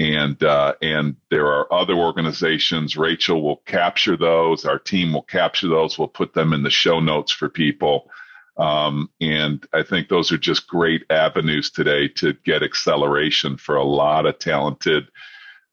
and 0.00 0.42
uh, 0.42 0.74
and 0.80 1.16
there 1.30 1.46
are 1.46 1.72
other 1.72 1.94
organizations. 1.94 2.96
Rachel 2.96 3.42
will 3.42 3.58
capture 3.66 4.16
those. 4.16 4.64
Our 4.64 4.78
team 4.78 5.12
will 5.12 5.22
capture 5.22 5.68
those. 5.68 5.98
We'll 5.98 6.08
put 6.08 6.32
them 6.32 6.54
in 6.54 6.62
the 6.62 6.70
show 6.70 7.00
notes 7.00 7.32
for 7.32 7.50
people. 7.50 8.10
Um, 8.60 9.08
and 9.20 9.66
I 9.72 9.82
think 9.82 10.08
those 10.08 10.30
are 10.30 10.38
just 10.38 10.68
great 10.68 11.04
avenues 11.08 11.70
today 11.70 12.08
to 12.08 12.34
get 12.44 12.62
acceleration 12.62 13.56
for 13.56 13.76
a 13.76 13.84
lot 13.84 14.26
of 14.26 14.38
talented 14.38 15.08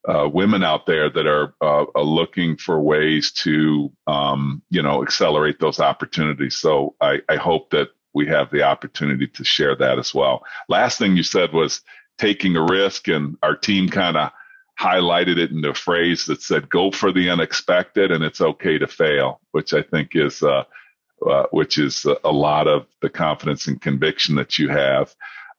uh, 0.08 0.30
women 0.32 0.64
out 0.64 0.86
there 0.86 1.10
that 1.10 1.28
are, 1.28 1.54
uh, 1.62 1.86
are 1.94 2.04
looking 2.04 2.56
for 2.56 2.80
ways 2.80 3.32
to, 3.34 3.92
um, 4.08 4.62
you 4.70 4.82
know, 4.82 5.04
accelerate 5.04 5.60
those 5.60 5.82
opportunities. 5.82 6.56
So 6.56 6.96
I, 7.02 7.20
I 7.28 7.36
hope 7.36 7.72
that 7.72 7.90
we 8.14 8.26
have 8.28 8.50
the 8.52 8.64
opportunity 8.64 9.28
to 9.28 9.44
share 9.44 9.76
that 9.76 10.00
as 10.00 10.14
well. 10.14 10.44
Last 10.70 10.98
thing 10.98 11.18
you 11.18 11.24
said 11.24 11.52
was 11.52 11.82
taking 12.18 12.56
a 12.56 12.64
risk, 12.64 13.10
and 13.10 13.38
our 13.44 13.56
team 13.56 13.90
kind 13.90 14.16
of 14.16 14.32
highlighted 14.80 15.38
it 15.38 15.52
in 15.52 15.64
a 15.66 15.74
phrase 15.74 16.26
that 16.26 16.42
said, 16.42 16.70
"Go 16.70 16.90
for 16.90 17.12
the 17.12 17.30
unexpected, 17.30 18.12
and 18.12 18.24
it's 18.24 18.42
okay 18.42 18.78
to 18.78 18.88
fail," 18.88 19.42
which 19.52 19.74
I 19.74 19.82
think 19.82 20.16
is 20.16 20.42
uh, 20.42 20.64
uh, 21.26 21.45
which 21.51 21.78
is 21.78 22.05
a 22.24 22.32
lot 22.32 22.68
of 22.68 22.86
the 23.01 23.09
confidence 23.09 23.68
and 23.68 23.82
conviction 23.82 24.36
that 24.36 24.59
you 24.59 24.70
have. 24.70 25.13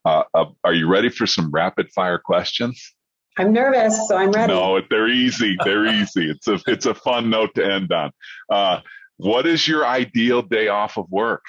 Uh, 0.05 0.23
uh 0.35 0.45
are 0.65 0.73
you 0.73 0.89
ready 0.89 1.09
for 1.09 1.27
some 1.27 1.51
rapid 1.51 1.91
fire 1.91 2.19
questions? 2.19 2.95
I'm 3.37 3.53
nervous, 3.53 4.09
so 4.09 4.17
I'm 4.17 4.33
ready. 4.33 4.53
No, 4.53 4.81
they're 4.91 5.09
easy. 5.09 5.57
They're 5.65 5.87
easy. 6.01 6.31
It's 6.31 6.49
a 6.49 6.61
it's 6.67 6.87
a 6.87 6.95
fun 6.95 7.31
note 7.31 7.55
to 7.55 7.65
end 7.65 7.93
on. 7.93 8.11
Uh, 8.51 8.81
what 9.17 9.47
is 9.47 9.67
your 9.67 9.87
ideal 9.87 10.43
day 10.43 10.69
off 10.69 10.97
of 10.97 11.11
work? 11.11 11.45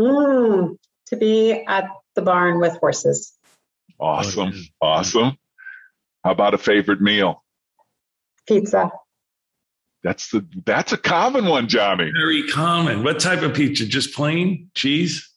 Mm, 0.00 0.76
to 1.06 1.16
be 1.16 1.52
at 1.52 1.86
the 2.14 2.22
barn 2.22 2.60
with 2.60 2.76
horses. 2.78 3.32
Awesome. 3.98 4.52
Oh, 4.80 4.86
awesome. 4.86 5.38
How 6.24 6.32
about 6.32 6.54
a 6.54 6.58
favorite 6.58 7.00
meal? 7.00 7.44
Pizza. 8.46 8.90
That's 10.04 10.30
the 10.30 10.46
that's 10.66 10.92
a 10.92 10.98
common 10.98 11.46
one, 11.46 11.66
Johnny. 11.66 12.12
Very 12.12 12.46
common. 12.48 13.02
What 13.02 13.18
type 13.18 13.40
of 13.40 13.54
pizza? 13.54 13.86
Just 13.86 14.14
plain 14.14 14.70
cheese? 14.74 15.28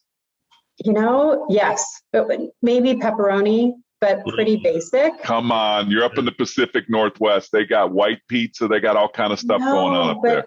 You 0.84 0.92
know, 0.92 1.46
yes, 1.48 1.84
but 2.12 2.28
maybe 2.62 2.94
pepperoni, 2.94 3.72
but 4.00 4.24
pretty 4.26 4.56
mm-hmm. 4.56 4.74
basic. 4.74 5.22
Come 5.22 5.50
on, 5.50 5.90
you're 5.90 6.04
up 6.04 6.18
in 6.18 6.26
the 6.26 6.32
Pacific 6.32 6.84
Northwest. 6.88 7.48
They 7.50 7.64
got 7.64 7.92
white 7.92 8.20
pizza. 8.28 8.68
They 8.68 8.78
got 8.78 8.94
all 8.94 9.08
kind 9.08 9.32
of 9.32 9.40
stuff 9.40 9.60
no, 9.60 9.72
going 9.72 9.96
on 9.96 10.10
up 10.10 10.22
there. 10.22 10.44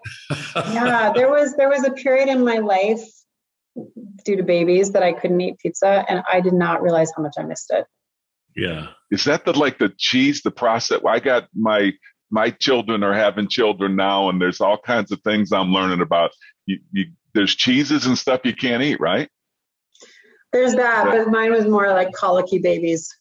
yeah, 0.71 1.11
there 1.13 1.31
was 1.31 1.55
there 1.55 1.67
was 1.67 1.83
a 1.83 1.91
period 1.91 2.29
in 2.29 2.45
my 2.45 2.59
life 2.59 3.03
due 4.23 4.35
to 4.35 4.43
babies 4.43 4.91
that 4.91 5.01
I 5.01 5.13
couldn't 5.13 5.41
eat 5.41 5.57
pizza, 5.57 6.05
and 6.07 6.21
I 6.31 6.41
did 6.41 6.53
not 6.53 6.83
realize 6.83 7.11
how 7.17 7.23
much 7.23 7.33
I 7.39 7.43
missed 7.43 7.71
it. 7.71 7.87
Yeah. 8.55 8.89
Is 9.09 9.23
that 9.25 9.45
the 9.45 9.57
like 9.57 9.79
the 9.79 9.91
cheese, 9.97 10.41
the 10.43 10.51
process? 10.51 11.01
I 11.07 11.19
got 11.19 11.47
my 11.55 11.93
my 12.31 12.49
children 12.49 13.03
are 13.03 13.13
having 13.13 13.47
children 13.47 13.95
now, 13.95 14.29
and 14.29 14.41
there's 14.41 14.61
all 14.61 14.77
kinds 14.77 15.11
of 15.11 15.21
things 15.21 15.51
I'm 15.51 15.71
learning 15.71 16.01
about. 16.01 16.31
You, 16.65 16.79
you, 16.91 17.05
there's 17.33 17.53
cheeses 17.55 18.05
and 18.05 18.17
stuff 18.17 18.41
you 18.43 18.55
can't 18.55 18.81
eat, 18.81 18.99
right? 18.99 19.29
There's 20.53 20.75
that, 20.75 21.05
but 21.05 21.29
mine 21.29 21.51
was 21.51 21.65
more 21.65 21.89
like 21.89 22.11
colicky 22.13 22.59
babies. 22.59 23.13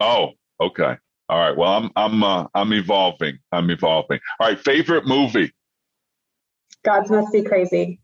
Oh, 0.00 0.30
okay. 0.60 0.96
All 1.28 1.38
right. 1.38 1.56
Well, 1.56 1.72
I'm 1.72 1.90
I'm 1.96 2.22
uh, 2.22 2.46
I'm 2.54 2.72
evolving. 2.72 3.38
I'm 3.52 3.70
evolving. 3.70 4.20
All 4.40 4.48
right. 4.48 4.58
Favorite 4.58 5.06
movie? 5.06 5.52
Gods 6.84 7.10
must 7.10 7.32
be 7.32 7.42
crazy. 7.42 8.00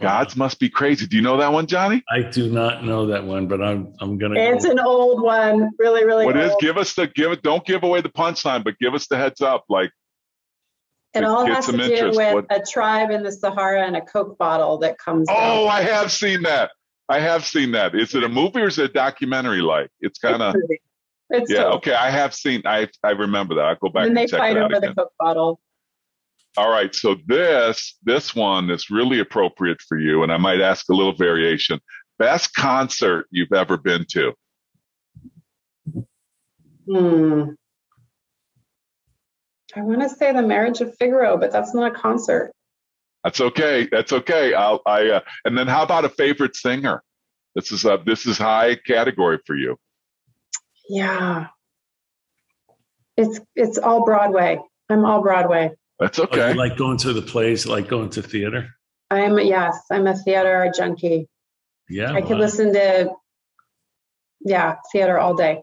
Gods 0.00 0.36
must 0.36 0.60
be 0.60 0.68
crazy. 0.68 1.06
Do 1.06 1.16
you 1.16 1.22
know 1.22 1.38
that 1.38 1.52
one, 1.52 1.66
Johnny? 1.66 2.04
I 2.08 2.22
do 2.22 2.50
not 2.50 2.84
know 2.84 3.06
that 3.06 3.24
one, 3.24 3.48
but 3.48 3.60
I'm 3.60 3.94
I'm 4.00 4.16
gonna. 4.16 4.38
It's 4.38 4.64
go. 4.64 4.70
an 4.70 4.78
old 4.78 5.22
one, 5.22 5.70
really, 5.78 6.04
really. 6.04 6.24
What 6.24 6.36
old. 6.36 6.46
is? 6.46 6.56
Give 6.60 6.76
us 6.78 6.94
the 6.94 7.08
give 7.08 7.32
it. 7.32 7.42
Don't 7.42 7.66
give 7.66 7.82
away 7.82 8.00
the 8.00 8.08
punchline, 8.08 8.62
but 8.62 8.78
give 8.78 8.94
us 8.94 9.08
the 9.08 9.16
heads 9.16 9.40
up. 9.40 9.64
Like 9.68 9.90
it 11.14 11.24
all 11.24 11.44
has 11.46 11.66
to 11.66 11.72
do 11.72 11.82
interest. 11.82 12.16
with 12.16 12.34
what? 12.34 12.46
a 12.50 12.62
tribe 12.64 13.10
in 13.10 13.24
the 13.24 13.32
Sahara 13.32 13.86
and 13.86 13.96
a 13.96 14.00
Coke 14.00 14.38
bottle 14.38 14.78
that 14.78 14.98
comes. 14.98 15.26
Oh, 15.28 15.66
I 15.66 15.82
have 15.82 16.12
seen 16.12 16.42
that. 16.42 16.70
I 17.08 17.18
have 17.18 17.44
seen 17.44 17.72
that. 17.72 17.96
Is 17.96 18.14
it 18.14 18.22
a 18.22 18.28
movie 18.28 18.60
or 18.60 18.68
is 18.68 18.78
it 18.78 18.90
a 18.90 18.92
documentary? 18.92 19.62
Like 19.62 19.90
it's 20.00 20.18
kind 20.18 20.42
of. 20.42 20.54
It's 21.30 21.50
yeah. 21.50 21.64
Okay, 21.64 21.92
I 21.92 22.10
have 22.10 22.34
seen. 22.34 22.62
I 22.64 22.88
I 23.02 23.10
remember 23.10 23.56
that. 23.56 23.64
I'll 23.64 23.74
go 23.74 23.88
back. 23.88 24.06
And, 24.06 24.16
and 24.16 24.28
they 24.28 24.28
fight 24.28 24.56
over 24.56 24.76
again. 24.76 24.80
the 24.80 24.94
Coke 24.94 25.12
bottle. 25.18 25.60
All 26.58 26.70
right, 26.70 26.92
so 26.92 27.14
this 27.26 27.96
this 28.02 28.34
one 28.34 28.68
is 28.68 28.90
really 28.90 29.20
appropriate 29.20 29.80
for 29.80 29.96
you, 29.96 30.24
and 30.24 30.32
I 30.32 30.38
might 30.38 30.60
ask 30.60 30.88
a 30.88 30.92
little 30.92 31.12
variation. 31.12 31.78
Best 32.18 32.52
concert 32.52 33.26
you've 33.30 33.52
ever 33.52 33.76
been 33.76 34.04
to? 34.10 34.32
Hmm. 36.90 37.50
I 39.76 39.82
want 39.82 40.02
to 40.02 40.08
say 40.08 40.32
the 40.32 40.42
Marriage 40.42 40.80
of 40.80 40.96
Figaro, 40.96 41.36
but 41.36 41.52
that's 41.52 41.74
not 41.74 41.92
a 41.92 41.94
concert. 41.94 42.50
That's 43.22 43.40
okay. 43.40 43.86
That's 43.92 44.12
okay. 44.12 44.52
I'll, 44.52 44.82
I 44.84 45.10
uh, 45.10 45.20
and 45.44 45.56
then 45.56 45.68
how 45.68 45.84
about 45.84 46.06
a 46.06 46.08
favorite 46.08 46.56
singer? 46.56 47.04
This 47.54 47.70
is 47.70 47.84
a 47.84 48.02
this 48.04 48.26
is 48.26 48.36
high 48.36 48.74
category 48.74 49.38
for 49.46 49.54
you. 49.54 49.76
Yeah. 50.88 51.46
It's 53.16 53.38
it's 53.54 53.78
all 53.78 54.04
Broadway. 54.04 54.58
I'm 54.88 55.04
all 55.04 55.22
Broadway. 55.22 55.70
That's 55.98 56.18
okay. 56.18 56.52
Oh, 56.52 56.54
like 56.54 56.76
going 56.76 56.98
to 56.98 57.12
the 57.12 57.22
plays, 57.22 57.66
like 57.66 57.88
going 57.88 58.10
to 58.10 58.22
theater? 58.22 58.68
I'm 59.10 59.38
yes, 59.38 59.78
I'm 59.90 60.06
a 60.06 60.16
theater 60.16 60.70
junkie. 60.76 61.28
Yeah. 61.88 62.10
I 62.10 62.20
wow. 62.20 62.26
could 62.26 62.38
listen 62.38 62.72
to 62.74 63.10
yeah, 64.40 64.76
theater 64.92 65.18
all 65.18 65.34
day. 65.34 65.62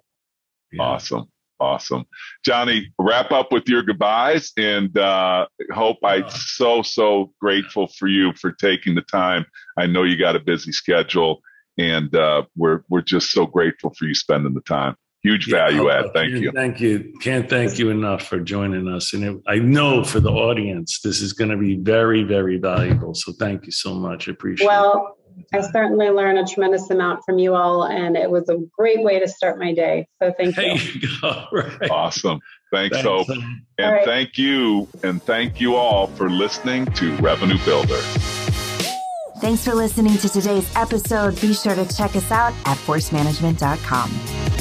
Yeah. 0.72 0.84
Awesome. 0.84 1.32
Awesome. 1.58 2.04
Johnny, 2.44 2.92
wrap 3.00 3.32
up 3.32 3.54
with 3.54 3.70
your 3.70 3.82
goodbyes 3.82 4.52
and 4.58 4.96
uh, 4.98 5.48
hope 5.74 5.98
I 6.04 6.20
uh, 6.20 6.30
so, 6.30 6.82
so 6.82 7.32
grateful 7.40 7.88
for 7.98 8.08
you 8.08 8.34
for 8.34 8.52
taking 8.52 8.94
the 8.94 9.04
time. 9.04 9.46
I 9.78 9.88
know 9.88 10.04
you 10.04 10.18
got 10.18 10.36
a 10.36 10.42
busy 10.42 10.74
schedule 10.74 11.40
and 11.78 12.14
uh, 12.14 12.44
we're, 12.58 12.82
we're 12.90 13.02
just 13.02 13.32
so 13.32 13.46
grateful 13.46 13.94
for 13.98 14.04
you 14.04 14.14
spending 14.14 14.54
the 14.54 14.62
time 14.62 14.98
huge 15.26 15.50
value 15.50 15.88
yeah, 15.88 16.00
add. 16.00 16.14
Thank 16.14 16.32
you. 16.36 16.52
Thank 16.52 16.80
you. 16.80 17.14
Can't 17.22 17.50
thank 17.50 17.80
you 17.80 17.90
enough 17.90 18.24
for 18.28 18.40
joining 18.40 18.88
us. 18.88 19.14
And 19.14 19.24
it, 19.24 19.42
I 19.48 19.56
know 19.56 20.04
for 20.04 20.20
the 20.20 20.32
audience, 20.32 21.00
this 21.04 21.22
is 21.22 21.34
going 21.34 21.50
to 21.50 21.58
be 21.58 21.76
very, 21.78 22.24
very 22.24 22.58
valuable. 22.58 23.16
So 23.16 23.34
thank 23.34 23.66
you 23.66 23.72
so 23.72 23.94
much. 23.96 24.28
I 24.28 24.32
appreciate 24.32 24.68
well, 24.68 24.92
it. 24.92 24.96
Well, 24.96 25.18
I 25.54 25.72
certainly 25.72 26.10
learned 26.10 26.38
a 26.40 26.46
tremendous 26.46 26.90
amount 26.90 27.24
from 27.26 27.40
you 27.40 27.56
all, 27.56 27.84
and 27.84 28.16
it 28.16 28.30
was 28.30 28.48
a 28.50 28.58
great 28.78 29.04
way 29.04 29.20
to 29.20 29.28
start 29.28 29.60
my 29.60 29.74
day. 29.74 30.08
So 30.22 30.34
thank 30.38 30.56
There 30.56 30.76
you. 30.76 31.02
you 31.02 31.10
go. 31.22 31.46
Right. 31.52 31.90
Awesome. 31.90 32.40
Thanks, 32.72 32.96
Thanks, 32.98 33.08
Hope. 33.08 33.30
um, 33.30 33.66
And 33.78 33.88
All 33.88 33.94
right. 33.94 34.06
thank 34.06 34.38
you. 34.38 34.88
And 35.04 35.22
thank 35.24 35.60
you 35.60 35.76
all 35.76 36.08
for 36.08 36.30
listening 36.30 36.86
to 36.94 37.16
Revenue 37.18 37.58
Builder. 37.66 38.00
Thanks 39.42 39.64
for 39.66 39.74
listening 39.76 40.18
to 40.18 40.30
today's 40.30 40.70
episode. 40.76 41.40
Be 41.42 41.54
sure 41.54 41.76
to 41.76 41.86
check 41.96 42.16
us 42.16 42.32
out 42.32 42.54
at 42.66 42.78
forcemanagement.com. 42.78 44.55